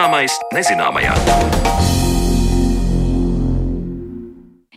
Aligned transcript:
Zināmais 0.00 0.32
nezināmajā. 0.56 1.12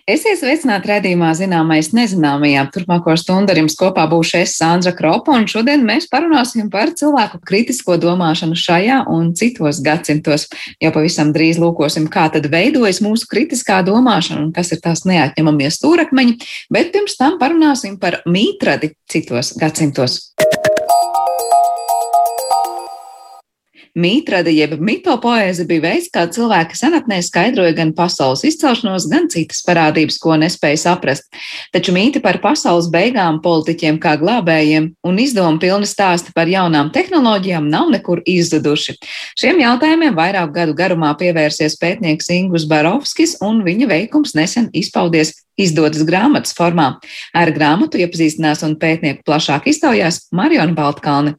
Esiet 0.03 0.41
sveicināti 0.41 0.89
redzējumā, 0.89 1.29
zināmais 1.39 1.93
nezināmajā. 1.95 2.65
Turpmāko 2.75 3.15
stundu 3.15 3.53
ar 3.53 3.61
jums 3.61 3.77
kopā 3.79 4.03
būšu 4.11 4.41
es 4.41 4.57
Sandra 4.59 4.91
Kropa, 4.91 5.31
un 5.39 5.47
šodien 5.47 5.87
mēs 5.87 6.09
parunāsim 6.11 6.67
par 6.73 6.91
cilvēku 6.99 7.39
kritisko 7.47 7.95
domāšanu 8.03 8.59
šajā 8.59 8.99
un 9.15 9.31
citos 9.39 9.79
gadsimtos. 9.85 10.49
Jau 10.83 10.91
pavisam 10.91 11.31
drīz 11.31 11.61
lūkosim, 11.63 12.11
kā 12.11 12.27
tad 12.33 12.51
veidojas 12.51 12.99
mūsu 13.05 13.31
kritiskā 13.31 13.79
domāšana 13.87 14.49
un 14.49 14.51
kas 14.51 14.75
ir 14.75 14.83
tās 14.83 15.07
neatņemamie 15.07 15.71
stūrakmeņi, 15.71 16.35
bet 16.67 16.91
pirms 16.91 17.15
tam 17.15 17.39
parunāsim 17.39 17.95
par 17.95 18.25
mītradi 18.27 18.91
citos 19.07 19.55
gadsimtos. 19.55 20.33
Mītrada 23.93 24.49
jeb 24.49 24.71
mitopoēze 24.81 25.67
bija 25.69 25.83
veids, 25.83 26.07
kā 26.09 26.23
cilvēki 26.33 26.77
senatnē 26.79 27.19
skaidroja 27.21 27.75
gan 27.77 27.91
pasaules 27.93 28.41
izcelšanos, 28.49 29.05
gan 29.11 29.27
citas 29.29 29.59
parādības, 29.67 30.17
ko 30.17 30.33
nespēja 30.41 30.79
saprast. 30.87 31.27
Taču 31.75 31.93
mīti 31.93 32.17
par 32.23 32.39
pasaules 32.41 32.87
beigām, 32.93 33.37
politiķiem 33.45 33.99
kā 34.01 34.15
glābējiem 34.17 34.89
un 35.05 35.21
izdomu 35.21 35.61
pilni 35.61 35.85
stāsti 35.85 36.33
par 36.33 36.49
jaunām 36.49 36.89
tehnoloģijām 36.95 37.69
nav 37.69 37.93
nekur 37.93 38.23
izzuduši. 38.25 38.97
Šiem 39.37 39.61
jautājumiem 39.61 40.17
vairāk 40.17 40.57
gadu 40.57 40.73
garumā 40.73 41.13
pievērsies 41.21 41.77
pētnieks 41.77 42.33
Ingus 42.33 42.65
Barovskis, 42.65 43.37
un 43.45 43.61
viņa 43.61 43.91
veikums 43.93 44.33
nesen 44.33 44.71
izpaudies 44.73 45.35
izdotas 45.59 46.01
grāmatas 46.07 46.55
formā. 46.57 46.95
Ar 47.37 47.51
grāmatu 47.53 48.01
iepazīstinās 48.01 48.65
un 48.65 48.73
pētnieku 48.81 49.21
plašāk 49.27 49.69
iztaujās 49.69 50.23
Mariona 50.33 50.73
Baltkalne. 50.77 51.37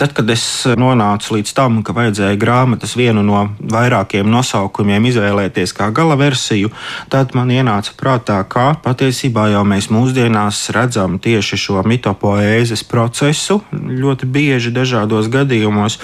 Tad, 0.00 0.14
kad 0.16 0.30
es 0.32 0.42
nonācu 0.80 1.34
līdz 1.36 1.50
tam, 1.52 1.80
ka 1.84 1.92
vajadzēja 1.92 2.38
grāmatas 2.40 2.94
vienu 2.96 3.20
no 3.26 3.42
vairākiem 3.60 4.28
nosaukumiem 4.32 5.04
izvēlēties 5.10 5.74
kā 5.76 5.90
gala 5.92 6.16
versiju, 6.16 6.70
tad 7.12 7.34
man 7.36 7.52
ienāca 7.52 7.92
prātā, 8.00 8.38
ka 8.48 8.70
patiesībā 8.80 9.50
jau 9.52 9.64
mēs 9.68 9.90
mūsdienās 9.92 10.62
redzam 10.76 11.18
tieši 11.20 11.60
šo 11.60 11.84
mitopoēzes 11.84 12.86
procesu 12.88 13.60
ļoti 13.72 14.30
bieži 14.30 14.72
dažādos 14.72 15.28
gadījumos, 15.32 15.98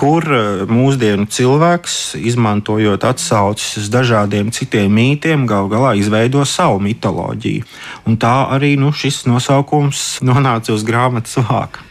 kur 0.00 0.24
eh, 0.24 0.64
mūsdienu 0.70 1.28
cilvēks, 1.28 2.16
izmantojot 2.24 3.04
atsauces 3.04 3.76
uz 3.82 3.92
dažādiem 3.92 4.54
citiem 4.56 4.88
mītiem, 4.88 5.44
gal 5.50 5.68
galā 5.72 5.94
izveido 6.00 6.46
savu 6.48 6.80
mitoloģiju. 6.84 7.68
Un 8.08 8.16
tā 8.20 8.36
arī 8.56 8.76
nu, 8.80 8.94
šis 8.94 9.26
nosaukums 9.28 10.22
nonāca 10.24 10.72
uz 10.72 10.86
grāmatas 10.86 11.42
vāka. 11.44 11.84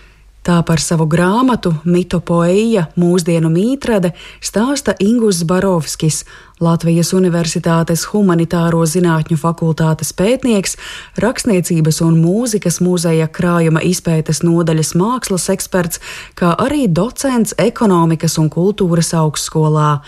Tā 0.44 0.58
par 0.68 0.82
savu 0.84 1.06
grāmatu 1.08 1.70
Mitopoeja 1.88 2.90
mūsdienu 3.00 3.48
mītrade 3.48 4.10
stāsta 4.44 4.92
Ingus 5.00 5.46
Barovskis, 5.48 6.26
Latvijas 6.60 7.14
Universitātes 7.16 8.04
Humanitāro 8.12 8.82
zinātņu 8.84 9.38
fakultātes 9.40 10.12
pētnieks, 10.20 10.76
rakstniecības 11.24 12.02
un 12.04 12.20
mūzikas 12.20 12.82
muzeja 12.84 13.30
krājuma 13.32 13.86
izpētes 13.88 14.44
nodaļas 14.44 14.92
mākslas 15.00 15.48
eksperts, 15.56 16.04
kā 16.36 16.52
arī 16.60 16.90
docents 16.92 17.56
ekonomikas 17.56 18.36
un 18.44 18.52
kultūras 18.52 19.16
augstskolā. 19.16 20.02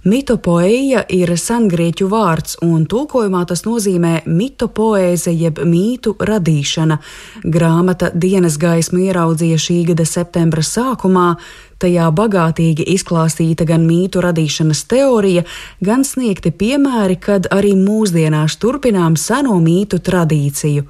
Mitopoeja 0.00 1.02
ir 1.12 1.28
sengrieķu 1.36 2.06
vārds, 2.08 2.54
un 2.64 2.86
tulkojumā 2.88 3.42
tas 3.50 3.66
nozīmē 3.66 4.22
mitopoēze 4.24 5.34
jeb 5.36 5.60
mītu 5.60 6.14
radīšana. 6.16 6.96
Grāmata 7.44 8.08
dienas 8.14 8.56
gaismu 8.56 9.02
ieraudzīja 9.04 9.60
šī 9.60 9.76
gada 9.92 10.06
septembra 10.08 10.64
sākumā. 10.64 11.34
Tajā 11.80 12.08
bagātīgi 12.16 12.86
izklāstīta 12.94 13.66
gan 13.68 13.84
mītu 13.84 14.24
radīšanas 14.24 14.86
teorija, 14.88 15.44
gan 15.84 16.04
sniegti 16.08 16.48
piemēri, 16.48 17.20
kad 17.20 17.50
arī 17.52 17.76
mūsdienās 17.76 18.56
turpinām 18.60 19.20
seno 19.20 19.60
mītu 19.60 20.00
tradīciju. 20.00 20.88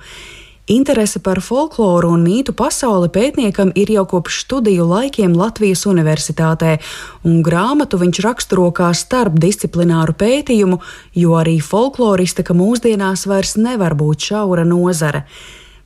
Interese 0.71 1.19
par 1.19 1.41
folkloru 1.43 2.13
un 2.15 2.21
mītu 2.23 2.53
pasauli 2.55 3.09
pētniekam 3.11 3.73
ir 3.75 3.89
jau 3.91 4.05
kopš 4.13 4.37
studiju 4.45 4.85
laikiem 4.87 5.33
Latvijas 5.35 5.83
Universitātē, 5.91 6.77
un 7.27 7.41
grāmatu 7.43 7.99
viņš 7.99 8.21
raksturo 8.23 8.69
kā 8.71 8.93
starpdisciplināru 8.95 10.15
pētījumu, 10.21 10.79
jo 11.19 11.35
arī 11.41 11.57
folkloristika 11.59 12.55
mūsdienās 12.55 13.27
vairs 13.27 13.57
nevar 13.59 13.99
būt 13.99 14.29
šaura 14.31 14.63
nozare. 14.63 15.25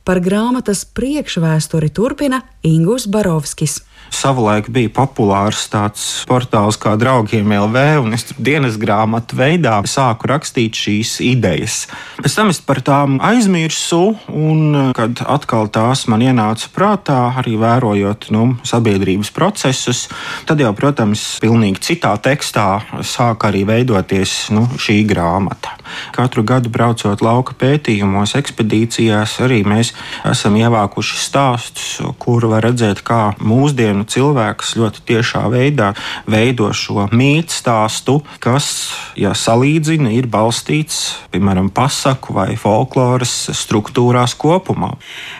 Par 0.05 0.21
grāmatas 0.21 0.85
priekšvēsturi 0.85 1.89
turpina 1.89 2.43
Ingus 2.61 3.09
Barovskis. 3.09 3.79
Savulaik 4.13 4.69
bija 4.73 4.91
populārs 4.93 5.65
tāds 5.71 6.23
portāls 6.29 6.77
kā 6.81 6.95
draugiem 6.99 7.51
LV, 7.55 7.83
un 8.03 8.15
es 8.17 8.25
tur 8.29 8.39
dienas 8.43 8.77
grāmatu 8.81 9.37
veidā 9.39 9.77
sāku 9.89 10.29
rakstīt 10.31 10.77
šīs 10.77 11.17
idejas. 11.25 11.85
Pēc 12.21 12.37
tam 12.37 12.51
es 12.53 12.61
par 12.63 12.81
tām 12.85 13.19
aizmirsu, 13.23 14.15
un 14.31 14.91
kad 14.97 15.21
atkal 15.25 15.69
tās 15.73 16.05
man 16.11 16.23
ienāca 16.25 16.71
prātā, 16.75 17.19
arī 17.41 17.55
vērojot 17.61 18.29
nu, 18.35 18.45
sabiedrības 18.65 19.31
procesus, 19.35 20.05
tad 20.49 20.63
jau, 20.63 20.73
protams, 20.77 21.25
pilnīgi 21.43 21.83
citā 21.91 22.15
tekstā 22.21 22.67
sāk 23.05 23.47
arī 23.47 23.65
veidoties 23.67 24.35
nu, 24.55 24.65
šī 24.79 25.01
grāmata. 25.09 25.75
Katru 26.15 26.43
gadu 26.47 26.71
braucot 26.73 27.21
lauka 27.21 27.55
pētījumos, 27.59 28.35
ekspedīcijās, 28.39 29.37
arī 29.45 29.61
mēs 29.67 29.93
esam 30.27 30.57
ievākuši 30.59 31.19
stāstus, 31.21 31.89
kur 32.19 32.47
var 32.51 32.65
redzēt, 32.65 33.03
kā 33.05 33.21
mūsdienu 33.39 33.94
cilvēks 34.03 34.75
ļoti 34.81 35.05
tiešā 35.07 35.45
veidā 35.53 35.93
veido 36.27 36.71
šo 36.75 37.07
mītu 37.15 37.55
stāstu, 37.55 38.19
kas, 38.43 38.91
ja 39.15 39.31
salīdzina, 39.37 40.11
ir 40.17 40.27
balstīts 40.27 41.25
piemēram 41.35 41.69
pasaku 41.73 42.33
vai 42.35 42.55
folkloras 42.59 43.33
struktūrās 43.55 44.35
kopumā. 44.39 44.93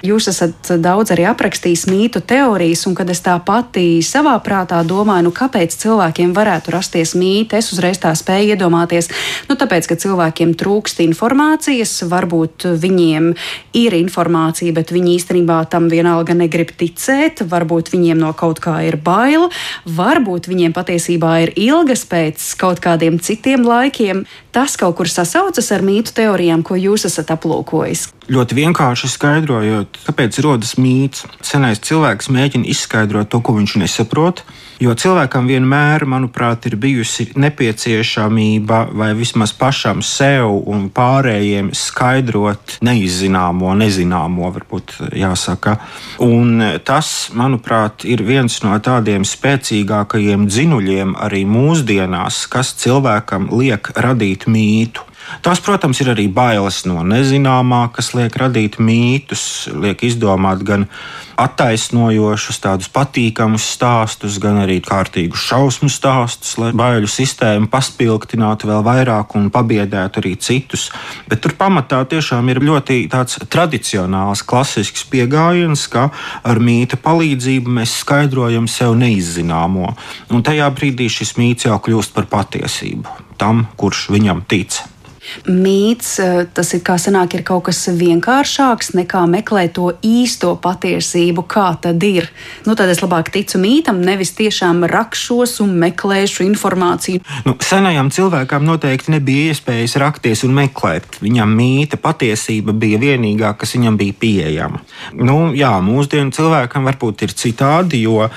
Jūs 0.05 0.29
esat 0.31 0.71
daudz 0.83 1.13
arī 1.15 1.27
aprakstījis 1.29 1.85
mītu 1.89 2.21
teorijas, 2.25 2.85
un 2.89 2.95
kad 2.97 3.09
es 3.11 3.23
tā 3.25 3.35
pati 3.43 4.01
savā 4.05 4.35
prātā 4.43 4.81
domāju, 4.87 5.29
nu, 5.29 5.33
kāpēc 5.35 5.75
cilvēkiem 5.81 6.35
varētu 6.35 6.73
rasties 6.75 7.15
mīte, 7.17 7.59
es 7.59 7.71
uzreiz 7.73 7.99
tā 8.01 8.11
spēju 8.17 8.55
iedomāties, 8.55 9.09
nu, 9.49 9.57
tāpēc, 9.59 9.89
ka 9.89 9.99
cilvēkiem 10.05 10.55
trūkst 10.59 11.01
informācijas, 11.05 11.97
varbūt 12.11 12.67
viņiem 12.83 13.31
ir 13.79 13.97
informācija, 13.97 14.75
bet 14.75 14.93
viņi 14.95 15.15
īstenībā 15.19 15.63
tam 15.71 15.89
vienalga 15.91 16.35
negrib 16.37 16.75
ticēt, 16.77 17.45
varbūt 17.49 17.93
viņiem 17.95 18.19
no 18.21 18.33
kaut 18.37 18.44
kā 18.53 18.77
ir 18.85 18.99
bail, 19.01 19.49
varbūt 19.85 20.49
viņiem 20.51 20.75
patiesībā 20.75 21.31
ir 21.45 21.53
ilgas 21.57 22.05
pēc 22.05 22.43
kaut 22.61 22.81
kādiem 22.83 23.17
citiem 23.17 23.65
laikiem. 23.65 24.25
Tas 24.55 24.77
kaut 24.77 24.95
kur 24.99 25.09
sasaucas 25.09 25.71
ar 25.75 25.81
mītu 25.81 26.13
teorijām, 26.15 26.61
ko 26.63 26.77
jūs 26.77 27.07
esat 27.09 27.33
aplūkojis. 27.33 28.11
Ļoti 28.31 28.55
vienkārši 28.57 29.09
skaidrojot, 29.11 29.97
kāpēc 30.05 30.39
rodas 30.45 30.77
mīts. 30.77 31.25
Senais 31.41 31.81
cilvēks 31.81 32.29
mēģina 32.29 32.69
izskaidrot 32.69 33.33
to, 33.33 33.41
ko 33.41 33.57
viņš 33.57 33.79
nesaprot. 33.81 34.45
Jo 34.75 34.91
cilvēkam 34.91 35.45
vienmēr, 35.47 36.03
manuprāt, 36.03 36.65
ir 36.67 36.75
bijusi 36.75 37.29
nepieciešamība 37.39 38.79
vai 38.91 39.13
vismaz 39.15 39.53
pašam 39.55 40.01
sev 40.03 40.51
un 40.67 40.89
pārējiem 40.91 41.69
skaidrot 41.71 42.75
neizzināmo, 42.83 43.71
nezināmo, 43.79 44.51
varbūt 44.57 44.97
jāsaka. 45.15 45.77
Un 46.27 46.59
tas, 46.83 47.13
manuprāt, 47.31 48.03
ir 48.03 48.25
viens 48.27 48.59
no 48.67 48.75
tādiem 48.83 49.23
spēcīgākajiem 49.23 50.49
dzinuļiem 50.51 51.15
arī 51.23 51.45
mūsdienās, 51.47 52.43
kas 52.51 52.75
cilvēkam 52.83 53.47
liek 53.55 53.93
radīt 53.95 54.49
mītu. 54.51 55.07
Tās, 55.45 55.61
protams, 55.61 55.99
ir 56.01 56.11
arī 56.13 56.27
bailes 56.31 56.83
no 56.89 57.03
nezināmā, 57.05 57.87
kas 57.95 58.13
liek 58.17 58.35
radīt 58.39 58.77
mītus, 58.81 59.67
liek 59.73 60.03
izdomāt 60.05 60.63
gan 60.65 60.87
attaisnojošus, 61.41 62.59
tādus 62.63 62.89
patīkamus 62.93 63.65
stāstus, 63.75 64.37
gan 64.41 64.61
arī 64.63 64.77
kārtīgus 64.85 65.43
šausmu 65.49 65.89
stāstus, 65.91 66.55
lai 66.61 66.71
baiļu 66.77 67.09
sistēmu 67.11 67.69
paspilgtinātu 67.73 68.69
vēl 68.69 68.85
vairāk 68.85 69.35
un 69.35 69.49
pabiedētu 69.53 70.21
arī 70.21 70.35
citus. 70.39 70.87
Bet 71.29 71.43
tur 71.43 71.57
pamatā 71.59 72.03
tiešām 72.09 72.53
ir 72.53 72.63
ļoti 72.63 73.01
tāds 73.11 73.41
tradicionāls, 73.51 74.45
klasisks 74.47 75.03
pieejams, 75.11 75.85
ka 75.91 76.07
ar 76.45 76.63
mīta 76.63 76.99
palīdzību 77.01 77.77
mēs 77.81 77.99
skaidrojam 78.05 78.69
sev 78.71 78.95
neizzināmo, 79.01 79.91
un 80.31 80.45
tajā 80.45 80.71
brīdī 80.77 81.11
šis 81.11 81.35
mīts 81.41 81.67
jau 81.67 81.79
kļūst 81.83 82.15
par 82.15 82.31
patiesību 82.31 83.23
tam, 83.37 83.65
kurš 83.75 84.09
viņam 84.15 84.45
tic. 84.47 84.79
Mīts, 85.49 86.19
eh, 86.19 86.45
tas 86.53 86.73
ir 86.73 86.81
kā 86.85 86.95
sanāk, 87.01 87.35
ir 87.35 87.43
kaut 87.43 87.65
kas 87.69 87.87
vienkāršāks 87.87 88.93
nekā 88.95 89.25
meklēt 89.29 89.75
to 89.75 89.91
īsto 90.05 90.53
patiesību, 90.61 91.45
kā 91.47 91.67
tad 91.81 92.03
ir. 92.03 92.29
Nu, 92.65 92.75
tad 92.75 92.89
es 92.89 93.01
labāk 93.03 93.31
ticu 93.33 93.59
mītam, 93.59 93.99
nevis 94.05 94.31
tiešām 94.37 94.85
rakšos 94.89 95.59
un 95.65 95.75
meklēšu 95.81 96.45
informāciju. 96.45 97.23
Nu, 97.45 97.55
senajam 97.59 98.11
cilvēkam 98.13 98.65
noteikti 98.65 99.11
nebija 99.15 99.51
iespējas 99.53 99.97
rakties 100.01 100.45
un 100.47 100.55
meklēt. 100.55 101.19
Viņam 101.21 101.55
mīta 101.57 101.99
patiesība 102.01 102.73
bija 102.73 102.99
vienīgā, 103.01 103.55
kas 103.57 103.75
viņam 103.75 103.97
bija 103.97 104.13
pieejama. 104.19 104.81
Nu, 105.13 105.51
jā, 105.57 105.73
mūsdienu 105.83 106.33
cilvēkam 106.35 106.87
varbūt 106.87 107.25
ir 107.27 107.35
citādi, 107.35 108.01
jo 108.05 108.29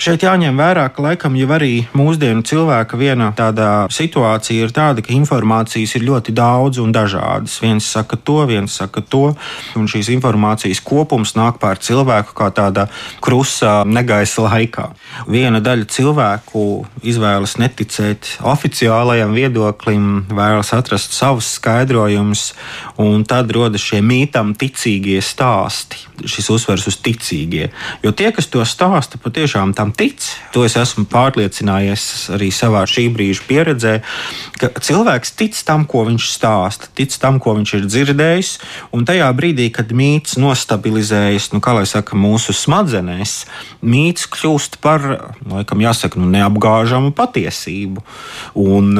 šeit 0.00 0.24
jāņem 0.26 0.56
vērā, 0.56 0.88
ka 0.94 1.04
laikam 1.04 1.36
jau 1.38 1.50
arī 1.56 1.86
mūsdienu 1.96 2.44
cilvēka 2.46 2.98
viena 3.00 3.30
tāda 3.36 3.86
situācija 3.92 4.66
ir 4.66 4.74
tāda, 4.74 5.04
ka 5.04 5.14
informācijas 5.14 5.96
ir 5.98 6.06
ļoti 6.08 6.29
daudz 6.34 6.80
un 6.82 6.92
dažādas. 6.94 7.58
Viens 7.62 7.86
saka 7.86 8.16
to, 8.16 8.40
viens 8.48 8.72
saka 8.80 9.02
to, 9.02 9.34
un 9.78 9.88
šīs 9.90 10.10
informācijas 10.14 10.82
kopums 10.84 11.34
nāk 11.38 11.60
pār 11.62 11.80
cilvēku 11.82 12.34
kā 12.36 12.50
tāda 12.54 12.88
krusa 13.24 13.82
negaisa 13.86 14.46
laikā. 14.46 14.90
Viena 15.30 15.60
daļa 15.64 15.88
cilvēku 15.90 16.64
izvēlas 17.06 17.56
neticēt 17.60 18.36
oficiālajam 18.46 19.34
viedoklim, 19.36 20.26
vēlas 20.30 20.72
atrast 20.76 21.14
savus 21.16 21.54
skaidrojumus, 21.58 22.50
un 23.00 23.24
tad 23.28 23.50
rodas 23.54 23.84
šie 23.84 24.02
mītam 24.04 24.54
ticīgie 24.58 25.20
stāsti. 25.24 26.06
Šis 26.20 26.50
uzsvers 26.52 26.84
uz 26.90 26.98
ticīgie. 27.00 27.70
Jo 28.04 28.12
tie, 28.12 28.28
kas 28.36 28.50
to 28.52 28.60
stāsta, 28.68 29.16
patiešām 29.22 29.72
tam 29.76 29.94
tic. 29.96 30.20
To 30.52 30.66
es 30.66 30.76
esmu 30.76 31.06
pārliecinājies 31.08 32.04
arī 32.36 32.50
savā 32.52 32.82
šī 32.88 33.06
brīža 33.14 33.46
pieredzē, 33.48 33.94
ka 34.60 34.72
cilvēks 34.76 35.32
tic 35.40 35.56
tam, 35.64 35.86
ko 35.88 36.04
viņš 36.08 36.19
stāsta, 36.28 36.90
tic 36.96 37.14
tam, 37.20 37.38
ko 37.42 37.54
viņš 37.56 37.72
ir 37.78 37.86
dzirdējis. 37.88 38.50
Un 38.96 39.06
tajā 39.08 39.28
brīdī, 39.36 39.70
kad 39.74 39.94
mīts 39.96 40.36
nostabilizējas, 40.40 41.50
nu, 41.54 41.62
kā 41.64 41.74
lai 41.78 41.86
saka, 41.88 42.18
mūsu 42.18 42.54
smadzenēs, 42.56 43.34
mīts 43.80 44.28
kļūst 44.30 44.80
par, 44.84 45.06
laikam, 45.48 45.82
jāsaka, 45.84 46.20
nu, 46.20 46.28
neapgāžamu 46.34 47.14
patiesību. 47.16 48.04
Un 48.60 48.92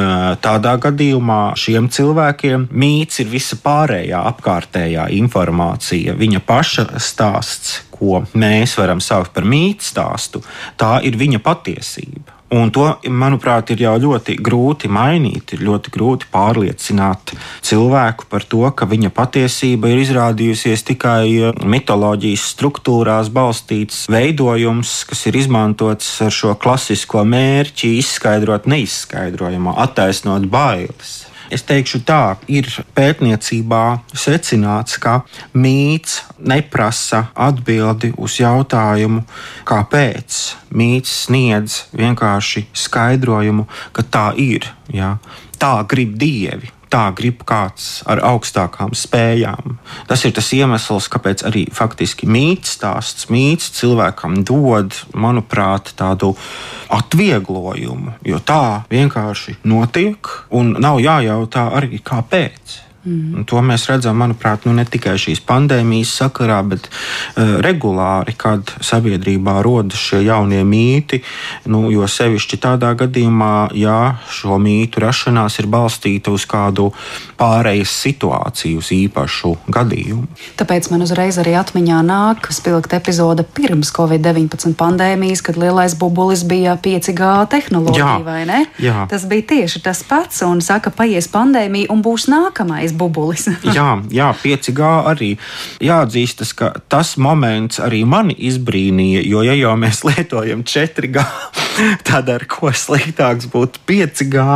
tādā 0.43 0.75
gadījumā 0.81 1.43
šiem 1.61 1.91
cilvēkiem 1.93 2.71
mīts 2.73 3.23
ir 3.25 3.31
visa 3.33 3.61
pārējā 3.61 4.25
apkārtējā 4.33 5.11
informācija, 5.21 6.17
viņa 6.19 6.43
paša 6.49 6.89
stāsts, 7.03 7.81
ko 8.01 8.25
mēs 8.33 8.79
varam 8.81 9.03
saukt 9.05 9.35
par 9.37 9.45
mītu 9.45 9.85
stāstu, 9.93 10.45
tā 10.81 10.99
ir 11.05 11.21
viņa 11.21 11.43
patiesība. 11.45 12.40
Un 12.51 12.73
to, 12.75 12.83
manuprāt, 13.07 13.71
ir 13.71 13.85
jau 13.85 13.93
ļoti 14.03 14.35
grūti 14.43 14.89
mainīt. 14.91 15.53
Ir 15.55 15.63
ļoti 15.69 15.93
grūti 15.95 16.27
pārliecināt 16.35 17.35
cilvēku 17.63 18.27
par 18.27 18.43
to, 18.43 18.65
ka 18.75 18.89
viņa 18.91 19.13
patiesība 19.15 19.93
ir 19.93 20.03
izrādījusies 20.03 20.83
tikai 20.91 21.23
eh, 21.31 21.63
mitoloģijas 21.63 22.49
struktūrās 22.57 23.31
balstīts 23.31 24.09
veidojums, 24.11 25.05
kas 25.07 25.27
ir 25.31 25.39
izmantots 25.45 26.11
ar 26.27 26.35
šo 26.35 26.57
klasisko 26.59 27.23
mērķi 27.23 27.95
izskaidrot 28.03 28.67
neizskaidrojamo, 28.71 29.79
attaisnot 29.87 30.51
bailes. 30.51 31.30
Es 31.51 31.65
teikšu 31.67 32.03
tā, 32.07 32.37
ir 32.47 32.69
pētniecībā 32.95 33.83
secināts, 34.15 35.01
ka 35.03 35.21
mīts 35.55 36.21
neprasa 36.39 37.25
atbildi 37.35 38.13
uz 38.15 38.39
jautājumu, 38.39 39.25
kāpēc. 39.67 40.41
Mīts 40.71 41.17
sniedz 41.27 41.85
vienkārši 41.91 42.69
skaidrojumu, 42.87 43.67
ka 43.93 44.07
tā 44.07 44.27
ir. 44.39 44.71
Ja? 44.95 45.17
Tā 45.59 45.75
grib 45.91 46.15
dievi 46.21 46.71
tā 46.91 47.07
grib 47.17 47.45
kāds 47.49 48.03
ar 48.11 48.23
augstākām 48.33 48.93
spējām. 48.99 49.79
Tas 50.11 50.25
ir 50.27 50.35
tas 50.37 50.51
iemesls, 50.57 51.09
kāpēc 51.13 51.45
arī 51.49 51.65
faktiski 51.75 52.29
mīts 52.31 52.75
stāsts, 52.77 53.29
mīts 53.33 53.71
cilvēkam 53.79 54.43
dod, 54.47 54.97
manuprāt, 55.15 55.95
tādu 55.99 56.35
atvieglojumu, 56.91 58.19
jo 58.27 58.43
tā 58.43 58.83
vienkārši 58.91 59.61
notiek 59.71 60.35
un 60.51 60.75
nav 60.83 61.01
jājautā 61.03 61.71
arī 61.79 62.03
kāpēc. 62.05 62.90
Mm. 63.01 63.47
To 63.49 63.63
mēs 63.65 63.87
redzam, 63.89 64.19
manuprāt, 64.21 64.67
nu, 64.69 64.75
ne 64.77 64.85
tikai 64.85 65.15
šīs 65.21 65.41
pandēmijas 65.49 66.13
sakarā, 66.21 66.59
bet 66.69 66.89
uh, 66.91 67.57
regulāri, 67.65 68.35
kad 68.37 68.75
sabiedrībā 68.85 69.61
rodas 69.65 70.01
šie 70.01 70.21
jaunie 70.27 70.61
mīti. 70.69 71.23
Nu, 71.71 71.87
jo 71.93 72.05
sevišķi 72.05 72.61
tādā 72.61 72.93
gadījumā, 73.01 73.71
ja 73.79 74.19
šo 74.29 74.59
mītu 74.61 75.01
rašanās 75.01 75.57
ir 75.63 75.71
balstīta 75.73 76.35
uz 76.35 76.45
kādu 76.51 76.91
pārejas 77.41 77.95
situāciju, 78.05 78.83
uz 78.83 78.91
īpašu 78.93 79.55
gadījumu. 79.73 80.29
Tāpēc 80.61 80.91
man 80.93 81.07
uzreiz 81.07 81.41
arī 81.41 81.57
atmiņā 81.57 82.03
nāk 82.05 82.51
spilgta 82.53 82.99
epizode 83.01 83.47
pirms 83.57 83.95
Covid-19 83.97 84.77
pandēmijas, 84.77 85.45
kad 85.47 85.57
lielais 85.61 85.97
bubulis 85.97 86.45
bija 86.45 86.77
5G 86.77 87.33
tehnoloģija, 87.57 88.05
jā, 88.05 88.21
vai 88.27 88.45
ne? 88.49 88.61
Jā. 88.83 89.07
Tas 89.11 89.25
bija 89.31 89.49
tieši 89.55 89.83
tas 89.89 90.05
pats, 90.05 90.43
un 90.45 90.61
saka, 90.65 90.93
paies 90.93 91.31
pandēmija 91.33 91.89
un 91.93 92.05
būs 92.05 92.29
nākamais 92.31 92.90
lielais 92.91 92.97
bubulis. 92.97 93.49
jā, 93.77 94.03
jā, 94.11 94.31
5G 94.35 94.81
arī. 95.07 95.39
Jāatzīstas, 95.81 96.55
ka 96.55 96.73
tas 96.89 97.17
moments 97.17 97.81
arī 97.81 98.05
mani 98.05 98.35
izbrīnīja, 98.35 99.23
jo 99.27 99.43
ja 99.43 99.55
jau 99.55 99.77
mēs 99.77 100.05
lietojam 100.09 100.65
4G, 100.65 101.25
tad 102.09 102.29
ar 102.29 102.45
ko 102.47 102.71
sliktāks 102.73 103.49
būtu 103.51 103.81
5G, 103.87 104.47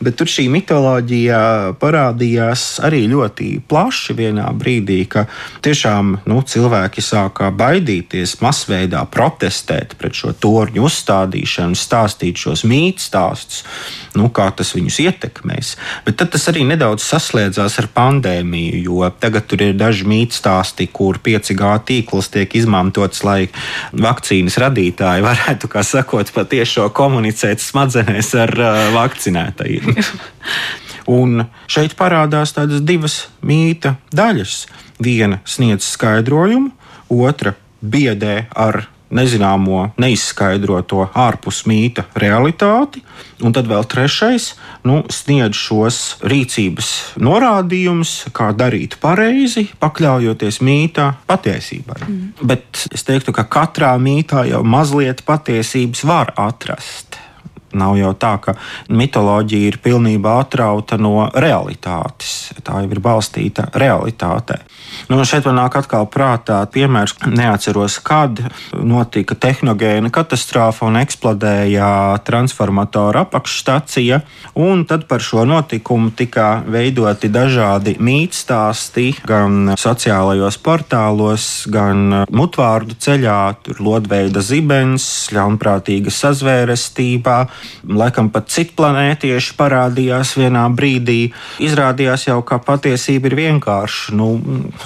bet 0.00 0.16
tur 0.16 0.26
šī 0.26 0.48
mitoloģija 0.50 1.76
parādījās 1.80 2.80
arī 2.84 3.06
ļoti 3.08 3.62
plaši 3.68 4.16
vienā 4.16 4.48
brīdī, 4.56 5.06
ka 5.08 5.26
tiešām 5.62 6.20
nu, 6.26 6.42
cilvēki 6.42 7.02
sāka 7.02 7.50
baidīties, 7.50 8.38
masveidā 8.42 9.04
protestēt 9.10 9.96
pret 9.98 10.16
šo 10.16 10.34
torņu 10.36 10.86
uzstādīšanu, 10.86 11.76
stāstīt 11.76 12.40
šos 12.40 12.64
mītus 12.66 13.06
stāstus, 13.06 13.62
nu, 14.16 14.28
kā 14.34 14.48
tas 14.56 14.72
viņus 14.76 14.98
ietekmēs. 15.04 15.74
Bet 16.06 16.18
tad 16.20 16.32
tas 16.34 16.46
arī 16.50 16.64
nedaudz 16.68 17.04
saslēdzās 17.06 17.78
ar 17.82 17.88
pandēmiju, 17.96 18.80
jo 18.86 19.10
tagad 19.20 19.48
tur 19.50 19.64
ir 19.68 19.76
daži 19.78 20.06
mītstāsti, 20.08 20.88
kur 20.92 21.20
5G 21.22 21.72
tīkls 21.90 22.30
tiek 22.34 22.56
izmantots, 22.58 23.22
lai 23.26 23.46
vakcīnas 23.92 24.58
radītāji 24.62 25.26
varētu, 25.26 25.70
kā 25.72 25.84
sakot, 25.86 26.32
patiešo 26.34 26.88
komunicēt 26.96 27.62
smadzenēs 27.64 28.32
ar 28.46 28.56
uh, 28.56 28.80
vakcinētajiem. 28.96 29.94
Un 31.06 31.44
šeit 31.70 31.94
parādās 31.98 32.56
tādas 32.56 32.82
divas 32.82 33.26
mīta 33.46 33.94
daļas. 34.16 34.64
Viena 35.02 35.38
sniedz 35.46 35.86
skaidrojumu, 35.86 36.72
otra 37.12 37.52
biedē 37.84 38.46
ar 38.56 38.86
nezināmo, 39.14 39.90
neizskaidroto 40.00 41.06
ārpus 41.14 41.62
mīta 41.68 42.06
realitāti, 42.18 43.02
un 43.44 43.54
tad 43.54 43.68
vēl 43.70 43.84
trešais 43.86 44.52
nu, 44.86 45.02
sniedz 45.12 45.58
šos 45.58 46.00
rīcības 46.26 46.92
norādījumus, 47.22 48.16
kā 48.36 48.50
darīt 48.56 48.98
pareizi, 49.02 49.68
pakļaujoties 49.82 50.62
mītā 50.64 51.12
patiesībai. 51.28 52.00
Mm. 52.06 52.32
Bet 52.42 52.86
es 52.92 53.06
teiktu, 53.06 53.34
ka 53.36 53.46
katrā 53.46 53.94
mītā 54.00 54.46
jau 54.50 54.64
mazliet 54.66 55.22
patiesības 55.26 56.06
var 56.08 56.34
atrast. 56.40 57.20
Nav 57.76 57.96
jau 58.00 58.12
tā, 58.16 58.36
ka 58.42 58.56
mitoloģija 58.88 59.72
ir 59.72 59.80
pilnībā 59.84 60.38
atrauta 60.44 60.98
no 61.00 61.28
realitātes. 61.34 62.54
Tā 62.64 62.80
jau 62.82 62.90
ir 62.90 63.02
balstīta 63.04 63.68
realitātē. 63.76 64.60
Nu, 65.10 65.18
šeit 65.28 65.46
man 65.46 65.58
nāk 65.60 65.76
atkal 65.78 66.06
prātā 66.10 66.58
piemērs, 66.72 67.14
neatceros, 67.28 67.98
kad 68.06 68.40
notika 68.74 69.36
tehnogēna 69.38 70.10
katastrofa 70.14 70.86
un 70.88 70.98
eksplodēja 71.02 71.88
transformatora 72.26 73.26
apakšstacija. 73.26 74.22
Tad 74.86 75.06
par 75.10 75.22
šo 75.22 75.44
notikumu 75.48 76.12
tika 76.16 76.62
veidoti 76.70 77.28
dažādi 77.32 77.96
mītstāsti 78.02 79.08
gan 79.26 79.74
sociālajos 79.78 80.58
portālos, 80.62 81.46
gan 81.70 82.24
mutvārdu 82.30 82.96
ceļā. 83.02 83.40
Tur 83.66 83.82
lodveida 83.82 84.42
zibens, 84.44 85.06
ļaunprātīga 85.34 86.12
sazvērestība, 86.14 87.38
laikam 87.86 88.30
pat 88.34 88.48
citplanētieši 88.52 89.54
parādījās 89.58 90.34
vienā 90.38 90.64
brīdī. 90.74 91.32
Izrādījās 91.62 92.26
jau, 92.28 92.40
ka 92.46 92.58
patiesība 92.62 93.30
ir 93.30 93.36
vienkārša. 93.38 94.14
Nu, 94.16 94.28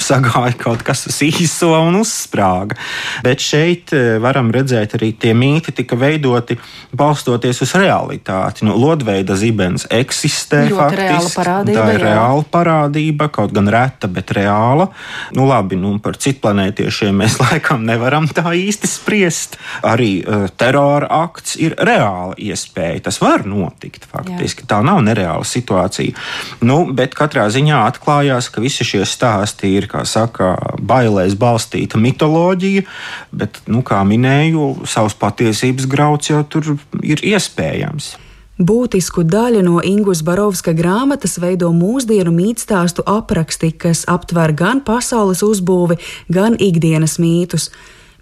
sagāja 0.00 0.56
kaut 0.60 0.84
kas 0.87 1.06
īso 1.25 1.72
un 1.78 2.00
uzsprāga. 2.00 2.78
Bet 3.25 3.42
šeit 3.44 3.94
eh, 3.96 4.18
varam 4.22 4.52
redzēt, 4.54 4.96
arī 4.99 5.12
tie 5.20 5.34
mīti 5.37 5.75
tika 5.80 5.99
veidoti 6.00 6.58
balstoties 6.96 7.62
uz 7.64 7.75
realitāti. 7.78 8.66
Nu, 8.68 8.76
Lodveida 8.80 9.37
zibens 9.38 9.87
eksistē 9.90 10.66
Ļoti 10.68 10.80
faktiski. 10.80 11.37
Parādība, 11.40 11.80
tā 11.80 11.94
ir 11.94 12.04
jā. 12.04 12.10
reāla 12.10 12.46
parādība, 12.52 13.30
kaut 13.32 13.54
gan 13.56 13.70
reta, 13.72 14.10
bet 14.10 14.32
reāla. 14.37 14.90
Nu, 15.37 15.46
labi, 15.49 15.78
nu, 15.80 15.94
par 16.02 16.18
citplanētiešiem 16.20 17.22
mēs 17.22 17.38
laikam 17.42 17.84
nevaram 17.88 18.28
tā 18.30 18.52
īsti 18.56 18.90
spriest. 18.90 19.58
Arī 19.87 20.20
uh, 20.20 20.49
terora 20.60 21.08
akts 21.22 21.56
ir 21.60 21.76
reāla 21.78 22.37
iespēja 22.37 22.60
iespēja. 22.61 23.00
Tas 23.09 23.21
var 23.21 23.47
notikt 23.49 24.07
faktiski. 24.11 24.64
Jā. 24.64 24.71
Tā 24.75 24.81
nav 24.85 25.00
nereāla 25.07 25.45
situācija. 25.47 26.14
Nu, 26.61 26.85
bet 26.93 27.17
katrā 27.19 27.49
ziņā 27.50 27.83
atklājās, 27.88 28.50
ka 28.52 28.61
visi 28.61 28.85
šie 28.85 29.05
stāsti 29.09 29.73
ir, 29.76 29.88
kā 29.90 30.05
saka, 30.05 30.55
bailēs 30.79 31.37
balstīta 31.40 32.00
mitoloģija, 32.00 32.87
bet, 33.33 33.62
nu, 33.71 33.83
kā 33.83 34.02
minēju, 34.05 34.87
savs 34.88 35.17
patiesības 35.21 35.88
grauds 35.90 36.31
jau 36.31 36.43
tur 36.45 36.76
ir 37.02 37.23
iespējams. 37.25 38.17
Būtisku 38.61 39.23
daļu 39.25 39.62
no 39.64 39.79
Ingus 39.81 40.21
Barovska 40.21 40.75
grāmatas 40.76 41.38
veido 41.40 41.71
mūsdienu 41.73 42.35
mītstāstu 42.35 43.00
apraksti, 43.09 43.71
kas 43.73 44.05
aptver 44.05 44.52
gan 44.52 44.83
pasaules 44.85 45.40
uzbūvi, 45.47 45.97
gan 46.29 46.59
ikdienas 46.61 47.17
mītus. 47.23 47.71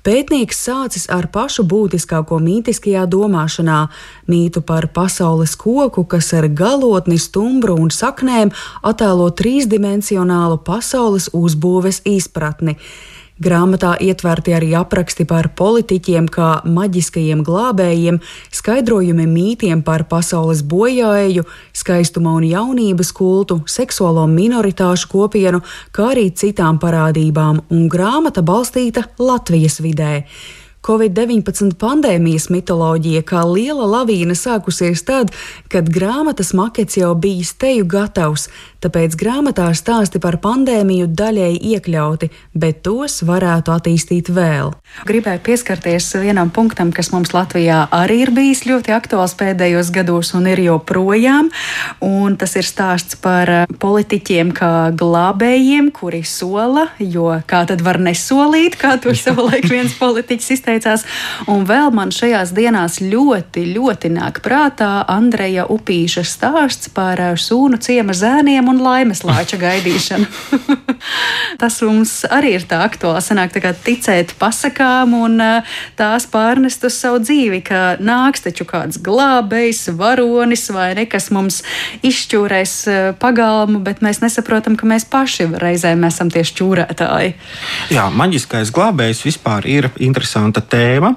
Pētnieks 0.09 0.57
sācis 0.65 1.03
ar 1.13 1.27
pašu 1.29 1.67
būtiskāko 1.69 2.39
mītiskajā 2.41 3.03
domāšanā- 3.13 3.81
mītu 4.33 4.63
par 4.65 4.87
pasaules 4.89 5.53
koku, 5.53 6.05
kas 6.09 6.33
ar 6.33 6.49
galotni, 6.49 7.19
stumbru 7.21 7.77
un 7.77 7.91
saknēm 7.91 8.49
attēlo 8.83 9.29
trīsdimensionālu 9.29 10.65
pasaules 10.65 11.29
uzbūves 11.35 12.01
izpratni. 12.07 12.79
Grāmatā 13.39 13.93
ietverti 14.03 14.51
arī 14.57 14.73
apraksti 14.75 15.23
par 15.31 15.53
politiķiem 15.55 16.27
kā 16.35 16.49
maģiskajiem 16.67 17.45
glābējiem, 17.47 18.19
skaidrojumi 18.51 19.29
mītiem 19.31 19.85
par 19.87 20.09
pasaules 20.11 20.65
bojāēju, 20.67 21.47
skaistuma 21.71 22.35
un 22.35 22.49
jaunības 22.49 23.13
kultu, 23.15 23.61
seksuālo 23.71 24.27
minoritāšu 24.33 25.13
kopienu, 25.13 25.63
kā 25.95 26.11
arī 26.17 26.33
citām 26.35 26.83
parādībām, 26.83 27.63
un 27.71 27.87
grāmata 27.93 28.43
balstīta 28.43 29.07
Latvijas 29.23 29.79
vidē. 29.87 30.25
Covid-19 30.87 31.75
pandēmijas 31.79 32.49
mitoloģija 32.55 33.25
kā 33.27 33.43
liela 33.45 33.85
lavīna 33.99 34.37
sākusies 34.39 35.03
tad, 35.05 35.33
kad 35.69 35.91
grāmatas 35.93 36.55
makets 36.57 36.97
jau 36.97 37.11
bijis 37.19 37.51
teju 37.59 37.85
gatavs, 37.91 38.47
tāpēc 38.83 39.17
grāmatā 39.19 39.67
stāsti 39.77 40.21
par 40.23 40.39
pandēmiju 40.43 41.09
daļēji 41.19 41.59
iekļauti, 41.75 42.31
bet 42.55 42.81
tos 42.87 43.21
varētu 43.27 43.75
attīstīt 43.75 44.31
vēl. 44.33 44.71
Gribēju 45.09 45.43
pieskarties 45.45 46.07
vienam 46.23 46.53
punktam, 46.55 46.93
kas 46.95 47.11
mums 47.13 47.35
Latvijā 47.35 47.85
arī 47.95 48.23
ir 48.25 48.33
bijis 48.35 48.65
ļoti 48.69 48.95
aktuāls 48.95 49.35
pēdējos 49.39 49.91
gados 49.95 50.33
un 50.39 50.47
ir 50.49 50.63
joprojām, 50.63 51.51
un 52.07 52.39
tas 52.39 52.55
ir 52.57 52.67
stāsts 52.67 53.19
par 53.21 53.51
politiķiem 53.83 54.55
kā 54.57 54.73
glābējiem, 54.97 55.91
kuri 55.93 56.23
sola, 56.23 56.89
jo 57.03 57.35
kā 57.51 57.65
tad 57.69 57.83
var 57.85 58.01
nesolīt, 58.03 58.79
kā 58.79 58.95
to 59.03 59.13
savulaik 59.19 59.67
viens 59.69 59.99
politiķis 59.99 60.55
izteica 60.55 60.78
izteicās. 60.79 61.05
Un 61.49 61.67
vēl 61.67 61.91
man 61.95 62.11
šajās 62.15 62.53
dienās 62.57 63.01
ļoti, 63.03 63.67
ļoti 63.75 64.11
nāk 64.15 64.41
prātā 64.45 65.05
Andreja 65.09 65.67
Upīša 65.69 66.25
stāsts 66.25 66.91
par 66.95 67.21
eh, 67.21 67.35
sūnu 67.37 67.79
ciema 67.81 68.13
zēniem 68.13 68.69
un 68.69 68.81
laimes 68.83 69.25
lāča 69.25 69.59
gaidīšanu. 69.65 70.27
Tas 71.61 71.81
mums 71.83 72.25
arī 72.31 72.57
ir 72.59 72.67
tā 72.69 72.83
aktuāli. 72.87 73.23
Sanāk, 73.23 73.55
tā 73.55 73.73
ticēt 73.73 74.35
pasakām 74.39 75.15
un 75.19 75.41
eh, 75.41 75.77
tās 75.99 76.27
pārnest 76.31 76.85
uz 76.85 76.99
savu 76.99 77.23
dzīvi, 77.23 77.63
ka 77.67 77.83
nāks 78.01 78.45
taču 78.47 78.67
kāds 78.69 79.01
glābējs, 79.03 79.89
varonis 79.99 80.69
vai 80.75 80.93
nekas 80.99 81.31
mums 81.35 81.63
izšķūrēs 82.07 82.75
eh, 82.89 83.11
pagalmu, 83.19 83.83
bet 83.85 84.03
mēs 84.05 84.23
nesaprotam, 84.25 84.79
ka 84.79 84.89
mēs 84.89 85.07
paši 85.09 85.49
reizēm 85.59 86.07
esam 86.09 86.33
tie 86.33 86.45
šķūrētāji. 86.47 87.35
Jā, 87.95 88.09
maģiskais 88.15 88.73
glābējs 88.75 89.25
vispār 89.27 89.67
ir 89.69 89.91
interesanta 90.03 90.58
tēma. 90.61 91.15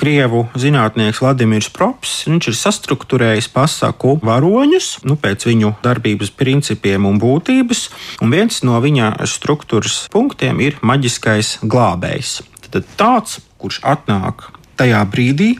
Krievu 0.00 0.44
zinātnieks 0.58 1.22
Vladimirs 1.22 1.70
Props 1.74 2.14
ir 2.28 2.58
sastruktūrējis 2.58 3.50
pasaku 3.54 4.18
varoņus 4.24 4.90
nu, 5.08 5.18
pēc 5.20 5.48
viņu 5.48 5.74
darbības 5.84 6.34
principiem 6.34 7.08
un 7.08 7.18
būtības, 7.22 7.88
un 8.22 8.34
viens 8.34 8.62
no 8.66 8.78
viņa 8.82 9.14
struktūras 9.28 10.06
punktiem 10.12 10.62
ir 10.64 10.78
maģiskais 10.82 11.58
glābējs. 11.64 12.40
Tad 12.68 12.84
tāds, 13.00 13.40
kurš 13.58 13.80
atnāk 13.86 14.50
tajā 14.78 15.02
brīdī, 15.10 15.50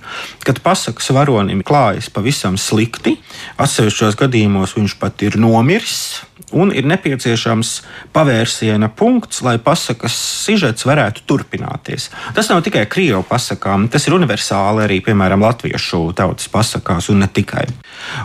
kad 0.47 0.63
pasakas 0.65 1.11
varonim 1.15 1.65
klājas 1.67 2.09
pavisam 2.13 2.59
slikti, 2.61 3.17
atsevišķos 3.61 4.19
gadījumos 4.21 4.77
viņš 4.79 4.97
pat 5.01 5.27
ir 5.27 5.39
nomiris, 5.41 6.23
un 6.57 6.73
ir 6.73 6.87
nepieciešams 6.89 7.73
pavērsiena 8.15 8.89
punkts, 8.97 9.43
lai 9.45 9.59
pasakas 9.63 10.15
sižets 10.47 10.87
varētu 10.89 11.27
turpināties. 11.29 12.09
Tas 12.37 12.49
nav 12.53 12.63
tikai 12.67 12.87
krievu 12.91 13.25
pasakām, 13.29 13.89
tas 13.93 14.07
ir 14.09 14.17
universāli 14.17 14.87
arī, 14.87 15.01
piemēram, 15.05 15.45
latviešu 15.45 16.07
tautas 16.17 16.49
pasakās, 16.53 17.11
un 17.13 17.25
ne 17.25 17.29
tikai. 17.29 17.67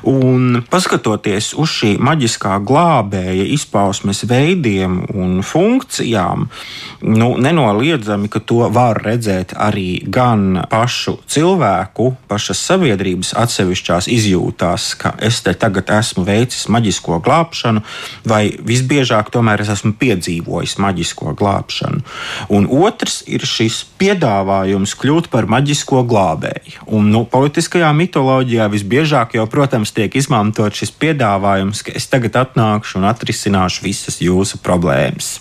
Un 0.10 0.63
paskatoties 0.70 1.53
uz 1.60 1.72
šī 1.74 1.94
maģiskā 2.03 2.58
glābēja 2.65 3.46
izpausmes 3.56 4.24
veidiem 4.30 5.01
un 5.13 5.42
funkcijām, 5.46 6.48
nu, 7.01 7.30
nenoliedzami, 7.38 8.30
ka 8.32 8.42
to 8.44 8.68
var 8.74 9.01
redzēt 9.03 9.56
arī 9.58 10.03
gan 10.08 10.63
pašu 10.70 11.18
cilvēku, 11.30 12.13
pašas 12.32 12.62
sabiedrības 12.68 13.34
atsevišķās 13.39 14.10
izjūtās, 14.12 14.89
ka 15.00 15.13
es 15.24 15.42
te 15.46 15.56
tagad 15.58 15.92
esmu 15.94 16.25
veicis 16.27 16.68
maģisko 16.74 17.20
glābšanu, 17.24 17.84
vai 18.30 18.44
visbiežāk 18.58 19.32
tomēr 19.34 19.63
es 19.63 19.72
esmu 19.74 19.94
piedzīvojis 20.00 20.77
maģisko 20.84 21.36
glābšanu. 21.39 22.03
Un 22.53 22.68
otrs 22.68 23.22
ir 23.27 23.46
šis 23.48 23.84
piedāvājums 24.00 24.96
kļūt 25.00 25.30
par 25.34 25.48
maģisko 25.51 26.03
glābēju. 26.10 26.88
Un, 26.94 27.10
nu, 27.13 27.24
politiskajā 27.30 27.92
mitoloģijā 27.98 28.68
visbiežāk 28.74 29.38
jau, 29.38 29.48
protams, 29.63 29.93
tiek 29.96 30.12
izmantot 30.20 30.75
šis 30.75 30.91
piedāvājums, 31.00 31.86
ka 31.88 31.93
es 31.96 32.10
tagad 32.12 32.36
atnākšu 32.41 32.98
un 33.00 33.08
atrisināšu 33.08 33.86
visas 33.86 34.20
jūsu 34.20 34.60
problēmas. 34.60 35.38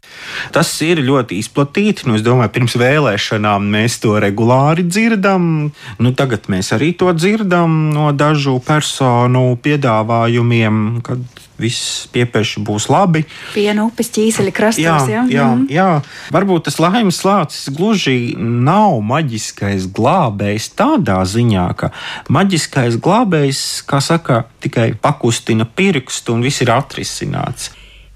Tas 0.55 0.71
ir 0.87 1.03
ļoti 1.03 1.41
izplatīti. 1.43 2.07
Nu, 2.07 2.15
es 2.15 2.23
domāju, 2.23 2.53
pirms 2.55 2.79
vēlēšanām 2.79 3.67
mēs 3.75 3.99
to 4.05 4.15
regulāri 4.23 4.87
dzirdam. 4.87 5.73
Nu, 5.99 6.15
tagad 6.15 6.47
mēs 6.53 6.71
arī 6.77 6.93
to 6.95 7.11
dzirdam 7.19 7.91
no 7.91 8.13
dažu 8.15 8.61
personu 8.63 9.57
piedāvājumiem, 9.59 11.03
kad 11.03 11.43
viss 11.63 12.07
piepieši 12.13 12.63
būs 12.67 12.89
labi. 12.93 13.25
Piena 13.55 13.87
upes 13.87 14.11
ķīseļa 14.15 14.55
krastos. 14.55 14.85
Jā, 14.85 14.97
jā, 15.11 15.23
jā, 15.31 15.49
mm. 15.55 15.67
jā. 15.73 15.89
Varbūt 16.35 16.67
tas 16.69 16.79
laimes 16.83 17.21
lācis 17.27 17.71
gluži 17.75 18.35
nav 18.39 18.99
maģiskais 19.07 19.89
glābējs 19.95 20.71
tādā 20.79 21.21
ziņā, 21.29 21.67
ka 21.79 21.93
maģiskais 22.33 22.99
glābējs, 23.03 23.63
kā 23.89 24.01
saka, 24.03 24.12
tikai 24.61 24.95
pakustina 25.01 25.65
pirkstu 25.65 26.35
un 26.35 26.43
viss 26.43 26.61
ir 26.65 26.73
atrisināts. 26.75 27.71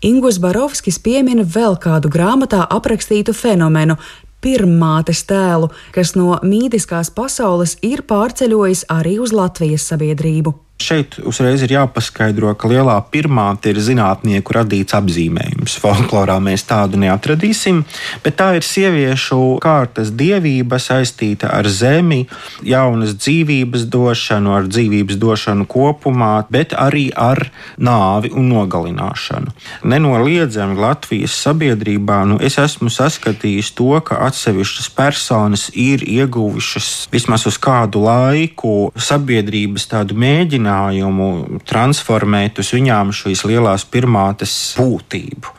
Ingūns 0.05 0.37
Barovskis 0.43 0.99
piemina 1.01 1.43
vēl 1.43 1.79
kādu 1.81 2.11
grāmatā 2.13 2.67
aprakstītu 2.71 3.33
fenomenu, 3.35 3.97
pirmātes 4.45 5.25
tēlu, 5.27 5.71
kas 5.95 6.15
no 6.19 6.37
mītiskās 6.45 7.11
pasaules 7.11 7.79
ir 7.83 8.05
pārceļojis 8.07 8.87
arī 8.93 9.17
uz 9.23 9.33
Latvijas 9.33 9.89
sabiedrību. 9.89 10.66
Šeit 10.77 11.15
uzreiz 11.25 11.63
ir 11.65 11.73
jāpaskaidro, 11.73 12.51
ka 12.61 12.69
lielā 12.69 12.99
pirmāte 13.09 13.71
ir 13.73 13.79
zinātnieku 13.81 14.53
radīts 14.59 14.93
apzīmējums. 14.99 15.79
Folklorā 15.81 16.37
mēs 16.45 16.67
tādu 16.69 17.01
neatradīsim, 17.01 17.79
bet 18.21 18.37
tā 18.37 18.51
ir 18.59 18.67
sieviešu 18.67 19.57
kārtas 19.65 20.11
dievība 20.13 20.77
saistīta 20.77 21.49
ar 21.57 21.65
zemi, 21.73 22.27
jaunas 22.61 23.15
dzīvības 23.17 23.87
došanu, 23.89 24.53
ar 24.53 24.69
dzīvības 24.69 25.17
došanu 25.23 25.65
kopumā, 25.65 26.35
bet 26.53 26.77
arī 26.77 27.07
ar 27.17 27.41
nāvi 27.81 28.35
un 28.37 28.53
nogalināšanu. 28.53 29.57
Nenoliedzami 29.89 30.77
Latvijas 30.77 31.39
sabiedrībā 31.41 32.21
nu, 32.29 32.37
es 32.37 32.61
esmu 32.61 32.93
saskatījis 32.93 33.73
to, 33.81 33.95
ka 34.05 34.21
atsevišķas 34.29 34.93
personas 34.93 35.71
ir 35.73 36.05
ieguvušas 36.05 37.09
vismaz 37.17 37.49
uz 37.49 37.57
kādu 37.57 38.05
laiku 38.05 38.77
sabiedrības 38.93 39.89
tādu 39.97 40.21
mēģinājumu 40.21 40.66
mēģinājumu 40.67 41.61
transformēt 41.67 42.59
uz 42.59 42.73
viņām 42.75 43.13
šīs 43.15 43.45
lielās 43.47 43.85
pirmātes 43.85 44.75
būtību. 44.79 45.55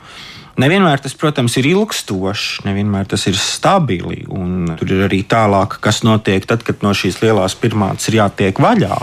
Nevienmēr 0.58 0.98
tas, 1.04 1.14
protams, 1.14 1.54
ir 1.60 1.68
ilgstošs, 1.70 2.64
nevienmēr 2.66 3.06
tas 3.12 3.28
ir 3.30 3.38
stabili. 3.38 4.24
Tur 4.80 4.94
ir 4.96 5.04
arī 5.06 5.20
tālāk, 5.30 5.78
kas 5.84 6.02
notiek 6.02 6.48
tad, 6.50 6.64
kad 6.66 6.82
no 6.82 6.96
šīs 6.98 7.20
lielās 7.22 7.54
pirmātes 7.62 8.10
ir 8.10 8.18
jātiek 8.18 8.58
vaļā. 8.58 8.98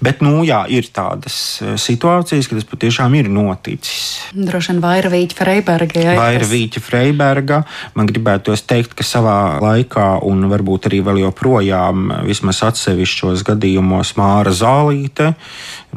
Bet, 0.00 0.22
nu, 0.24 0.40
jā, 0.48 0.62
ir 0.72 0.88
tādas 0.96 1.36
eh, 1.60 1.74
situācijas, 1.80 2.48
kad 2.48 2.62
tas 2.62 2.68
patiešām 2.70 3.16
ir 3.20 3.28
noticis. 3.28 4.24
Droši 4.32 4.72
vien 4.72 4.80
Vairavīķa 4.86 5.36
Freiberga. 5.36 6.00
Jā, 6.00 6.16
Vairavīķa 6.16 6.84
Freiberga. 6.84 7.60
Man 7.98 8.08
gribētos 8.08 8.64
teikt, 8.64 8.96
ka 8.96 9.04
savā 9.04 9.36
laikā, 9.60 10.08
un 10.24 10.48
varbūt 10.48 10.88
arī 10.88 11.02
vēl 11.04 11.26
joprojām, 11.26 12.08
vismaz 12.24 12.62
atsevišķos 12.70 13.44
gadījumos, 13.52 14.16
Māra 14.16 14.56
Zālīte 14.56 15.34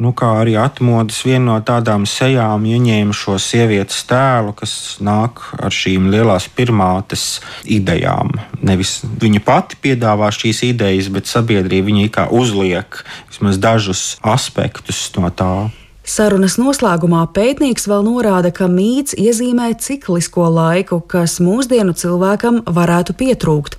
nu, 0.00 0.12
kā 0.16 0.30
arī 0.40 0.56
atmodas 0.60 1.20
viena 1.26 1.52
no 1.52 1.56
tādām 1.64 2.06
sejām 2.08 2.64
ieņēma 2.66 3.14
šo 3.16 3.36
sievietes 3.40 4.02
tēlu, 4.08 4.54
kas 4.56 4.89
nāk 4.98 5.42
ar 5.60 5.74
šīm 5.74 6.10
lielās 6.12 6.48
pirmātes 6.56 7.40
idejām. 7.64 8.34
Nevis 8.66 9.00
viņa 9.22 9.42
pati 9.46 9.78
piedāvā 9.82 10.32
šīs 10.34 10.64
idejas, 10.72 11.10
bet 11.14 11.30
sabiedrība 11.30 11.90
viņai 11.92 12.08
kā 12.14 12.26
uzliek 12.34 13.02
vismaz 13.30 13.60
dažus 13.62 14.04
aspektus 14.26 15.06
no 15.16 15.30
tā. 15.30 15.70
Sarunas 16.10 16.56
noslēgumā 16.58 17.20
pētnieks 17.30 17.84
vēl 17.86 18.00
norāda, 18.02 18.50
ka 18.50 18.66
mīts 18.66 19.14
iezīmē 19.14 19.68
ciklisko 19.78 20.48
laiku, 20.50 20.96
kas 21.06 21.36
mūsdienu 21.38 21.94
cilvēkam 21.94 22.64
varētu 22.66 23.14
pietrūkt. 23.20 23.76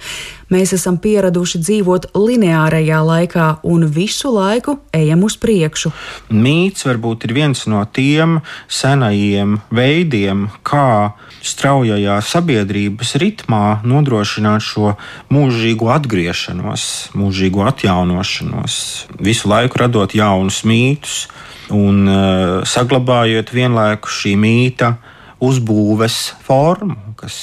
Mēs 0.51 0.71
esam 0.77 0.95
pieraduši 1.03 1.59
dzīvot 1.59 2.07
lineārajā 2.15 3.01
laikā 3.03 3.47
un 3.67 3.83
visu 3.91 4.31
laiku 4.31 4.77
ejam 4.95 5.25
uz 5.27 5.35
priekšu. 5.43 5.91
Mīts 6.31 6.87
varbūt 6.87 7.27
ir 7.27 7.35
viens 7.35 7.65
no 7.67 7.83
tiem 7.91 8.39
senajiem 8.71 9.59
veidiem, 9.67 10.47
kā 10.63 11.11
straujajā 11.43 12.15
sabiedrības 12.31 13.15
ritmā 13.19 13.65
nodrošināt 13.83 14.63
šo 14.71 14.95
mūžīgo 15.35 15.91
atgriešanos, 15.99 16.89
mūžīgo 17.11 17.67
atjaunošanos, 17.75 18.81
visu 19.19 19.51
laiku 19.51 19.83
radot 19.83 20.15
jaunus 20.15 20.63
mītus 20.63 21.25
un 21.75 22.05
uh, 22.07 22.61
saglabājot 22.67 23.51
vienlaikus 23.55 24.21
šī 24.23 24.35
mīta 24.39 24.95
uzbūves 25.41 26.17
formu, 26.45 27.15
kas 27.19 27.35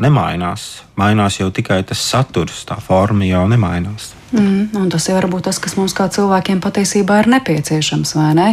nemainās. 0.00 0.82
Mainās 0.98 1.40
jau 1.40 1.50
tikai 1.54 1.82
tas 1.86 2.02
saturs, 2.02 2.64
tā 2.68 2.78
forma 2.82 3.28
jau 3.28 3.46
nemainās. 3.48 4.12
Mm, 4.36 4.90
tas 4.92 5.06
ir 5.08 5.16
varbūt 5.16 5.46
tas, 5.48 5.58
kas 5.62 5.76
mums 5.78 5.94
kā 5.96 6.08
cilvēkiem 6.12 6.60
patiesībā 6.64 7.22
ir 7.22 7.30
nepieciešams. 7.36 8.14
Ne? 8.36 8.48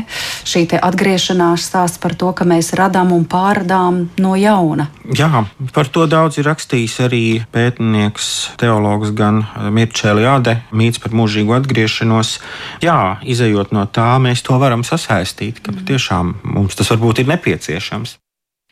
Šī 0.47 0.65
atgriešanās 0.79 1.67
stāsts 1.67 1.99
par 2.01 2.15
to, 2.19 2.31
ka 2.35 2.47
mēs 2.47 2.71
radām 2.79 3.11
un 3.15 3.25
pārradām 3.29 4.05
no 4.23 4.33
jauna. 4.39 4.87
Jā, 5.11 5.43
par 5.75 5.91
to 5.91 6.07
daudz 6.07 6.39
ir 6.39 6.47
rakstījis 6.47 6.97
arī 7.07 7.23
pētnieks, 7.51 8.55
teologs 8.61 9.11
gan 9.17 9.43
Mirčēlis 9.75 10.29
Ade, 10.33 10.57
mīts 10.71 11.03
par 11.03 11.15
mūžīgu 11.15 11.57
atgriešanos. 11.59 12.37
Jā, 12.85 13.19
izējot 13.27 13.75
no 13.75 13.83
tā, 13.91 14.15
mēs 14.23 14.45
to 14.47 14.55
varam 14.61 14.87
sasaistīt, 14.87 15.59
ka 15.63 15.75
patiešām 15.75 16.37
mums 16.55 16.79
tas 16.79 16.95
varbūt 16.95 17.25
ir 17.25 17.33
nepieciešams. 17.35 18.22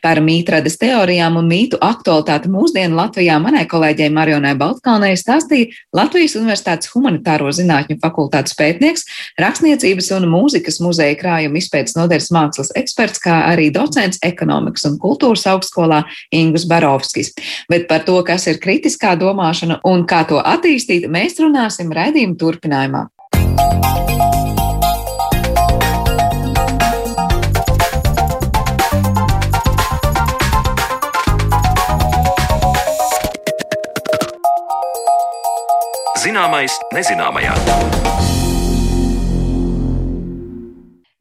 Par 0.02 0.18
mītrades 0.18 0.74
teorijām 0.80 1.36
un 1.38 1.46
mītu 1.46 1.78
aktualitāti 1.82 2.50
mūsdienu 2.50 2.96
Latvijā 2.98 3.36
manai 3.42 3.62
kolēģei 3.70 4.10
Marionai 4.10 4.56
Baltkalnei 4.58 5.14
stāstīja 5.18 5.70
Latvijas 5.94 6.34
Universitātes 6.40 6.90
humanitāro 6.90 7.52
zinātņu 7.54 8.00
fakultātes 8.02 8.56
pētnieks, 8.58 9.06
rakstniecības 9.38 10.10
un 10.18 10.26
mūzikas 10.32 10.80
muzeja 10.82 11.14
krājuma 11.20 11.60
izpētes 11.62 11.94
nodaļas 11.98 12.30
mākslas 12.34 12.74
eksperts, 12.82 13.22
kā 13.22 13.44
arī 13.52 13.70
docents 13.74 14.18
ekonomikas 14.26 14.88
un 14.90 14.98
kultūras 15.02 15.46
augstskolā 15.54 16.02
Ingus 16.34 16.66
Barovskis. 16.66 17.30
Bet 17.70 17.86
par 17.86 18.02
to, 18.08 18.18
kas 18.26 18.48
ir 18.50 18.58
kritiskā 18.62 19.14
domāšana 19.20 19.78
un 19.86 20.02
kā 20.10 20.24
to 20.26 20.42
attīstīt, 20.42 21.06
mēs 21.06 21.38
runāsim 21.38 21.94
raidījuma 21.94 22.38
turpinājumā. 22.42 23.06
Zināmais 36.22 36.78
nezināmajā. 36.94 38.01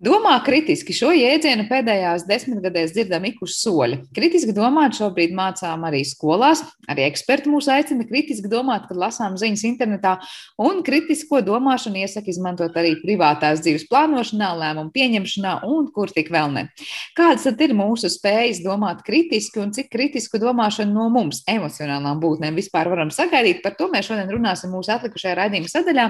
Domā 0.01 0.31
kritiski 0.41 0.96
šo 0.98 1.12
jēdzienu 1.13 1.67
pēdējās 1.70 2.24
desmitgadēs 2.25 2.96
dzirdam 2.96 3.22
ik 3.29 3.43
uz 3.46 3.60
soļa. 3.62 4.00
Kritiski 4.17 4.50
domāt 4.58 4.96
šobrīd 4.98 5.36
mācām 5.38 5.84
arī 5.86 6.00
skolās. 6.10 6.63
Arī 6.89 7.03
eksperti 7.05 7.51
mūs 7.53 7.67
aicina 7.70 8.08
kritiski 8.10 8.50
domāt, 8.50 8.88
kad 8.89 8.98
lasām 8.98 9.36
ziņas 9.38 9.62
internetā, 9.70 10.15
un 10.58 10.79
kritisko 10.81 11.43
domāšanu 11.46 12.01
iesaka 12.01 12.34
izmantot 12.34 12.79
arī 12.81 12.96
privātās 13.03 13.62
dzīves 13.62 13.86
plānošanā, 13.91 14.48
lēmumu 14.63 14.89
pieņemšanā 14.96 15.51
un 15.70 15.91
kur 15.93 16.10
tik 16.10 16.34
vēl 16.34 16.50
ne. 16.55 16.65
Kādas 17.13 17.46
tad 17.46 17.62
ir 17.62 17.75
mūsu 17.77 18.10
spējas 18.10 18.63
domāt 18.65 19.05
kritiski 19.05 19.62
un 19.62 19.70
cik 19.77 19.93
kritisku 19.93 20.41
domāšanu 20.41 20.98
no 20.98 21.12
mums, 21.13 21.43
emocionālām 21.46 22.17
būtnēm, 22.25 22.58
vispār 22.58 22.89
varam 22.89 23.13
sagaidīt? 23.13 23.62
Par 23.62 23.77
to 23.77 23.91
mēs 23.93 24.10
šodien 24.10 24.34
runāsim 24.34 24.74
mūsu 24.74 24.96
atlikušajā 24.98 25.38
raidījuma 25.43 25.70
sadaļā, 25.70 26.10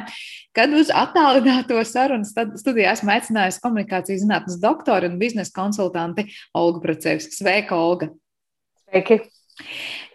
kad 0.56 0.80
uz 0.80 0.96
attālināto 0.96 1.84
sarunu 1.88 2.24
studiju 2.56 2.88
esmu 2.96 3.18
aicinājusi 3.20 3.60
komunikāciju 3.60 3.81
komunikācijas 3.82 4.24
zinātnes 4.24 4.60
doktori 4.62 5.10
un 5.10 5.20
biznesa 5.20 5.52
konsultanti 5.56 6.28
Olga 6.54 6.82
Procevska. 6.82 7.34
Sveika, 7.36 7.76
Olga! 7.76 8.10
Sveiki! 8.86 9.22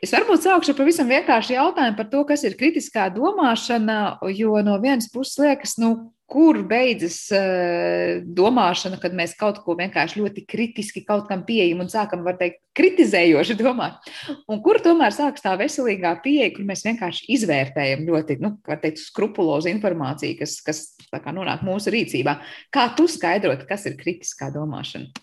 Es 0.03 0.13
varbūt 0.13 0.43
sākšu 0.43 0.73
ar 0.73 0.79
pavisam 0.79 1.09
vienkāršu 1.09 1.55
jautājumu 1.55 1.97
par 1.97 2.09
to, 2.11 2.25
kas 2.27 2.43
ir 2.45 2.57
kritiskā 2.59 3.09
domāšana, 3.15 4.19
jo 4.35 4.57
no 4.65 4.79
vienas 4.83 5.09
puses 5.13 5.39
liekas, 5.39 5.77
nu, 5.79 6.13
kur 6.31 6.59
beidzas 6.67 7.19
uh, 7.35 8.23
domāšana, 8.39 8.99
kad 9.03 9.15
mēs 9.17 9.37
kaut 9.39 9.61
ko 9.65 9.77
vienkārši 9.79 10.21
ļoti 10.21 10.43
kritiski 10.49 11.05
kaut 11.07 11.29
kam 11.31 11.45
pieejam 11.47 11.85
un 11.85 11.91
sākam, 11.93 12.25
var 12.27 12.39
teikt, 12.41 12.61
kritizējoši 12.77 13.59
domāt. 13.63 14.11
Un 14.51 14.63
kur 14.65 14.81
tomēr 14.85 15.15
sākas 15.15 15.45
tā 15.45 15.55
veselīgā 15.61 16.17
pieeja, 16.25 16.51
kur 16.57 16.67
mēs 16.69 16.83
vienkārši 16.87 17.31
izvērtējam 17.39 18.07
ļoti, 18.09 18.41
nu, 18.43 18.57
var 18.67 18.83
teikt, 18.83 19.05
skrupulozu 19.05 19.71
informāciju, 19.73 20.41
kas, 20.43 20.59
kas 20.67 20.83
nonāk 21.27 21.63
mūsu 21.67 21.95
rīcībā. 21.95 22.41
Kā 22.75 22.91
tu 22.99 23.07
skaidrot, 23.11 23.65
kas 23.69 23.87
ir 23.87 23.97
kritiskā 24.01 24.51
domāšana? 24.55 25.15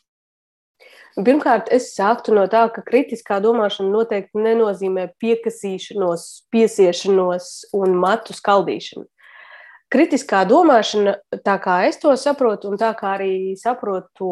Pirmkārt, 1.14 1.68
es 1.70 1.92
sāktu 1.94 2.34
no 2.34 2.48
tā, 2.50 2.64
ka 2.74 2.82
kritiskā 2.82 3.38
domāšana 3.44 3.92
noteikti 3.94 4.42
nenozīmē 4.42 5.12
piekasīšanos, 5.22 6.24
piesiešanos 6.50 7.50
un 7.78 7.94
matu 8.02 8.34
skaldīšanu. 8.34 9.06
Kritiskā 9.94 10.42
domāšana, 10.50 11.18
tā 11.46 11.58
kā 11.62 11.84
es 11.88 12.00
to 12.02 12.14
saprotu, 12.18 12.72
un 12.72 12.80
tā 12.82 12.90
kā 12.98 13.14
arī 13.20 13.54
saprotu 13.60 14.10
to 14.18 14.32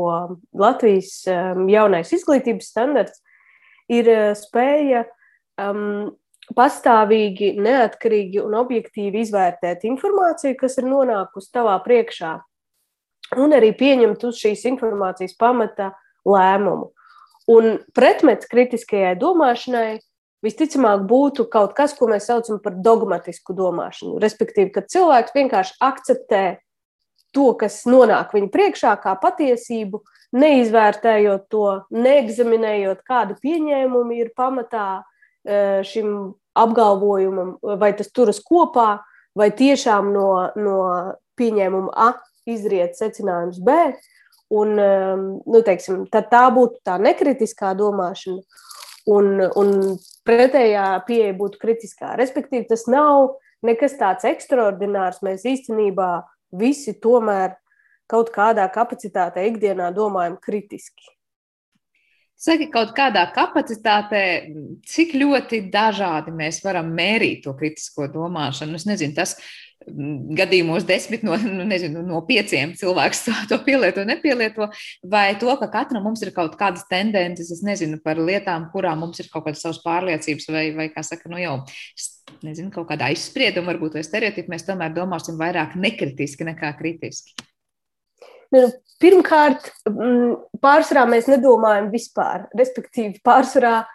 Latvijas 0.58 1.20
um, 1.30 1.68
jaunais 1.70 2.10
izglītības 2.18 2.72
standarts, 2.74 3.22
ir 3.92 4.10
uh, 4.10 4.32
spēja 4.38 5.04
um, 5.62 6.10
pastāvīgi, 6.58 7.54
neatkarīgi 7.62 8.42
un 8.42 8.56
objektīvi 8.60 9.22
izvērtēt 9.22 9.86
informāciju, 9.88 10.58
kas 10.60 10.80
ir 10.82 10.90
nonākusi 10.90 11.54
tavā 11.54 11.78
priekšā, 11.86 12.34
un 13.40 13.54
arī 13.56 13.72
pieņemt 13.78 14.26
uz 14.28 14.42
šīs 14.42 14.66
informācijas 14.74 15.38
pamata 15.40 15.92
lēmumu. 16.28 16.90
Un 17.52 17.78
pretmets 17.98 18.50
kritiskajai 18.50 19.16
domāšanai 19.20 20.00
visticamāk 20.46 21.06
būtu 21.10 21.46
kaut 21.52 21.76
kas, 21.78 21.94
ko 21.98 22.10
mēs 22.12 22.28
saucam 22.30 22.60
par 22.64 22.76
dogmatisku 22.82 23.56
domāšanu. 23.58 24.20
Respektīvi, 24.22 24.72
ka 24.74 24.86
cilvēks 24.90 25.36
vienkārši 25.36 25.78
akceptē 25.84 26.44
to, 27.36 27.52
kas 27.60 27.84
nonāk 27.90 28.34
viņa 28.36 28.52
priekšā, 28.54 28.96
kā 29.04 29.16
patiesību, 29.22 30.02
neizvērtējot 30.36 31.48
to, 31.52 31.68
neeksaminējot, 31.96 33.04
kāda 33.08 33.38
pieņēmuma 33.44 34.18
ir 34.20 34.32
pamatā 34.38 34.88
e, 35.00 35.82
šim 35.88 36.34
apgalvojumam, 36.58 37.56
vai 37.80 37.92
tas 37.96 38.12
turas 38.12 38.42
kopā, 38.44 39.02
vai 39.38 39.52
tiešām 39.56 40.12
no, 40.12 40.30
no 40.60 40.80
pieņēmuma 41.40 41.94
A 41.96 42.12
izriet 42.50 42.98
secinājums 43.00 43.62
B. 43.64 43.78
Un, 44.52 44.76
um, 44.76 45.22
nu, 45.48 45.62
teiksim, 45.64 46.04
tā 46.12 46.42
būtu 46.52 46.82
tā 46.84 46.98
nekritiskā 47.00 47.70
domāšana, 47.80 48.42
un, 49.10 49.40
un 49.58 49.72
pretējā 50.28 50.88
pieeja 51.08 51.34
būtu 51.38 51.62
kritiskā. 51.62 52.16
Respektīvi, 52.20 52.68
tas 52.70 52.86
nav 52.92 53.38
nekas 53.66 53.98
tāds 54.00 54.28
ekstraordinārs. 54.30 55.22
Mēs 55.26 55.48
īstenībā 55.48 56.12
visi 56.58 56.94
tomēr 57.02 57.56
kaut 58.12 58.34
kādā 58.36 58.68
kapacitātē 58.74 59.48
ikdienā 59.50 59.90
domājam 59.96 60.38
kritiski. 60.42 61.10
Saki, 62.42 62.72
kaut 62.74 62.96
kādā 62.98 63.28
kapacitātē, 63.36 64.22
cik 64.90 65.12
ļoti 65.14 65.60
dažādi 65.70 66.34
mēs 66.34 66.58
varam 66.66 66.90
mērīt 66.98 67.44
to 67.46 67.54
kritisko 67.58 68.08
domāšanu. 68.10 68.80
Es 68.80 68.88
nezinu, 68.90 69.14
tas 69.14 69.36
gadījumos 70.38 70.86
desmit 70.88 71.24
no, 71.26 71.36
nu, 71.42 71.66
nezinu, 71.68 72.04
no 72.06 72.22
pieciem 72.28 72.76
cilvēks 72.78 73.24
to 73.50 73.60
pielieto, 73.66 74.06
nepielieto, 74.08 74.70
vai 75.08 75.34
to, 75.42 75.52
ka 75.60 75.70
katram 75.74 76.06
mums 76.06 76.24
ir 76.26 76.34
kaut 76.36 76.58
kādas 76.60 76.86
tendences, 76.90 77.52
es 77.54 77.64
nezinu, 77.66 78.00
par 78.04 78.22
lietām, 78.22 78.70
kurām 78.74 79.02
mums 79.06 79.22
ir 79.24 79.30
kaut 79.34 79.48
kādas 79.48 79.64
savas 79.66 79.82
pārliecības, 79.86 80.50
vai, 80.54 80.66
vai 80.78 80.90
kā 80.94 81.04
saka, 81.06 81.32
nu 81.32 81.42
jau, 81.42 81.56
nezinu, 82.46 82.72
kaut 82.74 82.90
kāda 82.92 83.10
aizsprieduma, 83.12 83.72
varbūt, 83.74 83.98
vai 83.98 84.06
stereotipi, 84.06 84.52
mēs 84.54 84.68
tomēr 84.68 84.94
domāsim 84.96 85.40
vairāk 85.42 85.78
nekritiski 85.80 86.48
nekā 86.52 86.74
kritiski. 86.80 87.34
Nu, 88.52 88.68
pirmkārt, 89.00 89.70
pārsvarā 90.62 91.06
mēs 91.08 91.30
nedomājam 91.32 91.88
vispār, 91.94 92.50
respektīvi 92.58 93.22
pārsvarā 93.24 93.86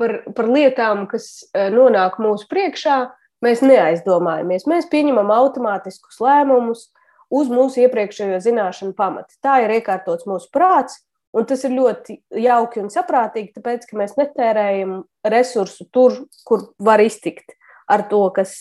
par, 0.00 0.22
par 0.36 0.48
lietām, 0.48 1.04
kas 1.10 1.44
eh, 1.52 1.68
nonāk 1.72 2.16
mūsu 2.22 2.48
priekšā, 2.48 2.96
mēs 3.44 3.62
neaizdomājamies. 3.64 4.68
Mēs 4.70 4.88
pieņemam 4.92 5.32
automātiskus 5.34 6.20
lēmumus, 6.22 6.88
uz 7.32 7.50
mūsu 7.50 7.82
iepriekšējo 7.86 8.38
zināšanu 8.44 8.94
pamata. 8.96 9.34
Tā 9.42 9.60
ir 9.64 9.74
iekārtots 9.80 10.28
mūsu 10.30 10.50
prāts, 10.54 11.00
un 11.36 11.46
tas 11.48 11.64
ir 11.66 11.74
ļoti 11.74 12.20
jauki 12.46 12.82
un 12.84 12.90
saprātīgi, 12.92 13.54
tāpēc, 13.56 13.88
ka 13.88 13.98
mēs 13.98 14.14
netērējam 14.18 15.00
resursu 15.26 15.88
tur, 15.92 16.22
kur 16.46 16.70
var 16.78 17.02
iztikt 17.04 17.56
ar 17.90 18.06
to, 18.10 18.22
kas, 18.34 18.54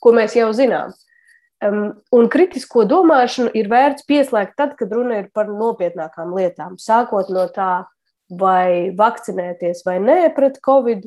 ko 0.00 0.12
mēs 0.16 0.36
jau 0.38 0.50
zinām. 0.56 0.92
Un 1.62 2.28
kritisko 2.32 2.84
domāšanu 2.90 3.52
ir 3.54 3.68
vērts 3.70 4.06
pieslēgt 4.08 4.56
tad, 4.58 4.74
kad 4.78 4.92
runa 4.92 5.20
ir 5.20 5.28
par 5.34 5.50
nopietnākām 5.50 6.32
lietām, 6.34 6.78
sākot 6.80 7.30
no 7.30 7.46
tā, 7.54 7.84
vai 8.32 8.90
vakcinēties 8.96 9.84
vai 9.86 9.98
nē 10.02 10.32
pret 10.34 10.58
covid, 10.64 11.04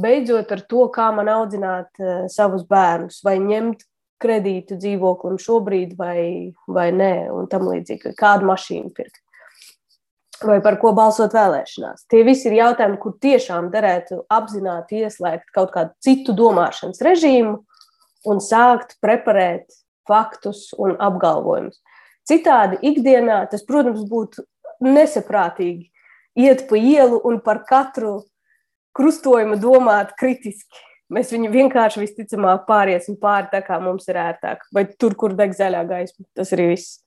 beidzot 0.00 0.52
ar 0.54 0.62
to, 0.68 0.86
kā 0.94 1.10
man 1.14 1.30
audzināt 1.32 2.04
savus 2.32 2.64
bērnus, 2.68 3.20
vai 3.26 3.36
ņemt 3.42 3.84
kredītu 4.24 4.78
dzīvoklim 4.80 5.36
šobrīd 5.42 5.94
vai, 5.98 6.54
vai 6.70 6.88
nē, 6.94 7.28
un 7.34 7.48
tam 7.50 7.68
līdzīgi, 7.68 8.14
kādu 8.18 8.48
mašīnu 8.48 8.92
pirkt. 8.96 9.20
Vai 10.44 10.58
par 10.64 10.76
ko 10.80 10.90
balsot 10.96 11.34
vēlēšanās. 11.36 12.08
Tie 12.10 12.24
visi 12.26 12.48
ir 12.50 12.58
jautājumi, 12.58 12.98
kur 13.00 13.14
tiešām 13.22 13.70
derētu 13.72 14.24
apzināti 14.34 15.04
ieslēgt 15.04 15.52
kaut 15.54 15.70
kādu 15.76 15.94
citu 16.04 16.34
domāšanas 16.36 17.00
režīmu 17.06 17.60
un 18.28 18.42
sākt 18.42 18.96
preparēt 19.04 19.70
faktus 20.08 20.66
un 20.80 20.96
apgalvojumus. 21.00 21.78
Citādi 22.28 22.80
ikdienā 22.90 23.44
tas, 23.52 23.62
protams, 23.64 24.04
būtu 24.08 24.44
nesaprātīgi 24.84 25.90
iet 26.40 26.66
pa 26.68 26.80
ielu 26.80 27.20
un 27.24 27.38
par 27.44 27.62
katru 27.68 28.24
krustojumu 28.96 29.58
domāt 29.62 30.14
kritiski. 30.20 30.84
Mēs 31.12 31.30
viņu 31.34 31.50
vienkārši 31.52 32.00
visticamāk 32.00 32.64
pāriesim 32.68 33.18
pāri 33.20 33.50
tā, 33.52 33.60
kā 33.64 33.76
mums 33.82 34.08
ir 34.08 34.18
ērtāk, 34.18 34.64
vai 34.74 34.86
tur, 34.98 35.14
kur 35.18 35.34
deg 35.36 35.52
zaļā 35.54 35.84
gaisma. 35.88 36.24
Tas 36.34 36.54
arī 36.56 36.72
viss. 36.72 37.00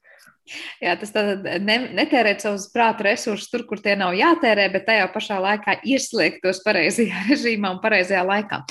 Jā, 0.80 0.94
tas 1.00 1.12
tad 1.12 1.44
ne, 1.64 1.78
netērēt 1.98 2.44
savus 2.44 2.70
prāta 2.72 3.10
resursus 3.10 3.50
tur, 3.52 3.66
kur 3.68 3.82
tie 3.84 3.98
nav 4.00 4.16
jātērē, 4.16 4.70
bet 4.72 4.86
tajā 4.88 5.10
pašā 5.12 5.42
laikā 5.44 5.80
ieslēgt 5.84 6.40
tos 6.46 6.62
pareizajā 6.64 7.26
režīmā 7.32 7.74
un 7.76 7.82
pareizajā 7.84 8.24
laikā. 8.28 8.62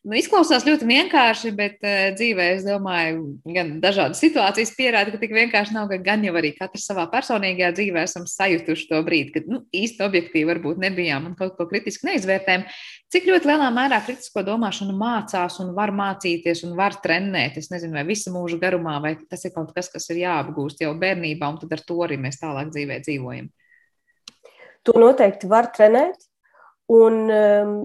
Nu, 0.00 0.14
izklausās 0.16 0.64
ļoti 0.64 0.86
vienkārši, 0.88 1.50
bet 1.52 1.82
uh, 1.84 2.06
dzīvē, 2.16 2.44
es 2.54 2.62
domāju, 2.64 3.34
gan 3.52 3.74
dažādas 3.82 4.22
situācijas 4.22 4.70
pierāda, 4.72 5.12
ka 5.12 5.20
tik 5.20 5.34
vienkārši 5.36 5.74
nav, 5.76 5.90
ka 5.90 5.98
gan 6.00 6.24
jau 6.24 6.32
arī 6.40 6.54
katrs 6.56 6.86
savā 6.88 7.04
personīgajā 7.12 7.68
dzīvē 7.76 8.04
esam 8.08 8.24
sajutuši 8.30 8.86
to 8.88 9.02
brīdi, 9.04 9.34
kad 9.34 9.50
nu, 9.52 9.60
īsti 9.76 10.00
objektīvi 10.06 10.48
varbūt 10.54 10.80
nebijām 10.80 11.28
un 11.28 11.34
kaut 11.36 11.52
ko 11.58 11.68
kritiski 11.68 12.08
neizvērtējam. 12.08 12.64
Cik 13.12 13.28
ļoti 13.28 13.52
lielā 13.52 13.68
mērā 13.76 14.00
kritisko 14.06 14.46
domāšanu 14.48 14.96
mācās 14.96 15.60
un 15.60 15.76
var 15.76 15.92
mācīties 15.92 16.64
un 16.64 16.72
var 16.80 16.96
trenēt? 17.04 17.60
Es 17.60 17.68
nezinu, 17.68 17.98
vai 18.00 18.08
visu 18.08 18.32
mūžu 18.32 18.56
garumā, 18.62 18.96
vai 19.04 19.18
tas 19.20 19.44
ir 19.44 19.52
kaut 19.52 19.76
kas, 19.76 19.92
kas 19.92 20.08
ir 20.14 20.24
jāapgūst 20.24 20.80
jau 20.80 20.96
bērnībā, 20.96 21.44
un 21.44 21.60
tad 21.60 21.76
ar 21.76 21.84
to 21.84 22.00
arī 22.08 22.16
mēs 22.24 22.40
tālāk 22.40 22.72
dzīvē 22.72 23.02
dzīvojam. 23.04 23.52
To 24.88 24.96
noteikti 24.96 25.50
var 25.50 25.68
trenēt, 25.76 26.22
un, 26.88 27.24
um, 27.28 27.80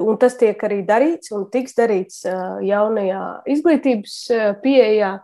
un 0.00 0.18
tas 0.20 0.36
tiek 0.40 0.60
arī 0.66 0.82
darīts 0.86 1.32
un 1.34 1.46
tiks 1.52 1.76
darīts 1.78 2.24
jaunajā 2.64 3.22
izglītības 3.54 4.18
pieejā. 4.64 5.14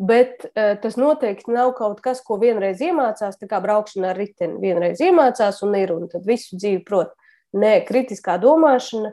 Bet 0.00 0.46
tas 0.54 0.94
noteikti 0.96 1.52
nav 1.52 1.74
kaut 1.76 1.98
kas, 2.00 2.22
ko 2.24 2.38
vienreiz 2.40 2.80
iemācās, 2.80 3.36
tā 3.36 3.44
kā 3.50 3.58
braukšana 3.60 4.14
ar 4.14 4.16
riteni. 4.16 4.56
Vienreiz 4.62 5.02
iemācās 5.04 5.60
un 5.66 5.76
ir, 5.76 5.92
un 5.92 6.08
tad 6.08 6.24
visu 6.24 6.56
dzīvi 6.56 6.80
prot. 6.86 7.12
Nē, 7.52 7.82
kritiskā 7.84 8.38
domāšana 8.40 9.12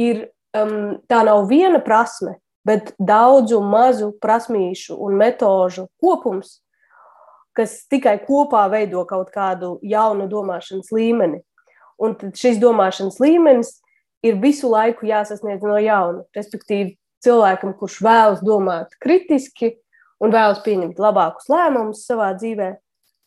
ir 0.00 0.28
um, 0.56 0.96
tā 1.10 1.20
nav 1.26 1.44
viena 1.50 1.80
prasme, 1.84 2.38
bet 2.64 2.94
daudzu 2.98 3.60
mazu 3.60 4.12
prasmīšu 4.22 4.96
un 4.96 5.18
metožu 5.20 5.88
kopums, 6.00 6.60
kas 7.54 7.82
tikai 7.90 8.16
kopā 8.24 8.64
veido 8.72 9.04
kaut 9.06 9.30
kādu 9.34 9.76
jaunu 9.84 10.26
domāšanas 10.30 10.90
līmeni. 10.94 11.42
Un 12.02 12.16
šis 12.34 12.58
domāšanas 12.62 13.20
līmenis 13.22 13.76
ir 14.24 14.38
visu 14.42 14.70
laiku 14.72 15.08
jāsasniedz 15.08 15.64
no 15.66 15.76
jauna. 15.82 16.24
Respektīvi, 16.36 16.96
cilvēkam, 17.24 17.74
kurš 17.78 18.00
vēlas 18.04 18.42
domāt 18.44 18.96
kritiski 19.02 19.74
un 20.22 20.32
vēlas 20.34 20.62
pieņemt 20.64 21.00
labākus 21.00 21.48
lēmumus 21.52 22.04
savā 22.08 22.32
dzīvē, 22.38 22.70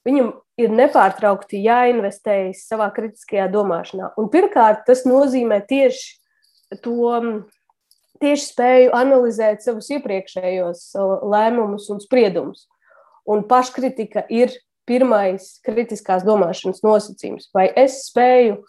viņam 0.08 0.32
ir 0.58 0.74
nepārtraukti 0.74 1.62
jāinvestējas 1.66 2.66
savā 2.70 2.90
kritiskajā 2.96 3.48
domāšanā. 3.54 4.14
Un 4.18 4.32
pirmkārt, 4.34 4.86
tas 4.88 5.06
nozīmē 5.10 5.62
tieši 5.70 6.18
to 6.84 7.14
tieši 8.22 8.48
spēju 8.50 8.94
analizēt 8.98 9.64
savus 9.66 9.90
iepriekšējos 9.94 10.88
lēmumus 11.30 11.90
un 11.94 12.02
spriedumus. 12.04 12.66
Un 13.28 13.44
paškritika 13.48 14.24
ir 14.32 14.54
pirmais 14.88 15.58
kritiskās 15.66 16.24
domāšanas 16.26 16.82
nosacījums. 16.86 17.50
Vai 17.54 17.68
es 17.76 18.06
spēju 18.08 18.62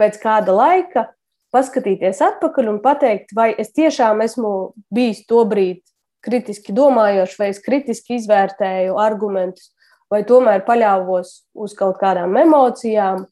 pēc 0.00 0.20
kāda 0.22 0.54
laika 0.54 1.06
paskatīties 1.56 2.20
atpakaļ 2.28 2.70
un 2.74 2.80
pateikt, 2.84 3.32
vai 3.36 3.50
es 3.56 3.72
tiešām 3.72 4.20
esmu 4.24 4.52
bijis 4.92 5.24
to 5.26 5.42
brīdi 5.48 5.82
kritiski 6.26 6.74
domājošs, 6.76 7.38
vai 7.40 7.50
es 7.52 7.62
kritiski 7.62 8.18
izvērtēju 8.20 8.98
argumentus, 9.00 9.70
vai 10.10 10.22
tomēr 10.26 10.64
paļāvos 10.66 11.32
uz 11.54 11.74
kaut 11.78 11.98
kādām 12.02 12.36
emocijām, 12.40 13.24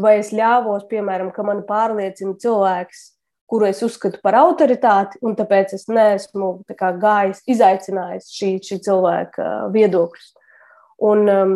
vai 0.00 0.18
es 0.20 0.32
ļāvos, 0.36 0.86
piemēram, 0.90 1.32
ka 1.34 1.44
man 1.46 1.64
pārliecina 1.68 2.36
cilvēks, 2.40 3.02
kuru 3.50 3.66
es 3.66 3.82
uzskatu 3.82 4.20
par 4.22 4.38
autoritāti, 4.38 5.18
un 5.26 5.34
tāpēc 5.38 5.74
es 5.76 5.88
neesmu 5.90 6.52
kā, 6.70 6.92
gājis, 7.02 7.42
izaicinājis 7.50 8.30
šī, 8.36 8.50
šī 8.64 8.78
cilvēka 8.86 9.48
viedokļus. 9.74 10.30
Un, 11.10 11.24
um, 11.32 11.54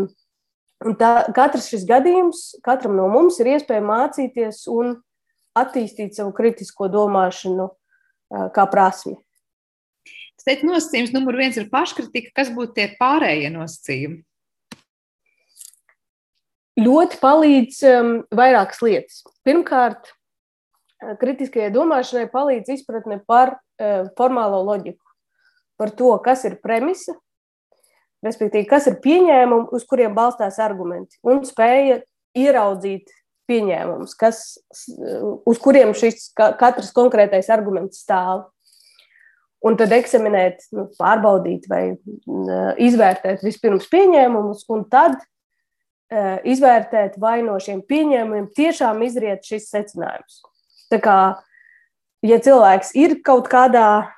un 0.84 0.96
tā, 0.98 1.12
katrs 1.36 1.68
šis 1.70 1.84
gadījums, 1.88 2.42
katram 2.66 2.96
no 2.98 3.06
mums 3.12 3.38
ir 3.40 3.54
iespēja 3.54 3.84
mācīties 3.84 4.64
un 4.72 4.96
attīstīt 5.58 6.16
savu 6.16 6.34
kritisko 6.36 6.90
domāšanu 6.92 7.68
kā 8.54 8.66
prasmi. 8.70 9.16
Es 10.34 10.46
teiktu, 10.46 10.68
nosacījums 10.68 11.12
numur 11.14 11.38
viens 11.38 11.56
ir 11.60 11.70
paškritika. 11.70 12.32
Kas 12.42 12.50
būtu 12.52 12.74
tie 12.76 12.88
pārējie 12.98 13.52
nosacījumi? 13.54 14.24
ļoti 16.80 17.18
palīdz 17.22 17.80
um, 17.88 18.12
vairākas 18.34 18.82
lietas. 18.84 19.22
Pirmkārt, 19.46 20.12
kritiskajai 21.20 21.72
domāšanai 21.74 22.28
palīdz 22.32 22.74
izpratne 22.76 23.20
par 23.26 23.56
uh, 23.56 24.08
formālo 24.18 24.62
loģiku, 24.66 25.02
par 25.80 25.92
to, 25.94 26.14
kas 26.24 26.44
ir 26.48 26.58
premisa, 26.62 27.16
respektīvi, 28.24 28.66
kas 28.70 28.88
ir 28.90 28.98
pieņēmumi, 29.04 29.70
uz 29.74 29.84
kuriem 29.88 30.14
balstās 30.16 30.58
argumenti, 30.62 31.20
un 31.26 31.44
spēja 31.46 32.00
ieraudzīt 32.34 33.12
pieņēmumus, 33.50 34.16
kas, 34.18 34.42
uz 35.44 35.60
kuriem 35.62 35.94
šis 35.96 36.30
katrs 36.34 36.92
konkrētais 36.96 37.50
arguments 37.52 38.02
stāv. 38.04 38.48
Un 39.64 39.78
tad 39.80 39.94
eksaminēt, 39.96 40.66
nu, 40.76 40.90
pārbaudīt 40.98 41.64
vai 41.70 41.84
uh, 41.94 42.74
izvērtēt 42.84 43.40
vispirms 43.46 43.86
pieņēmumus, 43.88 44.66
un 44.74 44.82
tad 44.92 45.16
Eh, 46.14 46.34
izvērtēt, 46.52 47.16
vai 47.18 47.38
no 47.42 47.56
šiem 47.58 47.80
pieņēmumiem 47.88 48.50
tiešām 48.54 49.00
izriet 49.06 49.46
šis 49.48 49.70
secinājums. 49.72 50.42
Tā 50.92 50.98
kā, 51.02 51.16
ja 52.22 52.36
cilvēks 52.44 52.92
ir 53.00 53.16
kaut 53.24 53.48
kādā 53.50 54.12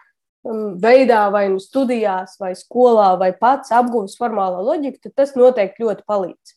veidā, 0.83 1.23
vai 1.33 1.47
nu 1.53 1.63
studijās, 1.63 2.35
vai 2.43 2.53
skolā, 2.59 3.13
vai 3.21 3.31
pats 3.39 3.71
apguvis 3.75 4.19
formālo 4.19 4.65
loģiku, 4.67 4.99
tad 5.07 5.15
tas 5.23 5.33
noteikti 5.39 5.87
ļoti 5.87 6.05
palīdz. 6.11 6.57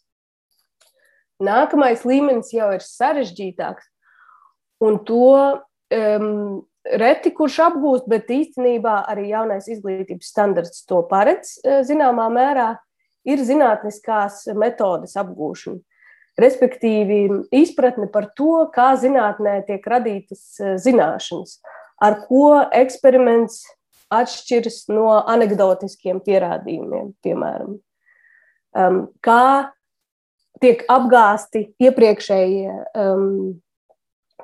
Nākamais 1.39 2.03
līmenis 2.07 2.51
jau 2.51 2.67
ir 2.75 2.83
sarežģītāks, 2.83 3.85
un 4.83 4.99
to 5.07 5.29
um, 5.95 6.59
reti 6.83 7.31
kurš 7.35 7.59
apgūst, 7.69 8.07
bet 8.11 8.29
īstenībā 8.31 9.03
arī 9.11 9.29
jaunais 9.33 9.67
izglītības 9.71 10.31
standarts 10.31 10.85
to 10.89 11.01
paredz 11.09 11.57
eh, 11.63 11.81
zināmā 11.87 12.29
mērā 12.33 12.69
ir 13.27 13.43
zinātniskās 13.43 14.45
metodes 14.57 15.15
apgūšana. 15.19 15.81
Respektīvi, 16.39 17.25
izpratne 17.51 18.07
par 18.07 18.29
to, 18.37 18.69
kā 18.71 18.93
zinātnē 18.99 19.59
tiek 19.67 19.83
radītas 19.91 20.43
eh, 20.59 20.77
zināšanas, 20.81 21.59
ar 21.99 22.21
ko 22.27 22.61
eksperiments 22.75 23.65
atšķiras 24.09 24.87
no 24.89 25.11
anekdotiskiem 25.29 26.23
pierādījumiem, 26.25 27.11
piemēram. 27.21 27.75
Um, 28.79 29.03
kā 29.25 29.69
tiek 30.63 30.83
apgāsti 30.91 31.65
iepriekšējie 31.81 32.73
um, 33.03 33.59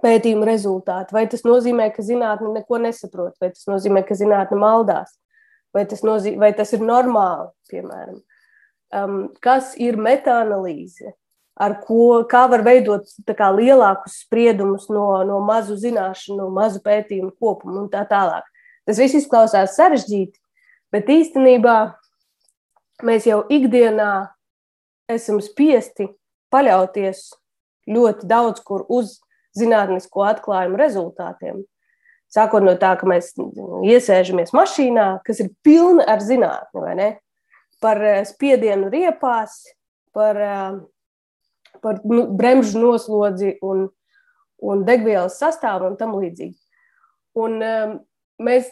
pētījuma 0.04 0.48
rezultāti. 0.50 1.16
Vai 1.16 1.26
tas 1.32 1.46
nozīmē, 1.48 1.90
ka 1.96 2.06
zinātne 2.06 2.54
neko 2.60 2.80
nesaprot, 2.84 3.36
vai 3.42 3.52
tas 3.54 3.68
nozīmē, 3.70 4.06
ka 4.08 4.18
zinātne 4.18 4.60
maldās, 4.60 5.18
vai 5.76 5.86
tas, 5.90 6.04
nozīmē, 6.08 6.40
vai 6.46 6.54
tas 6.58 6.72
ir 6.76 6.84
normāli, 6.86 7.52
piemēram 7.72 8.24
um, 8.94 9.20
kas 9.44 9.74
ir 9.82 9.98
metāanalīze, 10.02 11.14
ar 11.56 11.78
ko 11.86 12.26
var 12.30 12.64
veidot 12.66 13.08
kā, 13.38 13.50
lielākus 13.56 14.20
spriedumus 14.26 14.90
no, 14.92 15.08
no 15.28 15.40
mazu 15.46 15.78
zināšanu, 15.80 16.50
mazu 16.54 16.82
pētījumu 16.84 17.32
kopumu 17.40 17.86
un 17.86 17.92
tā 17.92 18.04
tālāk. 18.10 18.44
Tas 18.86 19.00
viss 19.02 19.18
izklausās 19.22 19.78
sarežģīti, 19.80 20.38
bet 20.94 21.10
īstenībā 21.10 21.78
mēs 23.04 23.28
jau 23.28 23.44
ikdienā 23.50 24.35
esam 25.12 25.42
spiesti 25.44 26.10
paļauties 26.54 27.28
ļoti 27.92 28.28
daudz 28.30 28.64
kur 28.66 28.86
uz 28.90 29.20
zinātnisko 29.58 30.26
atklājumu 30.28 30.80
rezultātiem. 30.80 31.64
Sākot 32.32 32.66
no 32.66 32.74
tā, 32.80 32.96
ka 33.00 33.08
mēs 33.08 33.32
iesēžamies 33.86 34.52
mašīnā, 34.56 35.08
kas 35.24 35.40
ir 35.44 35.54
pilna 35.64 36.04
ar 36.10 36.24
zinātni, 36.26 36.82
vai 36.82 36.96
ne? 36.98 37.10
Par 37.84 38.02
eh, 38.04 38.24
spiedienu 38.28 38.90
riepās, 38.92 39.62
par, 40.16 40.40
eh, 40.42 41.78
par 41.84 42.02
nu, 42.10 42.26
bremžu 42.36 42.82
noslodzi 42.82 43.56
un, 43.64 43.86
un 44.66 44.84
degvielas 44.88 45.38
sastāvu 45.40 45.92
un 45.92 45.98
tam 46.00 46.18
līdzīgi. 46.18 46.58
Un, 47.36 47.60
um, 47.60 47.96
mēs, 48.42 48.72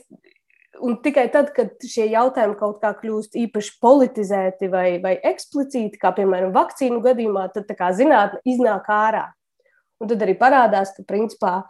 un 0.81 0.97
tikai 1.03 1.27
tad, 1.33 1.51
kad 1.55 1.83
šie 1.85 2.07
jautājumi 2.11 2.57
kaut 2.59 2.79
kā 2.81 2.93
kļūst 2.97 3.37
īpaši 3.45 3.75
politizēti 3.83 4.69
vai, 4.71 4.87
vai 5.03 5.15
eksplicīti, 5.31 5.99
kā 6.01 6.13
piemēram 6.17 6.53
vakcīnu 6.55 7.01
gadījumā, 7.03 7.47
tad 7.53 7.67
tā 7.69 7.77
kā 7.77 7.91
zinātne 7.95 8.41
iznāk 8.49 8.89
ārā. 8.89 9.27
Un 10.01 10.09
tad 10.11 10.23
arī 10.25 10.35
parādās, 10.39 10.91
ka 10.95 11.05
principā 11.07 11.61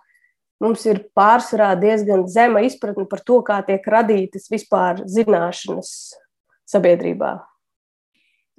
mums 0.63 0.86
ir 0.89 1.04
pārsvarā 1.18 1.74
diezgan 1.80 2.26
zema 2.32 2.63
izpratne 2.66 3.06
par 3.10 3.22
to, 3.26 3.42
kā 3.46 3.60
tiek 3.68 3.84
radītas 3.84 4.50
vispār 4.52 5.04
zināšanas 5.10 5.92
sabiedrībā. 6.70 7.36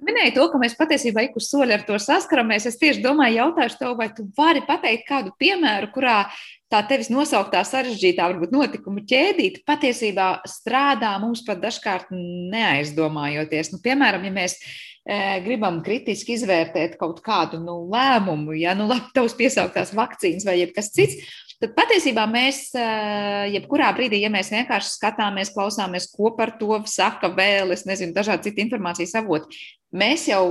Minēji 0.04 0.34
to, 0.36 0.46
ka 0.52 0.58
mēs 0.60 0.76
patiesībā 0.76 1.24
ik 1.26 1.38
uz 1.40 1.48
soļa 1.48 1.78
ar 1.78 1.84
to 1.86 1.98
saskaramies. 2.02 2.66
Es 2.68 2.76
tieši 2.80 3.02
domāju, 3.04 3.38
jautāšu 3.40 3.80
tev, 3.80 3.94
vai 3.98 4.10
tu 4.12 4.26
vari 4.36 4.60
pateikt 4.66 5.06
kādu 5.08 5.32
piemēru, 5.40 5.88
kurā 5.94 6.24
tā 6.72 6.82
tevis 6.88 7.08
nosauktā 7.12 7.62
sarežģītā, 7.64 8.26
varbūt 8.32 8.52
notikumu 8.52 9.04
ķēdīte 9.08 9.62
patiesībā 9.68 10.28
strādā 10.50 11.14
mums 11.22 11.44
pat 11.46 11.62
dažkārt 11.62 12.10
neaizdomājoties. 12.12 13.72
Nu, 13.72 13.80
piemēram, 13.84 14.26
ja 14.28 14.34
mēs 14.34 14.58
e, 14.58 15.20
gribam 15.46 15.80
kritiski 15.86 16.36
izvērtēt 16.36 16.98
kaut 17.00 17.22
kādu 17.24 17.62
nu, 17.62 17.78
lēmumu, 17.94 18.58
ja 18.60 18.76
nu, 18.76 18.90
labi, 18.90 19.08
tavs 19.16 19.38
piesauktās 19.38 19.94
vakcīnas 19.96 20.44
vai 20.48 20.58
kas 20.74 20.92
cits, 20.92 21.22
Tad 21.64 21.72
patiesībā 21.78 22.26
mēs, 22.28 22.74
eh, 22.76 23.54
jebkurā 23.54 23.86
brīdī, 23.96 24.18
ja 24.20 24.28
mēs 24.28 24.50
vienkārši 24.52 24.90
skatāmies, 24.98 25.52
klausāmies, 25.54 26.10
ko 26.12 26.34
par 26.36 26.58
to 26.58 26.82
saka 26.84 27.30
vēl, 27.30 27.72
es 27.72 27.86
nezinu, 27.86 28.12
dažādi 28.12 28.50
citi 28.50 28.60
informācijas 28.66 29.14
avoti, 29.22 29.56
mēs 29.94 30.26
jau 30.28 30.44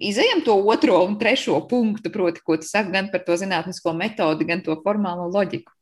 izējam 0.00 0.44
to 0.46 0.56
otro 0.72 1.02
un 1.04 1.18
trešo 1.20 1.58
punktu, 1.68 2.12
proti, 2.12 2.42
ko 2.44 2.56
tu 2.60 2.68
saki 2.68 2.94
gan 2.94 3.10
par 3.12 3.24
to 3.26 3.36
zinātnisko 3.38 3.92
metodi, 3.96 4.48
gan 4.48 4.64
to 4.64 4.78
formālo 4.84 5.28
loģiku. 5.32 5.72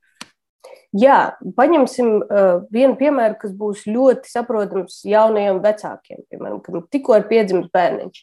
Jā, 0.97 1.37
paņemsim 1.57 2.09
uh, 2.17 2.63
vienu 2.73 2.97
piemēru, 2.97 3.37
kas 3.43 3.53
būs 3.53 3.85
ļoti 3.85 4.31
saprotams 4.31 5.03
jaunajiem 5.05 5.61
vecākiem, 5.61 6.23
piemēram, 6.33 6.63
kam 6.65 6.81
tikko 6.89 7.19
ir 7.19 7.27
piedzimis 7.29 7.69
bērniņš. 7.75 8.23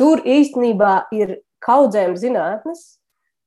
Tur 0.00 0.24
īstenībā 0.26 0.94
ir 1.14 1.36
kaudzēm 1.62 2.16
zinātnes, 2.18 2.96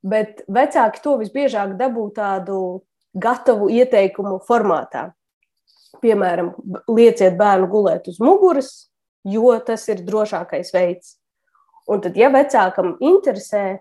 bet 0.06 0.45
vecāki 0.47 1.04
to 1.04 1.17
visbiežāk 1.19 1.75
dabū 1.80 2.08
tādu 2.15 2.60
gatavu 3.12 3.67
ieteikumu 3.73 4.39
formātā. 4.47 5.10
Piemēram, 5.99 6.54
lieciet 6.91 7.36
bērnu 7.39 7.67
gulēt 7.71 8.08
uz 8.12 8.21
muguras, 8.23 8.71
jo 9.25 9.55
tas 9.65 9.88
ir 9.91 10.03
drošākais 10.05 10.71
veids. 10.75 11.17
Un 11.89 12.01
tad, 12.01 12.15
ja 12.17 12.31
vecākam 12.33 12.95
interesē, 13.03 13.79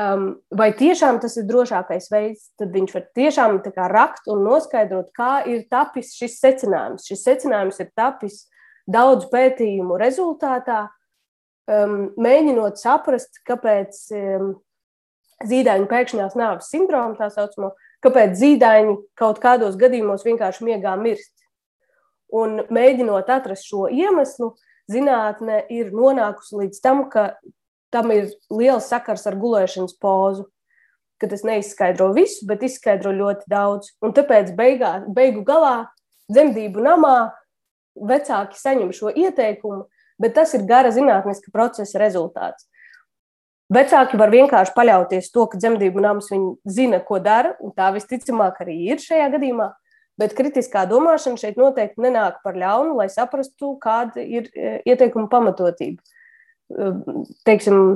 um, 0.00 0.30
vai 0.56 0.70
tiešām 0.76 1.20
tas 1.20 1.36
ir 1.40 1.48
drošākais 1.48 2.08
veids, 2.12 2.46
tad 2.60 2.72
viņš 2.72 2.94
var 2.96 3.04
tiešām 3.16 3.58
rakt 3.92 4.30
un 4.30 4.44
noskaidrot, 4.46 5.10
kā 5.16 5.42
ir 5.48 5.66
tapis 5.68 6.14
šis 6.16 6.38
secinājums. 6.40 7.08
Šis 7.08 7.24
secinājums 7.26 7.80
ir 7.80 7.92
tapis 7.96 8.46
daudzu 8.88 9.28
pētījumu 9.32 9.98
rezultātā, 10.00 10.86
um, 11.68 12.10
mēģinot 12.20 12.80
saprast, 12.80 13.42
kāpēc 13.48 14.00
um, 14.16 14.54
zīdaiņu 15.46 15.88
pēkšņās 15.90 16.36
nāves 16.38 16.70
sindromu, 16.72 17.16
tā 17.18 17.30
saucamo, 17.32 17.74
kāpēc 18.04 18.36
zīdaiņi 18.40 18.96
kaut 19.18 19.40
kādos 19.42 19.76
gadījumos 19.80 20.24
vienkārši 20.26 20.66
miegā 20.68 20.96
mirst. 21.00 21.34
Un 22.36 22.60
mēģinot 22.70 23.30
atrast 23.32 23.66
šo 23.66 23.88
iemeslu, 23.90 24.52
zinātne 24.90 25.64
ir 25.72 25.90
nonākusi 25.94 26.60
līdz 26.62 26.80
tam, 26.82 27.04
ka 27.10 27.34
tam 27.90 28.12
ir 28.14 28.30
liels 28.54 28.88
sakars 28.90 29.26
ar 29.26 29.36
gulēšanas 29.38 29.96
pozu, 30.00 30.46
ka 31.20 31.28
tas 31.30 31.42
neizskaidro 31.44 32.10
visu, 32.16 32.46
bet 32.48 32.62
izskaidro 32.64 33.12
ļoti 33.12 33.50
daudz. 33.50 33.92
Un 34.04 34.14
tāpēc 34.16 34.54
beigā, 34.56 35.00
beigu 35.10 35.42
galā 35.46 35.90
dzemdību 36.30 36.82
namā 36.86 37.16
vecāki 37.94 38.58
saņem 38.58 38.92
šo 38.96 39.12
ieteikumu, 39.12 39.84
bet 40.20 40.36
tas 40.38 40.54
ir 40.56 40.64
gara 40.68 40.92
zinātniska 40.94 41.52
procesa 41.52 42.00
rezultāts. 42.00 42.68
Vecāki 43.70 44.18
var 44.18 44.32
vienkārši 44.32 44.74
paļauties 44.74 45.30
to, 45.30 45.44
ka 45.46 45.58
dzemdību 45.60 46.02
nams 46.02 46.32
zina, 46.66 46.98
ko 47.06 47.20
dara, 47.22 47.52
un 47.62 47.74
tā 47.76 47.92
visticamāk 47.94 48.64
arī 48.64 48.76
ir 48.90 49.02
šajā 49.02 49.28
gadījumā. 49.36 49.68
Bet 50.20 50.34
kritiskā 50.36 50.84
domāšana 50.90 51.40
šeit 51.40 51.58
noteikti 51.60 52.02
nenāk 52.04 52.42
par 52.44 52.58
ļaunu, 52.58 52.98
lai 52.98 53.08
saprastu, 53.12 53.72
kāda 53.80 54.20
ir 54.20 54.50
e, 54.52 54.76
ieteikuma 54.90 55.30
pamatotība. 55.32 56.02
E, 56.70 56.90
teiksim, 57.48 57.94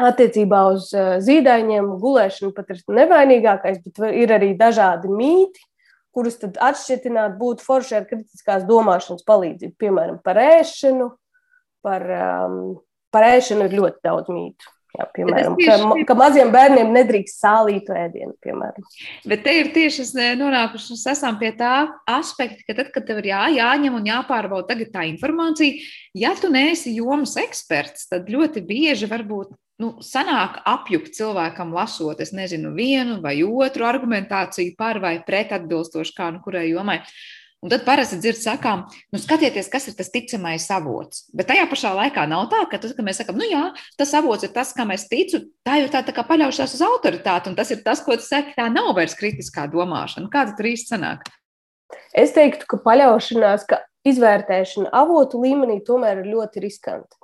attiecībā 0.00 0.62
uz 0.72 0.88
e, 0.96 1.04
zīdaiņiem 1.26 1.90
gulēšana 2.00 2.54
pat 2.56 2.72
ir 2.72 2.80
nevainīgākais, 3.00 3.82
bet 3.84 4.02
ir 4.24 4.32
arī 4.38 4.54
dažādi 4.58 5.12
mīti, 5.12 5.66
kurus 6.14 6.38
tad 6.40 6.56
atšķirtināt 6.62 7.36
būtu 7.40 7.66
forši 7.66 7.98
ar 7.98 8.08
kritiskās 8.08 8.64
domāšanas 8.68 9.26
palīdzību. 9.26 9.74
Piemēram, 9.82 10.20
par 10.24 10.40
ēšanu, 10.40 11.10
par, 11.84 12.06
um, 12.46 12.60
par 13.12 13.28
ēšanu 13.34 13.68
ir 13.68 13.76
ļoti 13.82 14.06
daudz 14.06 14.32
mītu. 14.32 14.70
Jā, 14.94 15.08
piemēram, 15.10 15.56
ka, 15.58 15.94
ka 16.06 16.14
maziem 16.14 16.52
bērniem 16.54 16.92
nedrīkst 16.94 17.40
sālītu 17.42 17.96
ēdienu, 17.98 18.36
piemēram. 18.44 18.84
Bet 19.26 19.42
te 19.42 19.54
ir 19.58 19.72
tieši 19.74 20.06
nonākuši 20.38 20.98
esam 21.10 21.40
pie 21.40 21.50
tā 21.58 21.72
aspekta, 22.10 22.62
ka 22.68 22.76
tad, 22.78 22.92
kad 22.94 23.08
tev 23.08 23.18
ir 23.24 23.32
jā, 23.32 23.42
jāņem 23.56 23.98
un 23.98 24.06
jāpārbauda 24.06 24.68
tagad 24.70 24.92
tā 24.94 25.02
informācija, 25.10 25.82
ja 26.14 26.30
tu 26.38 26.52
neesi 26.54 26.94
jomas 26.94 27.34
eksperts, 27.42 28.06
tad 28.12 28.30
ļoti 28.30 28.62
bieži 28.68 29.10
varbūt 29.10 29.56
nu, 29.82 29.96
sanāk 30.04 30.60
apjukt 30.70 31.16
cilvēkam 31.18 31.74
lasot, 31.74 32.22
es 32.22 32.30
nezinu, 32.36 32.70
vienu 32.78 33.18
vai 33.24 33.40
otru 33.42 33.88
argumentāciju 33.88 34.76
par 34.78 35.02
vai 35.02 35.16
pret 35.26 35.54
atbilstoši 35.56 36.14
kā 36.14 36.30
nu 36.34 36.42
kurai 36.44 36.68
jomai. 36.70 37.00
Un 37.64 37.72
tad 37.72 37.86
parasti 37.86 38.18
dzird 38.20 38.36
sakām, 38.36 38.82
nu, 39.08 39.18
skatieties, 39.20 39.70
kas 39.72 39.86
ir 39.88 39.94
tas 39.96 40.10
ticamais 40.12 40.66
avots. 40.74 41.22
Bet 41.32 41.48
tajā 41.48 41.64
pašā 41.70 41.94
laikā 41.96 42.26
nav 42.28 42.50
tā, 42.52 42.60
ka, 42.68 42.76
tas, 42.82 42.92
ka 42.92 43.04
mēs 43.06 43.22
sakām, 43.22 43.38
nu 43.40 43.46
jā, 43.48 43.62
tas 43.96 44.12
avots 44.18 44.44
ir 44.44 44.52
tas, 44.52 44.74
kam 44.76 44.92
es 44.92 45.06
ticu, 45.08 45.40
tā 45.64 45.78
ir 45.80 45.88
tā, 45.92 46.02
tā 46.04 46.12
kā 46.12 46.26
paļaušanās 46.28 46.76
uz 46.76 46.82
autoritāti, 46.84 47.48
un 47.48 47.56
tas 47.56 47.72
ir 47.72 47.80
tas, 47.86 48.04
ko 48.04 48.18
tu 48.20 48.26
saki, 48.26 48.52
tā 48.58 48.68
nav 48.68 48.92
vairs 48.98 49.16
kritiskā 49.16 49.64
domāšana. 49.72 50.28
Kāda 50.32 50.52
tur 50.58 50.68
īsti 50.74 50.92
sanāk? 50.92 51.24
Es 52.12 52.36
teiktu, 52.36 52.68
ka 52.68 52.82
paļaušanās, 52.84 53.64
ka 53.70 53.80
izvērtēšana 54.12 54.92
avotu 55.00 55.40
līmenī 55.40 55.78
tomēr 55.88 56.20
ir 56.20 56.34
ļoti 56.34 56.66
riskanta. 56.66 57.16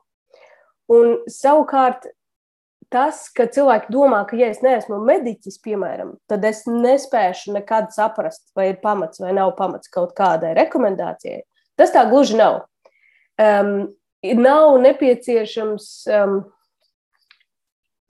Un 0.91 1.21
savukārt 1.29 2.09
tas, 2.93 3.25
ka 3.35 3.47
cilvēki 3.51 3.93
domā, 3.95 4.25
ka, 4.29 4.37
ja 4.39 4.51
es 4.53 4.61
neesmu 4.65 4.99
mediķis, 5.07 5.61
piemēram, 5.65 6.17
tad 6.31 6.45
es 6.49 6.65
nespēšu 6.69 7.55
nekad 7.57 7.93
saprast, 7.95 8.49
vai 8.59 8.73
ir 8.73 8.81
pamats 8.83 9.23
vai 9.23 9.33
nav 9.37 9.55
pamats 9.59 9.91
kaut 9.93 10.13
kādai 10.19 10.53
rekomendācijai. 10.59 11.45
Tas 11.79 11.95
tā 11.95 12.05
gluži 12.11 12.39
nav. 12.41 12.65
Um, 13.41 13.93
nav 14.37 14.75
nepieciešams 14.83 15.87
um, 16.19 16.37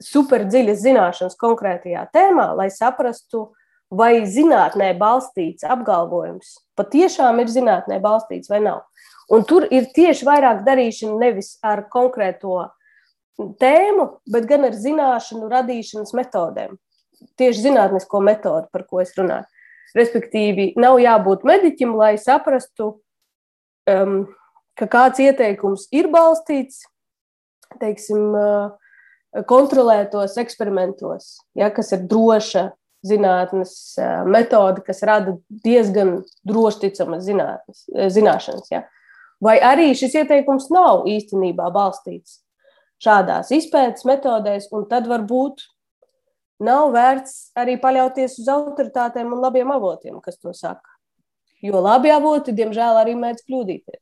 superdziļas 0.01 0.81
zināšanas 0.81 1.37
konkrētajā 1.39 2.07
tēmā, 2.13 2.51
lai 2.57 2.67
saprastu, 2.73 3.51
vai 3.91 4.23
zinātnē 4.27 4.93
balstīts 4.99 5.67
apgalvojums 5.67 6.55
patiešām 6.81 7.41
ir 7.43 7.51
zinātnē 7.51 7.99
balstīts 8.03 8.51
vai 8.51 8.61
nav. 8.63 8.85
Un 9.31 9.45
tur 9.47 9.67
ir 9.71 9.89
tieši 9.95 10.27
vairāk 10.27 10.63
darīšana 10.65 11.17
nevis 11.21 11.55
ar 11.63 11.85
konkrēto 11.91 12.65
tēmu, 13.61 14.07
bet 14.31 14.47
gan 14.49 14.67
ar 14.67 14.75
zināšanu 14.77 15.49
radīšanas 15.51 16.13
metodēm. 16.17 16.77
Tieši 17.37 17.67
zinātnisko 17.67 18.21
metodu, 18.25 18.67
par 18.73 18.85
ko 18.89 19.01
es 19.03 19.13
runāju. 19.17 19.47
Respektīvi, 19.97 20.71
nav 20.79 20.99
jābūt 21.03 21.43
mediķim, 21.47 21.95
lai 21.99 22.13
saprastu, 22.21 22.93
um, 23.91 24.21
ka 24.79 24.87
kāds 24.89 25.19
ieteikums 25.21 25.89
ir 25.93 26.07
balstīts 26.13 26.85
teiksim, 27.81 28.31
uh, 28.35 29.43
kontrolētos 29.47 30.37
eksperimentos, 30.41 31.37
ja, 31.55 31.69
kas 31.71 31.91
ir 31.95 32.05
droša 32.09 32.69
zinātnes 33.07 33.73
uh, 33.99 34.21
metode, 34.29 34.83
kas 34.85 35.03
rada 35.07 35.35
diezgan 35.63 36.19
drošticamas 36.47 37.23
zinātnes, 37.27 37.85
zināšanas. 38.15 38.71
Ja. 38.73 38.85
Vai 39.41 39.57
arī 39.65 39.91
šis 39.97 40.19
ieteikums 40.21 40.69
nav 40.73 41.07
īstenībā 41.09 41.71
balstīts 41.73 42.39
šādās 43.01 43.51
izpētes 43.55 44.05
metodēs, 44.07 44.69
un 44.75 44.85
tad 44.89 45.09
varbūt 45.09 45.65
nav 46.61 46.91
vērts 46.93 47.51
arī 47.57 47.77
paļauties 47.81 48.39
uz 48.43 48.51
autoritātēm 48.53 49.33
un 49.33 49.41
labiem 49.41 49.73
avotiem, 49.73 50.21
kas 50.21 50.37
to 50.37 50.53
saka. 50.57 50.97
Jo 51.61 51.81
labi 51.81 52.09
avoti, 52.13 52.53
diemžēl, 52.57 53.01
arī 53.01 53.17
mēdz 53.17 53.45
kļūdīties. 53.45 54.01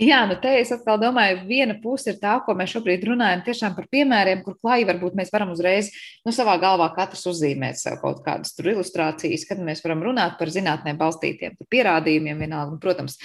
Jā, 0.00 0.22
nu 0.24 0.38
te 0.40 0.48
es 0.56 0.70
atkal 0.72 0.96
domāju, 0.96 1.42
viena 1.44 1.74
puse 1.76 2.14
ir 2.14 2.16
tā, 2.16 2.38
ko 2.46 2.54
mēs 2.56 2.70
šobrīd 2.72 3.02
runājam, 3.10 3.42
tiešām 3.44 3.74
par 3.76 3.84
piemēriem, 3.92 4.40
kur 4.40 4.54
klāji 4.56 4.86
varbūt 4.88 5.18
mēs 5.18 5.28
varam 5.34 5.50
uzreiz 5.52 5.90
nu, 6.24 6.32
savā 6.32 6.54
galvā 6.62 6.86
katrs 6.96 7.26
uzzīmēt 7.28 7.76
sev 7.76 7.98
kaut 8.00 8.22
kādas 8.24 8.54
tur 8.56 8.70
ilustrācijas, 8.72 9.42
kad 9.50 9.58
mēs 9.60 9.82
varam 9.84 10.00
runāt 10.06 10.38
par 10.38 10.48
zinātnē 10.48 10.94
balstītiem 10.96 11.58
pierādījumiem 11.68 12.40
vienalga. 12.40 12.72
Un, 12.72 12.80
protams, 12.80 13.18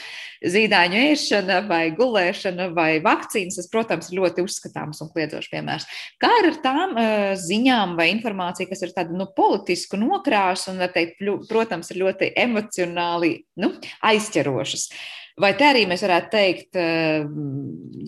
zīdaiņu 0.44 1.00
ēšana 1.14 1.62
vai 1.70 1.86
gulēšana 1.96 2.66
vai 2.76 2.90
vakcīnas, 3.06 3.62
tas, 3.62 3.70
protams, 3.72 4.10
ir 4.12 4.20
ļoti 4.20 4.44
uzskatāms 4.44 5.00
un 5.06 5.12
kliedzošs 5.14 5.54
piemērs. 5.54 5.86
Kā 6.20 6.34
ir 6.42 6.50
ar 6.50 6.58
tām 6.66 6.98
uh, 6.98 7.30
ziņām 7.46 7.96
vai 7.96 8.10
informāciju, 8.12 8.68
kas 8.74 8.84
ir 8.84 8.92
tāda 8.98 9.16
nu, 9.16 9.30
politisku 9.40 9.96
nokrāsu 10.04 10.74
un, 10.74 10.84
teikt, 10.92 11.24
protams, 11.48 11.94
ir 11.96 12.02
ļoti 12.04 12.34
emocionāli 12.44 13.32
nu, 13.64 13.72
aizķerošas? 14.12 14.90
Vai 15.38 15.52
te 15.54 15.68
arī 15.70 15.84
mēs 15.86 16.02
varētu 16.02 16.32
teikt, 16.34 16.78
eh, 16.82 17.26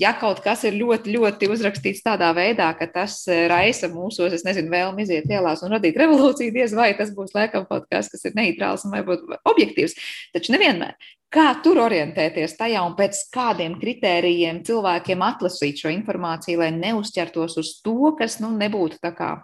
ja 0.02 0.16
kaut 0.18 0.40
kas 0.42 0.64
ir 0.66 0.74
ļoti, 0.80 1.12
ļoti 1.14 1.50
uzrakstīts 1.54 2.02
tādā 2.02 2.32
veidā, 2.34 2.72
ka 2.74 2.88
tas 2.90 3.20
eh, 3.30 3.44
raisa 3.52 3.86
mūsos, 3.94 4.34
es 4.34 4.42
nezinu, 4.48 4.72
vēlmi 4.74 5.06
iziet 5.06 5.30
ielās 5.30 5.62
un 5.62 5.76
radīt 5.76 6.00
revolūciju, 6.02 6.56
diez 6.56 6.74
vai 6.74 6.88
tas 6.98 7.12
būs 7.14 7.36
laikam 7.38 7.68
kaut 7.70 7.86
kas, 7.92 8.10
kas 8.10 8.26
ir 8.26 8.34
neitrāls 8.34 8.88
un 8.88 8.96
varbūt 8.98 9.28
objektīvs. 9.46 9.94
Taču 10.34 10.56
nevienmēr. 10.56 10.98
Kā 11.30 11.52
tur 11.62 11.78
orientēties 11.84 12.58
tajā 12.58 12.82
un 12.82 12.96
pēc 12.98 13.20
kādiem 13.30 13.76
kritērijiem 13.78 14.64
cilvēkiem 14.66 15.22
atlasīt 15.22 15.84
šo 15.84 15.94
informāciju, 15.94 16.64
lai 16.64 16.72
neuzķertos 16.74 17.60
uz 17.62 17.76
to, 17.86 18.16
kas 18.18 18.40
nu, 18.42 18.50
nebūtu 18.58 18.98
tā 19.06 19.14
kā 19.14 19.36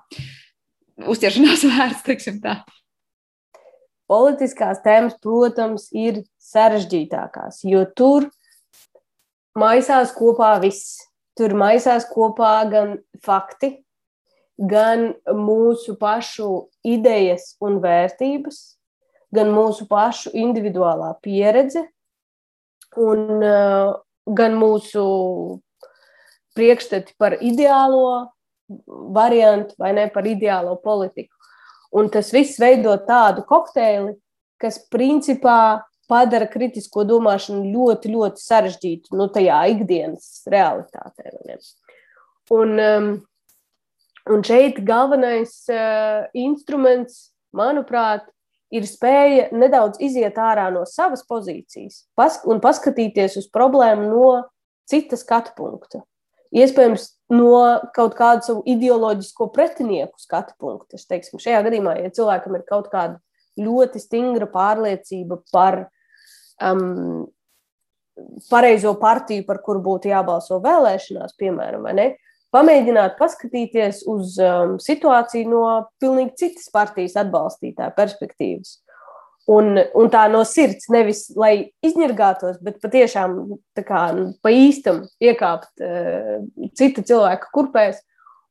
uzķeršanās 1.06 1.68
vērts, 1.70 2.02
teiksim 2.10 2.42
tā? 2.42 2.64
Politiskās 4.12 4.84
tēmas, 4.86 5.16
protams, 5.22 5.88
ir 5.96 6.22
sarežģītākās, 6.42 7.64
jo 7.66 7.82
tur 7.98 8.30
maisās 9.58 10.14
kopā 10.16 10.56
viss. 10.62 11.00
Tur 11.36 11.52
maisās 11.58 12.06
kopā 12.08 12.54
gan 12.72 12.94
fakti, 13.26 13.74
gan 14.56 15.10
mūsu 15.28 15.98
pašu 16.00 16.70
idejas 16.88 17.58
un 17.60 17.82
vērtības, 17.84 18.62
gan 19.36 19.52
mūsu 19.52 19.88
pašu 19.90 20.32
individuālā 20.32 21.12
pieredze, 21.26 21.84
un 22.96 23.44
uh, 23.44 23.98
gan 24.40 24.56
mūsu 24.56 25.04
priekšstati 26.56 27.18
par 27.20 27.36
ideālo 27.44 28.32
variantu 29.14 29.76
vai 29.78 29.92
ne 29.94 30.08
par 30.10 30.26
ideālo 30.28 30.78
politiku. 30.82 31.35
Un 31.96 32.10
tas 32.12 32.32
viss 32.36 32.60
veido 32.60 32.96
tādu 33.08 33.46
kokteili, 33.48 34.18
kas 34.60 34.82
principā 34.92 35.86
padara 36.10 36.48
kritisko 36.50 37.06
domāšanu 37.08 37.72
ļoti, 37.72 38.12
ļoti 38.14 38.44
sarežģītu 38.44 39.16
nu, 39.18 39.30
tajā 39.34 39.62
ikdienas 39.74 40.44
realitātē. 40.52 41.32
Un, 42.54 42.76
um, 42.78 43.10
un 44.30 44.46
šeit 44.46 44.82
galvenais 44.86 45.56
uh, 45.72 46.28
instruments, 46.38 47.32
manuprāt, 47.56 48.28
ir 48.76 48.86
spēja 48.90 49.50
nedaudz 49.56 50.02
iziet 50.04 50.38
ārā 50.42 50.68
no 50.74 50.84
savas 50.90 51.24
pozīcijas 51.28 52.04
pas 52.18 52.42
un 52.50 52.60
paskatīties 52.64 53.38
uz 53.40 53.48
problēmu 53.54 54.10
no 54.10 54.30
citas 54.90 55.24
skatu 55.26 55.54
punkta. 55.58 56.04
Iespējams, 56.56 57.15
no 57.34 57.62
kaut 57.96 58.18
kāda 58.18 58.46
savu 58.46 58.64
ideoloģisko 58.70 59.50
pretinieku 59.54 60.20
skatu 60.22 60.54
punkta. 60.62 61.00
Es 61.00 61.08
teiksim, 61.10 61.42
šajā 61.42 61.64
gadījumā, 61.66 61.98
ja 62.04 62.14
cilvēkam 62.14 62.60
ir 62.60 62.66
kaut 62.68 62.92
kāda 62.94 63.18
ļoti 63.62 64.02
stingra 64.04 64.48
pārliecība 64.52 65.40
par 65.54 65.86
um, 66.62 67.26
pareizo 68.50 68.94
partiju, 69.00 69.46
par 69.48 69.62
kuru 69.66 69.82
būtu 69.84 70.12
jābalso 70.12 70.60
vēlēšanās, 70.64 71.36
piemēram, 71.40 71.88
pamēģināt 72.56 73.18
paskatīties 73.20 74.06
uz 74.12 74.38
um, 74.40 74.78
situāciju 74.80 75.50
no 75.52 75.64
pilnīgi 76.00 76.36
citas 76.46 76.70
partijas 76.72 77.18
atbalstītāja 77.20 77.92
perspektīvas. 77.98 78.78
Un, 79.46 79.76
un 79.94 80.08
tā 80.10 80.24
no 80.34 80.40
sirds, 80.48 80.88
nevis 80.90 81.28
lai 81.38 81.70
izņirgātos, 81.86 82.58
bet 82.66 82.80
patiešām 82.82 83.36
kā, 83.78 84.02
nu, 84.18 84.32
pa 84.42 84.50
īstam 84.50 85.04
iekāpt 85.22 85.84
uh, 85.86 86.40
cita 86.74 87.04
cilvēka 87.06 87.52
kurpēs, 87.54 88.00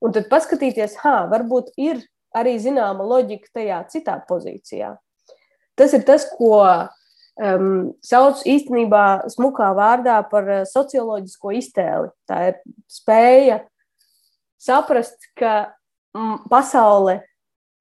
un 0.04 0.14
tad 0.14 0.28
paskatīties, 0.30 0.94
ha, 1.02 1.24
varbūt 1.32 1.72
ir 1.82 1.98
arī 2.34 2.54
zināma 2.62 3.06
loģika 3.10 3.58
tajā 3.58 3.80
citā 3.90 4.20
pozīcijā. 4.28 4.92
Tas 5.74 5.96
ir 5.98 6.06
tas, 6.06 6.28
ko 6.38 6.62
um, 6.62 7.90
sauc 8.04 8.42
īstenībā 8.46 9.26
smukā 9.34 9.72
vārdā 9.74 10.20
par 10.30 10.50
uh, 10.60 10.64
socioloģisko 10.68 11.54
iztēli. 11.58 12.10
Tā 12.30 12.40
ir 12.52 12.60
spēja 12.86 13.64
saprast, 14.62 15.18
ka 15.38 15.74
mm, 16.14 16.46
pasaule 16.50 17.18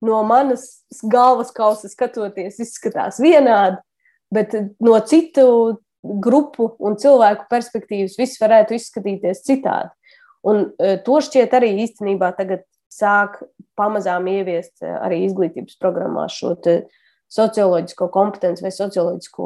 no 0.03 0.19
manas 0.27 0.83
galvas 1.09 1.51
kausa 1.55 1.89
skatoties 1.91 2.59
izskatās 2.63 3.19
vienādi, 3.23 3.79
bet 4.33 4.55
no 4.83 4.97
citu 5.07 5.47
grupu 6.03 6.73
un 6.83 6.97
cilvēku 6.99 7.47
perspektīvas 7.51 8.17
viss 8.19 8.41
varētu 8.41 8.75
izskatīties 8.77 9.43
citādi. 9.47 9.91
Un 10.43 10.65
uh, 10.67 10.97
to 11.05 11.19
šķiet 11.23 11.55
arī 11.55 11.71
īstenībā 11.85 12.33
tagad 12.35 12.65
sāk 12.91 13.39
pamazām 13.79 14.27
ieviest 14.27 14.83
uh, 14.83 14.97
arī 15.05 15.23
izglītības 15.29 15.79
programmās 15.79 16.35
šo 16.35 16.55
socioloģisko 17.33 18.09
kompetenci 18.13 18.65
vai 18.65 18.73
socioloģisko 18.75 19.45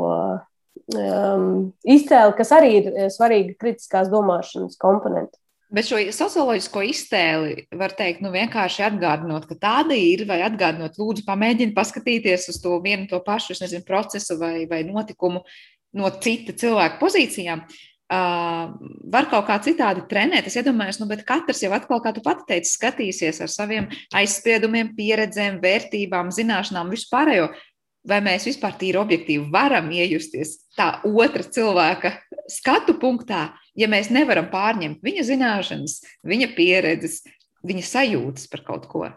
um, 0.98 1.52
iztēli, 1.88 2.34
kas 2.40 2.54
arī 2.58 2.72
ir 2.82 2.90
svarīga 3.14 3.54
kritiskās 3.62 4.10
domāšanas 4.12 4.80
komponente. 4.82 5.38
Bet 5.68 5.90
šo 5.90 6.00
socioloģisko 6.16 6.82
iztēli 6.88 7.66
var 7.76 7.92
teikt, 7.98 8.22
nu 8.24 8.32
vienkārši 8.32 8.86
atgādinot, 8.88 9.50
ka 9.50 9.58
tāda 9.60 9.98
ir, 10.00 10.24
vai 10.30 10.40
atgādinot, 10.46 10.96
lūdzu, 10.96 11.26
pamēģiniet 11.28 11.76
paskatīties 11.76 12.48
uz 12.54 12.62
to 12.64 12.78
vienu 12.86 13.10
to 13.12 13.20
pašu, 13.26 13.58
nezinu, 13.60 13.84
procesu 13.88 14.38
vai, 14.40 14.64
vai 14.70 14.86
notikumu 14.88 15.44
no 15.98 16.12
cita 16.24 16.56
cilvēka 16.56 17.02
pozīcijām. 17.02 17.66
Uh, 18.08 18.78
var 19.12 19.26
kaut 19.28 19.50
kā 19.50 19.58
citādi 19.60 20.06
trenēt. 20.08 20.46
Es 20.48 20.56
iedomājos, 20.56 21.02
nu, 21.02 21.10
bet 21.12 21.26
katrs 21.28 21.60
jau 21.66 21.74
atkal, 21.76 22.00
kā 22.00 22.14
tu 22.16 22.24
pati 22.24 22.46
teici, 22.48 22.72
skatīsies 22.78 23.42
ar 23.44 23.52
saviem 23.52 23.90
aizspriedumiem, 24.16 24.94
pieredzēm, 24.96 25.60
vērtībām, 25.60 26.32
zināšanām, 26.32 26.94
vispārējo 26.96 27.50
vai 28.08 28.22
mēs 28.24 28.48
vispār 28.48 28.76
tīri 28.80 29.00
objektīvi 29.02 29.50
varam 29.52 29.90
iejusties 29.92 30.56
tā 30.78 31.02
otra 31.08 31.44
cilvēka 31.44 32.14
skatu 32.52 32.96
punktā, 33.02 33.50
ja 33.78 33.90
mēs 33.92 34.10
nevaram 34.14 34.50
pārņemt 34.52 35.04
viņa 35.06 35.26
zināšanas, 35.28 36.02
viņa 36.28 36.50
pieredzes, 36.58 37.22
viņa 37.68 37.86
sajūtas 37.86 38.50
par 38.52 38.64
kaut 38.68 38.90
ko. 38.92 39.08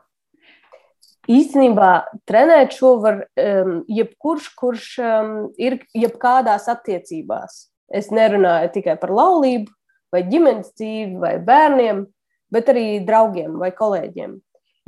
Īstenībā 1.31 1.91
trenēt 2.27 2.75
šo 2.75 2.95
var 3.03 3.23
um, 3.23 3.81
jebkurš, 3.89 4.51
kurš 4.59 4.87
um, 5.05 5.35
ir 5.61 5.79
jebkādās 5.95 6.67
attiecībās. 6.73 7.67
Es 7.91 8.09
nerunāju 8.15 8.71
tikai 8.77 8.97
par 8.99 9.13
laulību, 9.15 9.71
vai 10.11 10.25
ģimenes 10.27 10.73
dzīvi, 10.75 11.19
vai 11.23 11.37
bērniem, 11.45 12.05
bet 12.51 12.71
arī 12.73 12.87
draugiem 13.07 13.59
vai 13.61 13.71
kolēģiem 13.77 14.39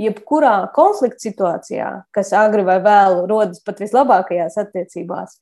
jebkurā 0.00 0.54
konflikta 0.76 1.20
situācijā, 1.26 1.90
kas 2.14 2.32
agri 2.36 2.64
vai 2.66 2.78
vēlu 2.84 3.26
rodas 3.30 3.62
pat 3.64 3.82
vislabākajās 3.82 4.56
attiecībās, 4.62 5.36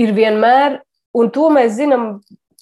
ir 0.00 0.14
vienmēr, 0.16 0.80
un 1.16 1.30
to 1.34 1.48
mēs 1.52 1.74
zinām, 1.78 2.12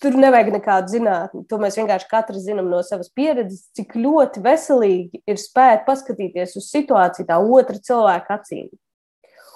tur 0.02 0.16
nevajag 0.18 0.52
nekādu 0.54 0.92
zinātni. 0.92 1.44
To 1.50 1.58
mēs 1.62 1.78
vienkārši 1.78 2.08
katrs 2.10 2.44
zinām 2.46 2.70
no 2.70 2.82
savas 2.86 3.10
pieredzes, 3.14 3.68
cik 3.76 3.96
ļoti 3.98 4.42
veselīgi 4.44 5.22
ir 5.28 5.40
spēt 5.40 5.86
paskatīties 5.88 6.56
uz 6.60 6.68
situāciju 6.72 7.28
tā 7.28 7.38
otra 7.38 7.80
cilvēka 7.88 8.38
acīm. 8.38 8.70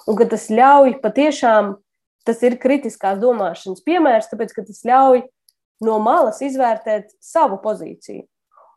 Un 0.07 0.19
ka 0.19 0.27
tas 0.31 0.49
ļauj 0.51 0.97
patiešām, 1.03 1.77
tas 2.27 2.43
ir 2.43 2.59
kritiskās 2.59 3.21
domāšanas 3.23 3.83
piemērs, 3.87 4.29
tāpēc 4.31 4.51
ka 4.55 4.67
tas 4.67 4.83
ļauj 4.87 5.23
no 5.83 5.97
malas 6.03 6.43
izvērtēt 6.43 7.15
savu 7.23 7.59
pozīciju 7.63 8.27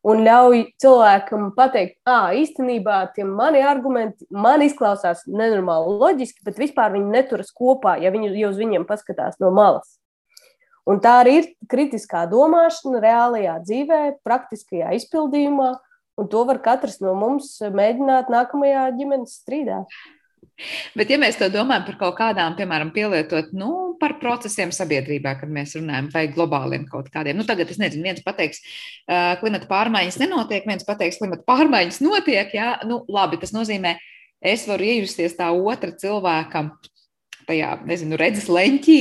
un 0.06 0.22
ļauj 0.22 0.62
cilvēkam 0.82 1.50
pateikt, 1.56 1.98
ah, 2.06 2.30
īstenībā 2.36 3.00
tie 3.16 3.26
mani 3.26 3.62
argumenti 3.66 4.26
man 4.30 4.62
izklausās 4.62 5.24
nenormāli 5.26 5.96
loģiski, 6.02 6.44
bet 6.46 6.60
vispār 6.62 6.94
viņi 6.94 7.10
neturas 7.10 7.50
kopā, 7.54 7.96
ja 8.02 8.12
viņi 8.14 8.46
uz 8.46 8.60
viņiem 8.60 8.86
paskatās 8.86 9.40
no 9.42 9.50
malas. 9.54 9.96
Un 10.86 11.00
tā 11.02 11.16
arī 11.24 11.38
ir 11.40 11.46
kritiskā 11.70 12.24
domāšana 12.30 13.00
reālajā 13.02 13.56
dzīvē, 13.64 14.00
praktiskajā 14.26 14.92
izpildījumā, 15.00 15.72
un 16.16 16.28
to 16.30 16.44
var 16.46 16.60
katrs 16.62 17.00
no 17.02 17.16
mums 17.18 17.56
mēģināt 17.60 18.30
nākamajā 18.32 18.84
ģimenes 18.98 19.40
strīdā. 19.42 19.82
Bet, 20.96 21.10
ja 21.12 21.18
mēs 21.20 21.36
to 21.36 21.50
domājam 21.52 21.84
par 21.84 21.96
kaut 22.00 22.14
kādām, 22.16 22.54
piemēram, 22.56 22.88
pielietot 22.94 23.50
nu, 23.56 23.96
par 24.00 24.14
procesiem 24.22 24.70
sabiedrībā, 24.72 25.34
kad 25.42 25.50
mēs 25.52 25.74
runājam 25.76 26.08
vai 26.14 26.24
globāliem 26.32 26.86
kaut 26.88 27.10
kādiem, 27.12 27.36
nu, 27.36 27.44
tagad 27.48 27.68
es 27.72 27.80
nezinu, 27.80 28.06
viens 28.06 28.22
pateiks, 28.24 28.62
uh, 29.04 29.34
klimata 29.42 29.68
pārmaiņas 29.68 30.16
nenotiek, 30.22 30.64
viens 30.68 30.86
pateiks, 30.88 31.20
klimata 31.20 31.44
pārmaiņas 31.48 32.00
notiek. 32.06 32.54
Jā, 32.56 32.70
nu, 32.88 33.02
labi, 33.12 33.40
tas 33.42 33.52
nozīmē, 33.56 33.98
es 34.40 34.64
varu 34.70 34.88
iejusties 34.88 35.36
tā 35.36 35.50
otra 35.52 35.92
cilvēka 35.92 36.64
tajā, 37.50 37.76
nezinu, 37.90 38.16
redzes 38.20 38.48
leņķī. 38.48 39.00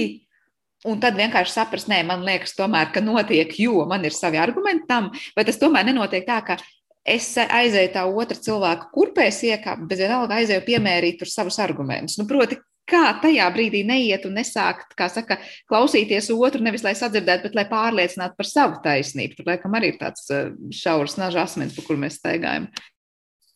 Un 0.86 0.99
tad 1.01 1.17
vienkārši 1.17 1.55
saprast, 1.55 1.89
nē, 1.89 2.03
man 2.05 2.25
liekas, 2.27 2.53
tomēr, 2.57 2.91
ka 2.93 3.01
notiek, 3.01 3.51
jo 3.57 3.86
man 3.89 4.05
ir 4.05 4.13
savi 4.13 4.38
argumenti 4.41 4.86
tam, 4.89 5.09
vai 5.38 5.45
tas 5.47 5.57
tomēr 5.61 5.88
nenotiek 5.88 6.27
tā, 6.27 6.41
ka 6.45 6.59
es 7.05 7.31
aizēju 7.41 7.91
tā 7.93 8.05
otra 8.09 8.38
cilvēka 8.38 8.91
kurpēs 8.93 9.41
iekāpt, 9.49 9.86
bet 9.89 10.01
vienalga 10.01 10.39
aizēju 10.41 10.65
piemērīt 10.65 11.19
tur 11.21 11.31
savus 11.31 11.57
argumentus. 11.61 12.19
Nu, 12.21 12.25
proti, 12.29 12.57
kā 12.89 13.03
tajā 13.21 13.45
brīdī 13.53 13.83
neiet 13.88 14.25
un 14.29 14.38
nesākt, 14.39 14.93
kā 14.97 15.07
saka, 15.11 15.38
klausīties 15.69 16.31
otru, 16.33 16.63
nevis 16.65 16.86
lai 16.86 16.95
sadzirdētu, 16.97 17.47
bet 17.47 17.57
lai 17.57 17.67
pārliecinātu 17.69 18.38
par 18.38 18.49
savu 18.49 18.81
taisnību. 18.86 19.38
Tur, 19.38 19.49
laikam, 19.49 19.77
arī 19.77 19.93
ir 19.93 20.01
tāds 20.01 20.27
eh, 20.33 20.51
šaurs 20.73 21.17
naža 21.21 21.45
asmens, 21.45 21.75
pa 21.77 21.86
kur 21.86 21.99
mēs 22.01 22.19
staigājam. 22.21 22.69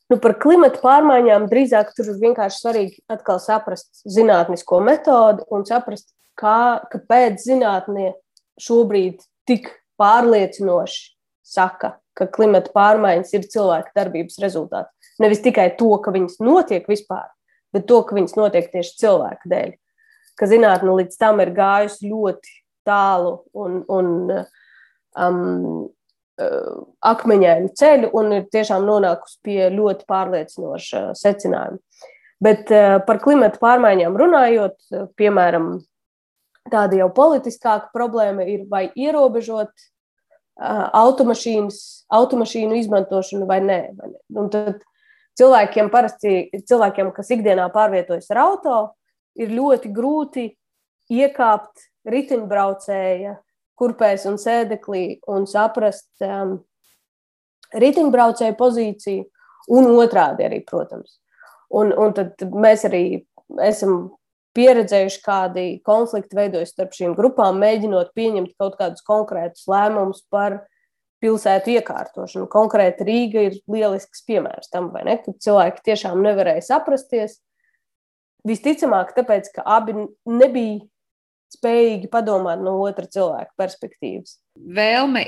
Nu, 0.09 0.17
par 0.17 0.39
klimatu 0.41 0.81
pārmaiņām 0.81 1.45
drīzāk 1.51 1.91
tur 1.93 2.07
ir 2.09 2.21
vienkārši 2.21 2.63
svarīgi 2.63 3.03
atkal 3.13 3.37
saprast 3.43 4.01
zinātnisko 4.09 4.79
metodi 4.81 5.45
un 5.53 5.67
saprast, 5.69 6.09
kā, 6.39 6.81
kāpēc 6.91 7.43
zinātnē 7.43 8.13
šobrīd 8.61 9.23
tik 9.49 9.71
pārliecinoši 9.99 11.01
saka, 11.49 11.97
ka 12.17 12.27
klimata 12.31 12.71
pārmaiņas 12.75 13.35
ir 13.35 13.47
cilvēka 13.51 13.95
darbības 13.97 14.39
rezultāts. 14.43 15.11
Nevis 15.19 15.43
tikai 15.43 15.69
to, 15.79 15.91
ka 16.03 16.13
viņas 16.15 16.39
notiek 16.43 16.87
vispār, 16.89 17.27
bet 17.75 17.87
to, 17.89 18.01
ka 18.07 18.15
viņas 18.17 18.37
notiek 18.39 18.69
tieši 18.71 18.97
cilvēka 19.01 19.51
dēļ. 19.51 19.75
Ka 20.39 20.47
zinātne 20.47 20.95
līdz 21.01 21.19
tam 21.19 21.41
ir 21.43 21.51
gājusi 21.55 22.11
ļoti 22.11 22.53
tālu 22.87 23.33
un, 23.59 23.81
un 23.91 24.11
um, 24.31 25.89
uh, 26.39 26.77
akmeņainu 27.11 27.73
ceļu 27.79 28.11
un 28.15 28.37
ir 28.37 28.47
tiešām 28.53 28.87
nonākusi 28.87 29.39
pie 29.45 29.59
ļoti 29.73 30.07
pārliecinoša 30.09 31.03
secinājuma. 31.19 31.81
Bet 32.39 32.71
uh, 32.71 33.01
par 33.03 33.19
klimatu 33.23 33.59
pārmaiņām 33.59 34.15
runājot, 34.19 34.77
piemēram, 35.19 35.73
Tāda 36.69 36.99
jau 36.99 37.09
politiskāka 37.15 37.89
problēma 37.95 38.43
ir, 38.49 38.65
vai 38.69 38.89
ierobežot 38.97 39.71
automašīnu 40.59 42.75
izmantošanu 42.81 43.45
vai 43.49 43.59
nē. 43.63 43.79
Vai 43.97 44.07
nē. 44.11 44.19
Un 44.41 44.45
tad 44.53 44.77
cilvēkiem, 45.39 45.87
parasti, 45.93 46.31
cilvēkiem, 46.67 47.07
kas 47.15 47.29
ikdienā 47.31 47.69
pārvietojas 47.73 48.27
ar 48.33 48.39
auto, 48.43 48.77
ir 49.39 49.49
ļoti 49.55 49.87
grūti 49.95 50.45
iekāpt 51.09 51.75
riteņbraucēja 52.09 53.33
kurpēs 53.79 54.25
un 54.27 54.35
sēdeklī 54.41 55.03
un 55.31 55.47
saprast 55.47 56.11
um, 56.25 56.57
riteņbraucēja 57.79 58.57
pozīciju 58.59 59.23
un 59.75 59.83
otrādi 59.93 60.43
arī, 60.47 60.59
protams. 60.67 61.19
Un, 61.69 61.93
un 61.93 62.13
tad 62.17 62.41
mēs 62.49 62.83
arī 62.89 63.03
esam 63.63 64.09
pieredzējuši, 64.57 65.21
kādi 65.25 65.65
konflikti 65.85 66.37
veidojas 66.37 66.73
starp 66.73 66.95
šīm 66.97 67.15
grupām, 67.17 67.59
mēģinot 67.61 68.13
pieņemt 68.17 68.55
kaut 68.59 68.77
kādus 68.79 69.05
konkrētus 69.05 69.67
lēmumus 69.69 70.23
par 70.31 70.61
pilsētu 71.23 71.75
iekārtošanu. 71.75 72.47
Konkrēti 72.51 73.05
Rīga 73.07 73.43
ir 73.49 73.59
lielisks 73.69 74.23
piemērs 74.27 74.71
tam, 74.73 74.89
vai 74.93 75.05
ne? 75.07 75.17
Kad 75.23 75.39
cilvēki 75.43 75.85
tiešām 75.91 76.23
nevarēja 76.25 76.65
saprasties. 76.71 77.39
Visticamāk, 78.47 79.11
tāpēc, 79.17 79.51
ka 79.57 79.65
abi 79.67 79.97
nebija 80.29 80.79
spējīgi 81.53 82.09
padomāt 82.11 82.61
no 82.63 82.77
otra 82.85 83.09
cilvēka 83.09 83.51
perspektīvas. 83.59 84.37
Vēlme 84.55 85.25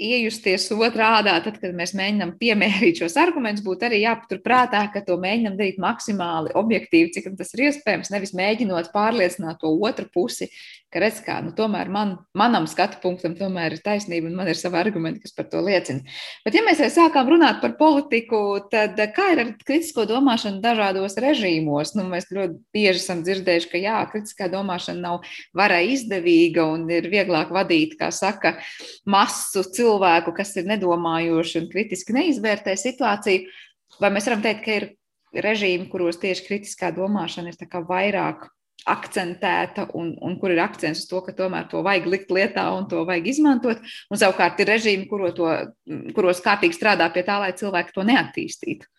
iejusties 0.00 0.66
otrādā, 0.74 1.36
tad, 1.44 1.58
kad 1.62 1.74
mēs 1.76 1.92
mēģinām 1.94 2.34
piemērīt 2.40 3.02
šos 3.02 3.14
argumentus, 3.20 3.62
būtu 3.66 3.86
arī 3.88 4.00
jāpaturprātā, 4.02 4.82
ka 4.92 5.04
to 5.06 5.16
mēģinām 5.22 5.58
darīt 5.58 5.78
maksimāli 5.82 6.54
objektīvi, 6.58 7.12
cik 7.14 7.28
tas 7.38 7.54
ir 7.54 7.68
iespējams, 7.68 8.10
nevis 8.14 8.34
mēģinot 8.34 8.90
pārliecināt 8.94 9.62
to 9.62 9.70
otru 9.86 10.08
pusi, 10.14 10.50
ka 10.94 11.00
redz, 11.02 11.18
kā 11.26 11.40
nu, 11.42 11.50
tomēr 11.54 11.88
man, 11.90 12.12
manam 12.38 12.68
skatu 12.70 13.00
punktam 13.02 13.34
tomēr 13.38 13.74
ir 13.74 13.82
taisnība 13.82 14.28
un 14.30 14.36
man 14.38 14.50
ir 14.50 14.58
savi 14.58 14.78
argumenti, 14.78 15.24
kas 15.24 15.34
par 15.34 15.48
to 15.50 15.62
liecina. 15.66 16.04
Bet, 16.46 16.54
ja 16.54 16.62
mēs 16.66 16.82
jau 16.84 16.90
sākām 16.94 17.30
runāt 17.32 17.58
par 17.62 17.74
politiku, 17.78 18.42
tad 18.70 18.98
kā 19.16 19.32
ir 19.34 19.42
ar 19.42 19.50
kritisko 19.58 20.06
domāšanu 20.10 20.62
dažādos 20.62 21.18
režīmos? 21.22 21.96
Nu, 21.98 22.06
mēs 22.10 22.30
ļoti 22.30 22.60
bieži 22.74 23.02
esam 23.02 23.24
dzirdējuši, 23.26 23.70
ka 23.72 23.82
jā, 23.82 23.96
kritiskā 24.12 24.50
domāšana 24.52 25.02
nav 25.02 25.34
varai 25.56 25.82
izdevīga 25.96 26.66
un 26.76 26.86
ir 26.94 27.10
vieglāk 27.10 27.50
vadīt, 27.54 27.98
kā 27.98 28.12
saka, 28.14 28.53
masu 29.10 29.64
cilvēku, 29.76 30.34
kas 30.36 30.54
ir 30.60 30.68
nedomājoši 30.70 31.62
un 31.62 31.70
kritiski 31.72 32.16
neizvērtē 32.16 32.76
situāciju. 32.80 33.46
Vai 34.00 34.10
mēs 34.14 34.28
varam 34.28 34.42
teikt, 34.44 34.64
ka 34.64 34.78
ir 34.80 34.90
režīmi, 35.44 35.88
kuros 35.90 36.18
tieši 36.22 36.46
kritiskā 36.46 36.90
domāšana 36.94 37.52
ir 37.52 37.80
vairāk 37.88 38.48
akcentēta 38.84 39.86
un, 39.96 40.12
un 40.20 40.34
kur 40.40 40.52
ir 40.52 40.60
akcents 40.60 41.04
uz 41.04 41.08
to, 41.08 41.22
ka 41.24 41.32
tomēr 41.36 41.68
to 41.70 41.80
vajag 41.84 42.08
likt 42.10 42.32
lietā 42.34 42.66
un 42.76 42.88
to 42.90 43.04
vajag 43.08 43.30
izmantot. 43.32 43.80
Un 44.12 44.20
savukārt 44.20 44.60
ir 44.60 44.70
režīmi, 44.74 45.08
kuro 45.08 45.30
to, 45.36 45.48
kuros 46.16 46.42
kārtīgi 46.44 46.76
strādā 46.76 47.08
pie 47.14 47.24
tā, 47.24 47.38
lai 47.40 47.54
cilvēki 47.56 47.94
to 47.96 48.04
neattīstītu. 48.10 48.90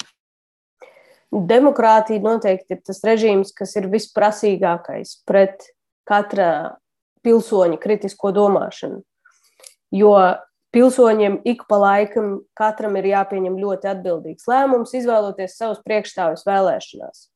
Demokrātija 1.36 2.24
noteikti 2.24 2.78
ir 2.78 2.82
tas 2.86 3.02
režīms, 3.06 3.52
kas 3.54 3.76
ir 3.76 3.90
visprasīgākais 3.92 5.20
pret 5.28 5.68
katra 6.08 6.78
pilsoņa 7.26 7.80
kritisko 7.82 8.32
domāšanu. 8.34 9.02
Jo 9.94 10.16
pilsoņiem 10.76 11.40
ik 11.48 11.64
pa 11.70 11.78
laikam 11.80 12.42
katram 12.58 12.98
ir 13.00 13.12
jāpieņem 13.14 13.56
ļoti 13.62 13.92
atbildīgs 13.94 14.50
lēmums, 14.50 14.96
izvēloties 14.98 15.56
savus 15.60 15.80
priekšstāvus 15.86 16.44
vēlēšanās. 16.48 17.30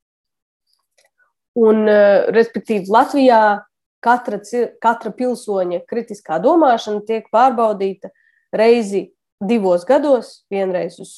Un, 1.59 1.87
eh, 1.87 2.27
respektīvi, 2.31 2.87
Latvijā 2.91 3.61
katra, 4.03 4.39
katra 4.81 5.11
pilsoņa 5.11 5.81
kritiskā 5.89 6.39
domāšana 6.43 7.05
tiek 7.05 7.27
pārbaudīta 7.33 8.11
reizi 8.55 9.09
divos 9.39 9.85
gados, 9.87 10.43
vienreiz 10.51 10.99
uz, 10.99 11.13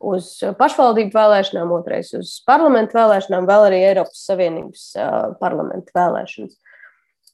uz 0.00 0.30
pašvaldību 0.58 1.14
vēlēšanām, 1.14 1.72
otrais 1.74 2.12
uz 2.14 2.40
parlamentu 2.46 2.98
vēlēšanām, 2.98 3.48
vēl 3.48 3.68
arī 3.70 3.82
Eiropas 3.90 4.26
Savienības 4.28 4.84
uh, 4.98 5.14
parlamentu 5.40 5.94
vēlēšanas, 5.96 6.58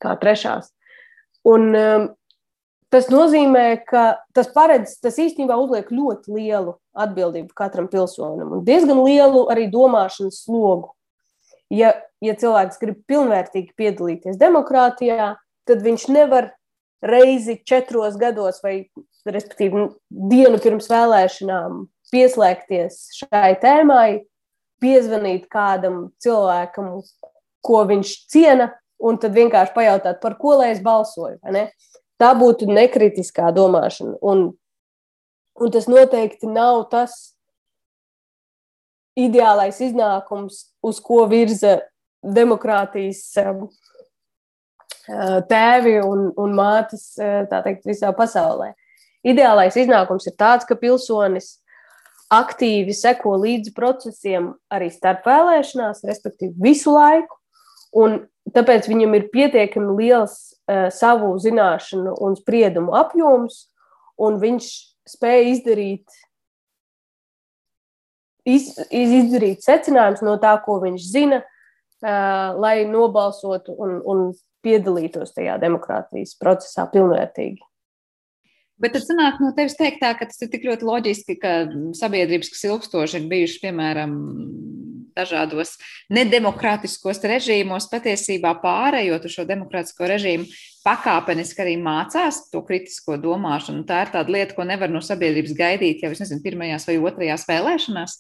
kā 0.03 0.17
trešās. 0.21 0.73
Un, 1.49 1.73
um, 1.75 2.09
tas 2.93 3.09
nozīmē, 3.13 3.67
ka 3.89 4.23
tas 4.37 4.51
paredz, 4.53 4.99
tas 5.03 5.19
īstenībā 5.19 5.57
uzliek 5.59 5.89
ļoti 5.93 6.35
lielu 6.37 6.77
atbildību 6.93 7.57
katram 7.57 7.89
pilsonim 7.93 8.59
un 8.59 8.67
diezgan 8.67 9.01
lielu 9.05 9.47
arī 9.53 9.71
domāšanas 9.73 10.45
slogu 10.45 10.93
ja, 11.73 11.93
ja 12.23 12.35
cilvēks 12.39 12.81
grib 12.83 13.01
pilnvērtīgi 13.11 13.73
piedalīties 13.79 14.41
demokrātijā, 14.41 15.35
tad 15.69 15.85
viņš 15.85 16.09
nevar 16.13 16.53
reizi 17.03 17.59
četros 17.67 18.19
gados, 18.21 18.61
vai 18.63 18.87
respektīvi 19.27 19.89
dienu 20.31 20.61
pirms 20.63 20.91
vēlēšanām, 20.91 21.87
pieslēgties 22.13 23.01
šai 23.23 23.55
tēmai, 23.63 24.23
piezvanīt 24.83 25.49
kādam 25.51 26.11
cilvēkam, 26.23 26.95
ko 27.63 27.83
viņš 27.89 28.15
ciena, 28.31 28.73
un 29.03 29.19
tad 29.23 29.35
vienkārši 29.35 29.75
pajautāt, 29.75 30.21
par 30.23 30.37
ko 30.39 30.57
lai 30.61 30.73
es 30.75 30.83
balsoju. 30.83 31.39
Tā 32.23 32.33
būtu 32.39 32.69
nekritiskā 32.71 33.51
domāšana. 33.55 34.15
Un, 34.23 34.53
un 35.59 35.73
tas 35.75 35.89
noteikti 35.91 36.47
nav 36.47 36.85
tas, 36.93 37.33
ideālais 39.19 39.81
iznākums, 39.83 40.69
uz 40.85 41.01
ko 41.05 41.25
virza 41.31 41.81
demokrātijas 42.23 43.25
um, 43.43 43.67
uh, 43.67 45.41
tēvi 45.49 45.99
un, 46.07 46.31
un 46.39 46.55
mātes 46.57 47.11
uh, 47.21 47.43
teikt, 47.51 47.85
visā 47.89 48.13
pasaulē. 48.17 48.73
Ideālais 49.27 49.77
iznākums 49.79 50.27
ir 50.31 50.37
tāds, 50.39 50.67
ka 50.67 50.79
pilsonis 50.79 51.57
aktīvi 52.33 52.95
seko 52.97 53.37
līdzi 53.43 53.75
procesiem 53.77 54.53
arī 54.73 54.89
starp 54.91 55.27
vēlēšanās, 55.29 56.01
respektīvi 56.09 56.55
visu 56.71 56.95
laiku, 56.95 57.37
tāpēc 58.57 58.89
viņam 58.89 59.19
ir 59.19 59.29
pietiekami 59.35 59.99
liels 59.99 60.39
savu 60.95 61.35
zināšanu 61.43 62.15
un 62.25 62.37
spriedumu 62.39 62.95
apjoms, 62.99 63.67
un 64.23 64.39
viņš 64.43 64.69
spēja 65.13 65.49
izdarīt 65.53 66.21
iz, 68.49 68.73
izdarīt 68.91 69.65
secinājumus 69.65 70.23
no 70.27 70.37
tā, 70.43 70.55
ko 70.65 70.79
viņš 70.83 71.09
zina, 71.11 71.43
uh, 71.43 72.55
lai 72.59 72.83
nobalsotu 72.89 73.75
un, 73.75 73.99
un 74.05 74.25
piedalītos 74.63 75.35
tajā 75.35 75.59
demokrātijas 75.63 76.37
procesā 76.39 76.87
pilnvērtīgi. 76.91 77.63
Bet 78.83 78.97
tas 78.97 79.07
nāk 79.15 79.39
no 79.39 79.53
tevis 79.55 79.77
teiktā, 79.79 80.11
ka 80.19 80.27
tas 80.27 80.43
ir 80.43 80.51
tik 80.51 80.67
ļoti 80.67 80.87
loģiski, 80.89 81.39
ka 81.39 81.53
sabiedrības, 81.99 82.51
kas 82.51 82.65
ilgstoši 82.67 83.21
ir 83.21 83.29
bijušas, 83.31 83.63
piemēram, 83.63 84.17
dažādos 85.17 85.77
nedemokrātiskos 86.13 87.21
režīmos, 87.29 87.89
patiesībā 87.93 88.55
pārējot 88.63 89.29
uz 89.29 89.37
šo 89.37 89.47
demokrātisko 89.49 90.09
režīmu, 90.09 90.49
pakāpeniski 90.87 91.65
arī 91.65 91.77
mācās 91.81 92.47
to 92.53 92.63
kritisko 92.67 93.19
domāšanu. 93.23 93.85
Tā 93.89 94.07
ir 94.07 94.13
tāda 94.17 94.35
lieta, 94.35 94.57
ko 94.57 94.67
nevar 94.69 94.93
no 94.93 95.03
sabiedrības 95.05 95.55
gaidīt 95.59 96.03
jau, 96.05 96.13
es 96.15 96.23
nezinu, 96.25 96.43
pirmajās 96.45 96.89
vai 96.89 96.99
otrajās 96.99 97.47
vēlēšanās. 97.51 98.19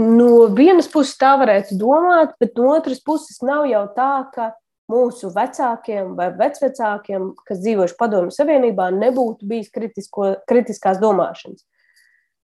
No 0.00 0.46
vienas 0.54 0.88
puses 0.88 1.18
tā 1.18 1.34
varētu 1.40 1.76
domāt, 1.80 2.36
bet 2.40 2.54
no 2.56 2.70
otras 2.76 3.02
puses 3.04 3.42
nav 3.44 3.66
jau 3.68 3.84
tā, 3.96 4.12
ka 4.32 4.52
mūsu 4.90 5.30
vecākiem 5.34 6.14
vai 6.18 6.30
vecvecākiem, 6.36 7.30
kas 7.46 7.62
dzīvojuši 7.62 7.96
Padomju 8.00 8.34
Savienībā, 8.34 8.90
nebūtu 8.96 9.48
bijis 9.48 9.70
kritisko, 9.74 10.34
kritiskās 10.50 11.00
domāšanas. 11.02 11.64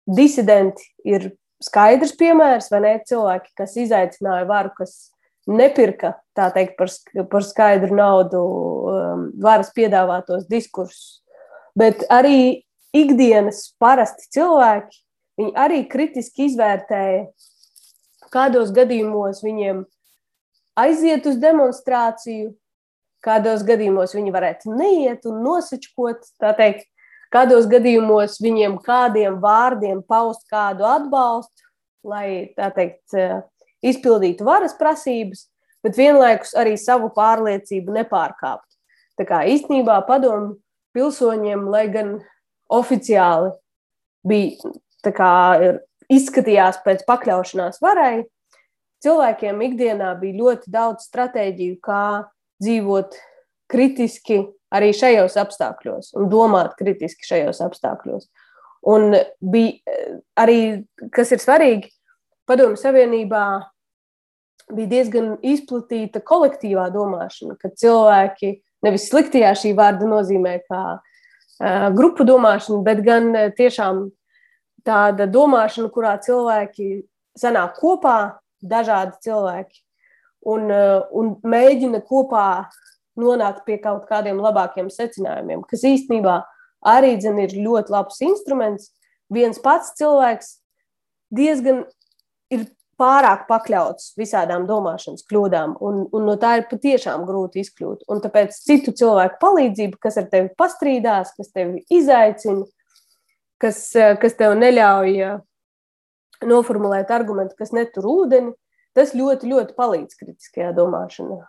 Disidenti 0.07 0.85
ir 1.07 1.31
skaidrs 1.63 2.17
piemērs, 2.19 2.71
vai 2.73 2.83
ne? 2.85 2.95
Cilvēki, 3.07 3.53
kas 3.59 3.77
izaicināja 3.79 4.47
varu, 4.49 4.73
kas 4.79 5.13
nepirka 5.47 6.17
teikt, 6.37 6.77
par, 6.79 6.91
par 7.31 7.47
skaidru 7.47 7.97
naudu 7.99 8.43
um, 8.43 9.25
varas 9.43 9.73
piedāvātos 9.75 10.47
diskursus. 10.51 11.23
Bet 11.79 12.05
arī 12.13 12.65
ikdienas 12.95 13.71
parasti 13.81 14.29
cilvēki, 14.37 15.01
viņi 15.41 15.55
arī 15.59 15.81
kritiski 15.91 16.51
izvērtēja, 16.51 17.25
kādos 18.33 18.73
gadījumos 18.75 19.43
viņiem 19.45 19.85
aiziet 20.79 21.27
uz 21.29 21.39
demonstrāciju, 21.43 22.53
kādos 23.23 23.63
gadījumos 23.67 24.17
viņi 24.17 24.35
varētu 24.35 24.75
neiet 24.77 25.27
un 25.31 25.43
nosačkot, 25.45 26.25
tā 26.43 26.53
teikt, 26.59 26.89
kādos 27.33 27.69
gadījumos 27.71 28.41
viņiem 28.43 28.79
kādiem 28.85 29.39
vārdiem 29.43 30.03
paust 30.09 30.45
kādu 30.51 30.87
atbalstu, 30.89 31.69
lai, 32.05 32.53
tā 32.57 32.73
teikt, 32.75 33.15
izpildītu 33.83 34.47
varas 34.47 34.75
prasības, 34.79 35.47
bet 35.83 35.99
vienlaikus 35.99 36.55
arī 36.59 36.77
savu 36.79 37.11
pārliecību 37.15 37.95
nepārkāpt. 37.99 38.69
Tā 39.19 39.27
kā 39.29 39.43
īstenībā 39.51 40.01
padomu 40.07 40.57
pilsoņiem, 40.97 41.67
lai 41.73 41.87
gan 41.93 42.15
oficiāli 42.73 43.53
bija 44.27 45.13
kā, 45.15 45.33
izskatījās 46.13 46.81
pēc 46.85 47.03
pakļaušanās 47.09 47.81
varai, 47.83 48.25
cilvēkiem 49.03 49.61
ikdienā 49.69 50.15
bija 50.21 50.39
ļoti 50.41 50.73
daudz 50.73 51.07
stratēģiju, 51.09 51.79
kā 51.83 52.05
dzīvot 52.63 53.17
kritiski 53.73 54.43
arī 54.73 54.93
šajos 54.97 55.37
apstākļos 55.41 56.13
un 56.19 56.31
domāt 56.33 56.77
kritiski 56.79 57.27
šajos 57.29 57.61
apstākļos. 57.65 58.29
Un 58.89 59.13
bija 59.39 59.99
arī, 60.43 60.85
kas 61.15 61.31
ir 61.35 61.43
svarīgi, 61.43 61.93
Padomju 62.49 62.81
Savienībā 62.81 63.45
bija 64.73 64.91
diezgan 64.91 65.37
izplatīta 65.47 66.23
kolektīvā 66.27 66.89
domāšana, 66.95 67.55
kad 67.61 67.77
cilvēki 67.79 68.57
nevis 68.83 69.07
sliktajā 69.11 69.53
šī 69.59 69.75
vārda 69.79 70.09
nozīmē, 70.11 70.57
kā 70.67 70.83
grupu 71.95 72.27
domāšana, 72.27 72.83
bet 72.83 73.03
gan 73.07 73.31
tiešām 73.59 74.09
tāda 74.87 75.29
domāšana, 75.31 75.91
kurā 75.95 76.17
cilvēki 76.25 77.05
sanāk 77.39 77.79
kopā, 77.79 78.42
dažādi 78.63 79.19
cilvēki, 79.27 79.83
un, 80.49 80.71
uh, 80.71 81.05
un 81.13 81.35
mēģina 81.43 82.03
kopā 82.09 82.49
nonākt 83.19 83.67
pie 83.67 83.77
kaut 83.83 84.07
kādiem 84.09 84.41
labākiem 84.41 84.89
secinājumiem, 84.93 85.65
kas 85.69 85.85
īstenībā 85.85 86.41
arī 86.89 87.17
dzen, 87.21 87.41
ir 87.45 87.57
ļoti 87.63 87.93
labs 87.93 88.23
instruments. 88.25 88.91
Viens 89.33 89.61
pats 89.63 89.93
cilvēks 89.99 90.57
diezgan 91.33 91.85
ir 92.53 92.67
pārāk 93.01 93.47
pakļauts 93.49 94.13
visādām 94.19 94.67
domāšanas 94.69 95.25
kļūdām, 95.29 95.77
un, 95.83 96.05
un 96.13 96.27
no 96.29 96.37
tā 96.41 96.59
ir 96.61 96.69
patiešām 96.71 97.25
grūti 97.29 97.65
izkļūt. 97.65 98.05
Un 98.13 98.21
tāpēc 98.25 98.57
citu 98.57 98.95
cilvēku 98.99 99.41
palīdzība, 99.43 99.99
kas 100.03 100.21
ar 100.21 100.29
tevi 100.33 100.53
pastrīdās, 100.59 101.33
kas 101.37 101.51
tevi 101.55 101.83
izaicina, 101.93 102.67
kas, 103.63 103.85
kas 104.23 104.39
tev 104.39 104.55
neļauj 104.61 105.17
noformulēt 106.49 107.11
argumentu, 107.15 107.57
kas 107.59 107.73
netur 107.77 108.09
ūdeni, 108.11 108.55
tas 108.97 109.15
ļoti, 109.17 109.49
ļoti 109.51 109.77
palīdz 109.79 110.19
kritiskajā 110.21 110.73
domāšanā. 110.77 111.43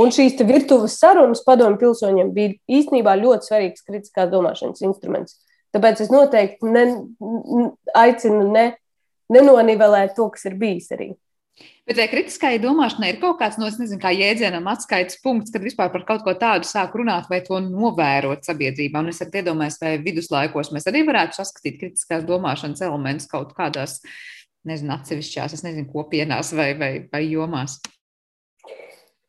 Un 0.00 0.12
šīs 0.14 0.38
virtuves 0.48 0.96
sarunas 0.96 1.42
padomu 1.44 1.76
pilsoņiem 1.80 2.30
bija 2.32 2.54
īstenībā 2.80 3.12
ļoti 3.20 3.50
svarīgs 3.50 3.84
kritiskās 3.84 4.30
domāšanas 4.32 4.80
instruments. 4.86 5.36
Tāpēc 5.72 6.00
es 6.04 6.12
noteikti 6.12 6.68
ne, 6.68 6.84
aicinu 7.96 8.46
ne 8.52 8.70
nenonivelēt 9.32 10.16
to, 10.16 10.28
kas 10.32 10.48
ir 10.48 10.56
bijis 10.60 10.90
arī. 10.96 11.12
Bet 11.82 11.98
vai 11.98 12.04
kritiskai 12.06 12.60
domāšanai 12.62 13.08
ir 13.10 13.16
kaut 13.18 13.40
kāds 13.40 13.56
no, 13.58 13.66
nezinu, 13.66 13.98
kā 14.02 14.12
jēdzienam 14.14 14.68
atskaites 14.70 15.18
punkts, 15.24 15.50
kad 15.50 15.64
vispār 15.64 15.88
par 15.90 16.04
kaut 16.06 16.22
ko 16.22 16.34
tādu 16.38 16.68
sāk 16.68 16.94
runāt 16.94 17.26
vai 17.30 17.40
to 17.42 17.58
novērot 17.64 18.46
sabiedrībā? 18.46 19.02
Un 19.02 19.10
es 19.10 19.18
arī 19.24 19.40
iedomājos, 19.40 19.80
vai 19.82 19.96
viduslaikos 20.04 20.70
mēs 20.74 20.86
arī 20.86 21.02
varētu 21.08 21.40
saskatīt 21.40 21.80
kritiskās 21.80 22.22
domāšanas 22.28 22.84
elementus 22.86 23.26
kaut 23.30 23.50
kādās, 23.58 23.98
nezinu, 24.68 24.94
atsevišķās, 24.94 25.58
es 25.58 25.66
nezinu, 25.66 25.90
kopienās 25.90 26.54
vai, 26.54 26.70
vai, 26.78 26.92
vai 27.10 27.24
jomās. 27.26 27.80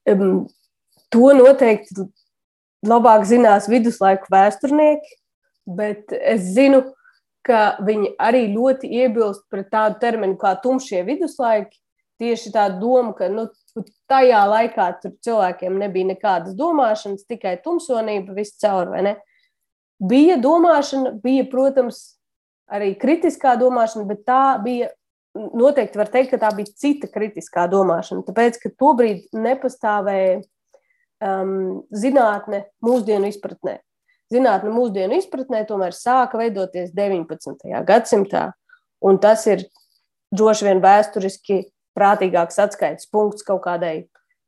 Um, 0.06 0.45
to 1.10 1.34
noteikti 1.34 2.06
labāk 2.86 3.26
zinās 3.26 3.66
viduslaiku 3.72 4.30
vēsturnieki, 4.30 5.18
bet 5.74 6.14
es 6.20 6.51
zinu, 6.54 6.84
ka 7.43 7.80
viņi 7.84 8.14
arī 8.22 8.45
ļoti 8.54 8.91
iebilst 9.01 9.47
pret 9.51 9.72
tādu 9.74 9.97
terminu 10.04 10.38
kā 10.39 10.54
tumšie 10.62 11.01
viduslaiki. 11.08 11.80
Tieši 12.22 12.51
tā 12.53 12.68
doma, 12.80 13.11
ka 13.18 13.28
nu, 13.32 13.47
tajā 14.11 14.43
laikā 14.47 14.88
cilvēkiem 15.26 15.80
nebija 15.82 16.11
nekādas 16.14 16.55
domāšanas, 16.57 17.26
tikai 17.30 17.55
tumsonība 17.64 18.36
viscaur. 18.38 18.91
Bija 20.03 20.38
domāšana, 20.41 21.16
bija, 21.24 21.47
protams, 21.49 22.03
arī 22.70 22.93
kritiskā 22.99 23.55
domāšana, 23.59 24.05
bet 24.09 24.26
tā 24.28 24.43
bija 24.64 24.91
noteikti 25.34 25.97
var 25.97 26.11
teikt, 26.14 26.36
ka 26.36 26.41
tā 26.45 26.51
bija 26.55 26.70
cita 26.78 27.09
kritiskā 27.09 27.66
domāšana. 27.72 28.26
Tāpēc, 28.28 28.61
ka 28.61 28.74
tobrīd 28.78 29.26
nepastāvēja 29.34 30.43
um, 30.43 31.82
zinātne 31.89 32.68
mūsdienu 32.86 33.34
izpratnē 33.34 33.80
zinātne 34.34 34.72
mūsdienu 34.74 35.18
izpratnē 35.20 35.64
tomēr 35.70 35.95
sāka 35.95 36.39
veidoties 36.41 36.93
19. 36.95 37.70
gadsimtā. 37.88 38.51
Un 39.03 39.20
tas 39.22 39.45
ir 39.49 39.66
droši 40.34 40.70
vien 40.70 40.82
vēsturiski 40.84 41.59
prātīgāks 41.98 42.60
atskaites 42.64 43.10
punkts 43.12 43.46
kaut 43.48 43.64
kādai 43.66 43.96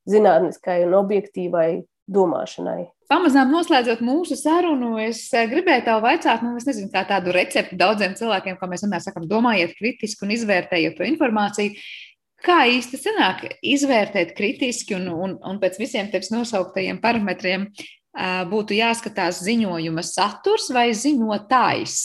zinātniskai 0.10 0.84
un 0.86 0.96
objektīvai 1.00 1.70
domāšanai. 2.12 2.86
Pamazām 3.10 3.52
noslēdzot 3.54 4.02
mūsu 4.06 4.38
sarunu, 4.38 4.96
es 5.02 5.28
eh, 5.34 5.46
gribēju 5.50 5.86
tev 5.86 6.02
vaicāt, 6.06 6.41
nu, 6.46 6.56
es 6.58 6.66
nezinu, 6.66 6.89
kā 6.93 7.04
tādu 7.10 7.34
recepti 7.36 7.78
daudziem 7.78 8.16
cilvēkiem, 8.18 8.58
kā 8.58 8.70
mēs 8.70 8.86
vienmēr 8.86 9.04
sakām, 9.04 9.28
domājiet 9.30 9.76
kritiski 9.78 10.26
un 10.26 10.34
izvērtējiet 10.34 10.98
to 10.98 11.06
informāciju. 11.06 11.78
Kā 12.46 12.64
īsti 12.70 12.98
sanāk 13.02 13.46
izvērtēt 13.66 14.34
kritiski 14.38 14.98
un, 14.98 15.08
un, 15.10 15.38
un 15.41 15.62
pēc 15.62 15.80
visiem 15.82 16.10
tevis 16.14 16.30
nosauktajiem 16.34 17.00
parametriem, 17.02 17.70
būtu 18.52 18.76
jāskatās 18.78 19.41
ziņojuma 19.43 20.04
saturs 20.06 20.70
vai 20.74 20.88
ziņotājs. 20.96 21.96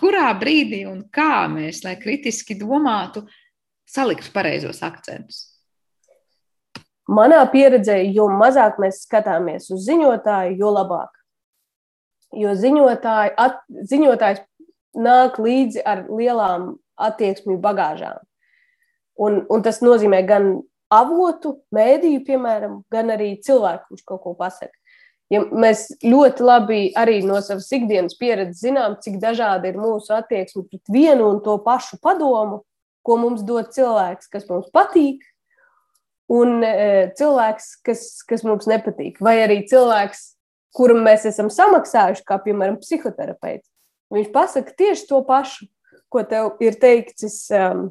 Kurā 0.00 0.30
brīdī 0.38 0.82
un 0.90 1.04
kā 1.12 1.46
mēs, 1.52 1.84
lai 1.84 1.94
kritiski 2.00 2.56
domātu, 2.58 3.26
saliktu 3.88 4.32
pareizos 4.34 4.82
akcentus? 4.86 5.44
Manā 7.06 7.38
pieredzē, 7.52 8.00
jo 8.10 8.26
mazāk 8.32 8.80
mēs 8.82 9.04
skatāmies 9.06 9.70
uz 9.70 9.84
ziņotāju, 9.86 10.56
jo 10.58 10.72
labāk. 10.74 11.12
Jo 12.34 12.56
ziņotāji, 12.58 13.34
at, 13.38 13.60
ziņotājs 13.92 14.42
nāk 14.98 15.38
līdzi 15.38 15.84
ar 15.86 16.06
lielām 16.10 16.72
attieksmju 16.98 17.60
bagāžām. 17.62 18.18
Un, 19.22 19.44
un 19.48 19.62
tas 19.62 19.78
nozīmē 19.84 20.24
gan 20.26 20.50
avotu, 20.92 21.60
mēdīju, 21.74 22.24
piemēram, 22.26 22.80
gan 22.92 23.14
arī 23.14 23.36
cilvēku, 23.44 23.92
kurš 23.92 24.04
kaut 24.10 24.24
ko 24.24 24.34
pasaka 24.38 24.74
ja 25.32 25.42
mēs 25.50 25.88
ļoti 26.04 26.46
labi 26.46 26.80
arī 26.98 27.18
no 27.26 27.38
savas 27.44 27.68
ikdienas 27.74 28.16
pieredzes 28.18 28.62
zinām, 28.62 28.96
cik 29.02 29.18
dažādi 29.22 29.72
ir 29.72 29.80
mūsu 29.80 30.14
attieksme 30.16 30.66
pret 30.70 30.92
vienu 30.92 31.30
un 31.32 31.40
to 31.44 31.56
pašu 31.64 31.98
padomu, 32.02 32.62
ko 33.06 33.18
mums 33.22 33.44
dod 33.46 33.70
cilvēks, 33.74 34.30
kas 34.32 34.48
mums 34.50 34.70
patīk, 34.74 35.22
un 36.32 36.58
e, 36.66 37.12
cilvēks, 37.18 37.68
kas, 37.86 38.06
kas 38.26 38.42
mums 38.46 38.66
nepatīk, 38.70 39.20
vai 39.22 39.38
arī 39.44 39.60
cilvēks, 39.70 40.24
kuram 40.76 41.04
mēs 41.06 41.28
esam 41.30 41.48
samaksājuši, 41.52 42.24
kā 42.26 42.40
piemēram 42.42 42.80
psihoterapeits. 42.82 43.68
Viņš 44.12 44.32
pasaka 44.34 44.74
tieši 44.78 45.06
to 45.08 45.22
pašu, 45.26 45.68
ko 46.12 46.22
tev 46.26 46.60
ir 46.62 46.76
teicis 46.82 47.40
um, 47.54 47.88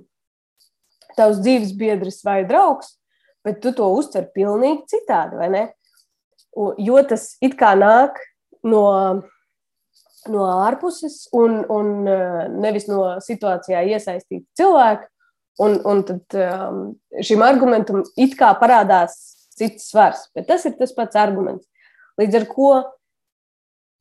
tavs 1.17 1.41
dzīves 1.43 1.73
biedrs 1.79 2.21
vai 2.27 2.43
draugs, 2.47 2.93
bet 3.45 3.59
tu 3.63 3.73
to 3.75 3.87
uztver 3.95 4.29
pilnīgi 4.35 4.85
citādi, 4.95 5.39
vai 5.39 5.49
ne? 5.53 5.65
jo 6.79 7.01
tas 7.03 7.33
it 7.43 7.57
kā 7.59 7.73
nāk 7.75 8.19
no, 8.63 8.83
no 10.31 10.45
ārpuses 10.65 11.25
un, 11.35 11.61
un 11.71 12.09
eh, 12.09 12.41
nevis 12.51 12.89
no 12.89 13.15
situācijā 13.23 13.83
iesaistīta 13.91 14.45
cilvēka. 14.59 15.09
Un, 15.63 15.77
un 15.87 16.01
tad 16.03 16.35
um, 16.35 16.79
šim 17.23 17.39
argumentam 17.45 18.01
it 18.19 18.33
kā 18.35 18.49
parādās 18.59 19.13
cits 19.55 19.85
svars, 19.87 20.25
bet 20.35 20.49
tas 20.49 20.65
ir 20.67 20.73
tas 20.75 20.91
pats 20.91 21.15
arguments. 21.15 21.63
Līdz 22.19 22.41
ar 22.41 22.45
to, 22.49 22.71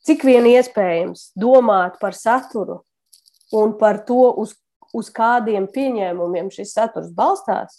cik 0.02 0.26
vien 0.26 0.48
iespējams 0.50 1.28
domāt 1.38 2.00
par 2.02 2.18
saturu 2.18 2.80
un 3.54 3.76
par 3.78 4.00
to, 4.08 4.32
uz, 4.42 4.56
uz 4.90 5.12
kādiem 5.14 5.70
pieņēmumiem 5.70 6.50
šis 6.50 6.74
saturs 6.74 7.14
balstās, 7.14 7.78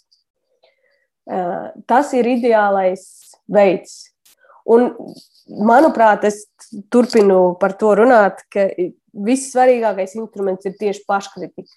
Tas 1.86 2.12
ir 2.14 2.28
ideālais 2.30 3.02
veids. 3.50 4.12
Un, 4.66 4.88
manuprāt, 5.46 6.24
es 6.26 6.44
turpinu 6.90 7.54
par 7.60 7.76
to 7.78 7.92
runāt, 7.98 8.42
ka 8.50 8.66
vissvarīgākais 9.26 10.16
instruments 10.18 10.66
ir 10.66 10.74
tieši 10.80 11.04
paškritika. 11.08 11.70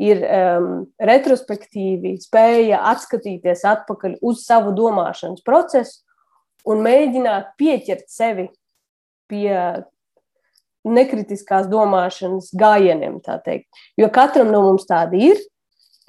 Ir 0.00 0.22
um, 0.24 0.68
retrospektīvi 1.02 2.14
spēja 2.22 2.78
atskatīties 2.92 3.66
atpakaļ 3.68 4.14
uz 4.24 4.46
savu 4.46 4.72
domāšanas 4.78 5.42
procesu 5.44 5.98
un 6.70 6.80
mēģināt 6.86 7.50
pieķert 7.60 8.06
sevi 8.08 8.46
pie 9.28 9.50
nekritiskās 10.88 11.68
domāšanas 11.68 12.52
gājieniem. 12.56 13.18
Jo 14.00 14.08
katram 14.14 14.52
no 14.54 14.62
mums 14.64 14.86
tādi 14.88 15.32
ir, 15.32 15.42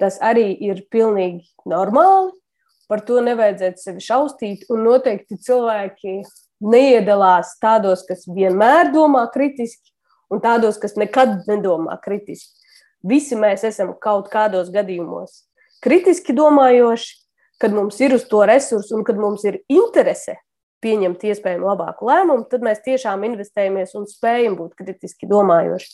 tas 0.00 0.18
arī 0.24 0.50
ir 0.56 0.86
pilnīgi 0.92 1.44
normāli. 1.68 2.32
Par 2.92 3.00
to 3.08 3.22
nevajadzētu 3.24 3.80
sevi 3.80 4.04
šausmīt. 4.04 4.66
Un 4.72 4.82
noteikti 4.84 5.38
cilvēki 5.40 6.18
neiedalās 6.60 7.54
tādos, 7.62 8.02
kas 8.04 8.26
vienmēr 8.28 8.92
domā 8.92 9.24
kritiski, 9.32 9.94
un 10.28 10.42
tādos, 10.44 10.76
kas 10.82 10.98
nekad 11.00 11.46
nedomā 11.48 11.96
kritiski. 12.04 12.52
Visi 13.02 13.38
mēs 13.38 13.64
esam 13.66 13.96
kaut 13.98 14.28
kādos 14.30 14.68
gadījumos 14.74 15.40
kritiski 15.82 16.34
domājoši, 16.36 17.16
kad 17.62 17.74
mums 17.74 17.98
ir 18.02 18.14
uz 18.16 18.24
to 18.30 18.42
resursu 18.46 18.96
un 18.96 19.04
kad 19.06 19.18
mums 19.18 19.44
ir 19.48 19.60
interese 19.70 20.38
pieņemt 20.82 21.22
iespējami 21.30 21.66
labāku 21.66 22.08
lēmumu, 22.08 22.46
tad 22.50 22.64
mēs 22.66 22.82
tiešām 22.86 23.22
investējamies 23.28 23.94
un 23.98 24.08
spējam 24.10 24.56
būt 24.58 24.74
kritiski 24.78 25.28
domājoši. 25.30 25.92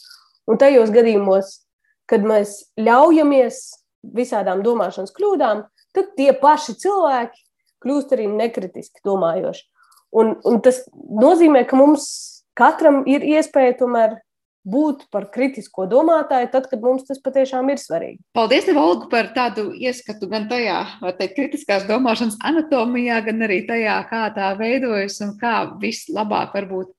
Un 0.48 0.60
tajos 0.60 0.92
gadījumos, 0.94 1.50
kad 2.08 2.24
mēs 2.24 2.62
ļaujamies 2.80 3.58
visādām 4.16 4.62
domāšanas 4.64 5.12
kļūdām, 5.16 5.66
tad 5.96 6.14
tie 6.18 6.32
paši 6.36 6.76
cilvēki 6.82 7.44
kļūst 7.84 8.14
arī 8.16 8.28
nekritiski 8.30 9.04
domājoši. 9.06 9.66
Un, 10.18 10.38
un 10.48 10.62
tas 10.64 10.82
nozīmē, 10.94 11.66
ka 11.68 11.76
mums 11.78 12.08
katram 12.58 13.04
ir 13.10 13.24
iespēja 13.26 13.76
tomēr 13.82 14.16
būt 14.68 15.06
par 15.12 15.28
kritisko 15.32 15.86
domātāju, 15.88 16.50
tad, 16.52 16.66
kad 16.70 16.82
mums 16.84 17.06
tas 17.08 17.20
patiešām 17.24 17.70
ir 17.72 17.80
svarīgi. 17.80 18.20
Paldies, 18.36 18.66
Tev, 18.68 18.80
Olga, 18.82 19.08
par 19.12 19.30
tādu 19.36 19.70
ieskatu 19.76 20.28
gan 20.30 20.48
tajā, 20.50 20.80
vai 21.02 21.14
teikt, 21.16 21.36
kritiskās 21.38 21.86
domāšanas 21.88 22.36
anatomijā, 22.50 23.20
gan 23.28 23.46
arī 23.46 23.62
tajā, 23.68 23.96
kā 24.10 24.26
tā 24.36 24.52
veidojas 24.58 25.20
un 25.24 25.36
kā 25.40 25.54
vislabāk 25.80 26.56
varbūt 26.56 26.92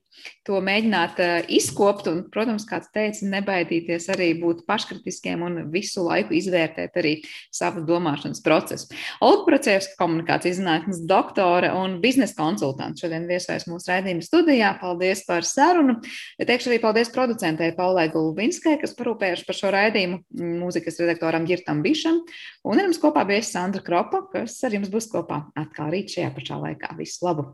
to 0.47 0.59
mēģināt 0.63 1.19
eh, 1.23 1.35
izkopt 1.59 2.07
un, 2.11 2.23
protams, 2.33 2.65
kāds 2.69 2.89
teica, 2.95 3.27
nebaidīties 3.29 4.09
arī 4.13 4.31
būt 4.41 4.63
paškritiskiem 4.69 5.43
un 5.45 5.59
visu 5.73 6.03
laiku 6.05 6.35
izvērtēt 6.37 6.97
arī 6.99 7.13
savu 7.53 7.83
domāšanas 7.87 8.41
procesu. 8.45 8.89
Olga 9.25 9.45
Procevska, 9.49 9.97
komunikācijas 9.99 10.59
zinātnes 10.59 11.03
doktore 11.09 11.71
un 11.75 11.99
biznesa 12.03 12.37
konsultants, 12.39 13.03
šodien 13.03 13.27
viesojas 13.29 13.67
mūsu 13.69 13.91
raidījuma 13.91 14.25
studijā. 14.25 14.73
Paldies 14.79 15.23
par 15.27 15.45
sarunu. 15.47 15.99
Teikšu 16.39 16.71
arī 16.71 16.81
paldies 16.83 17.11
producentei 17.13 17.71
Paulai 17.77 18.07
Gulbinskai, 18.13 18.77
kas 18.81 18.95
parūpējuši 18.97 19.47
par 19.47 19.59
šo 19.59 19.73
raidījumu, 19.75 20.21
mūzikas 20.63 21.01
redaktoram 21.03 21.47
Girtam 21.49 21.83
Bišam, 21.85 22.21
un 22.65 22.79
ar 22.79 22.89
jums 22.89 23.01
kopā 23.01 23.25
bija 23.29 23.45
Sandra 23.45 23.83
Kropa, 23.85 24.23
kas 24.33 24.57
ar 24.65 24.77
jums 24.77 24.91
būs 24.93 25.11
kopā 25.11 25.43
atkal 25.59 25.91
rīt 25.93 26.15
šajā 26.15 26.33
pašā 26.35 26.61
laikā. 26.63 26.95
Visu 26.99 27.27
labu! 27.27 27.51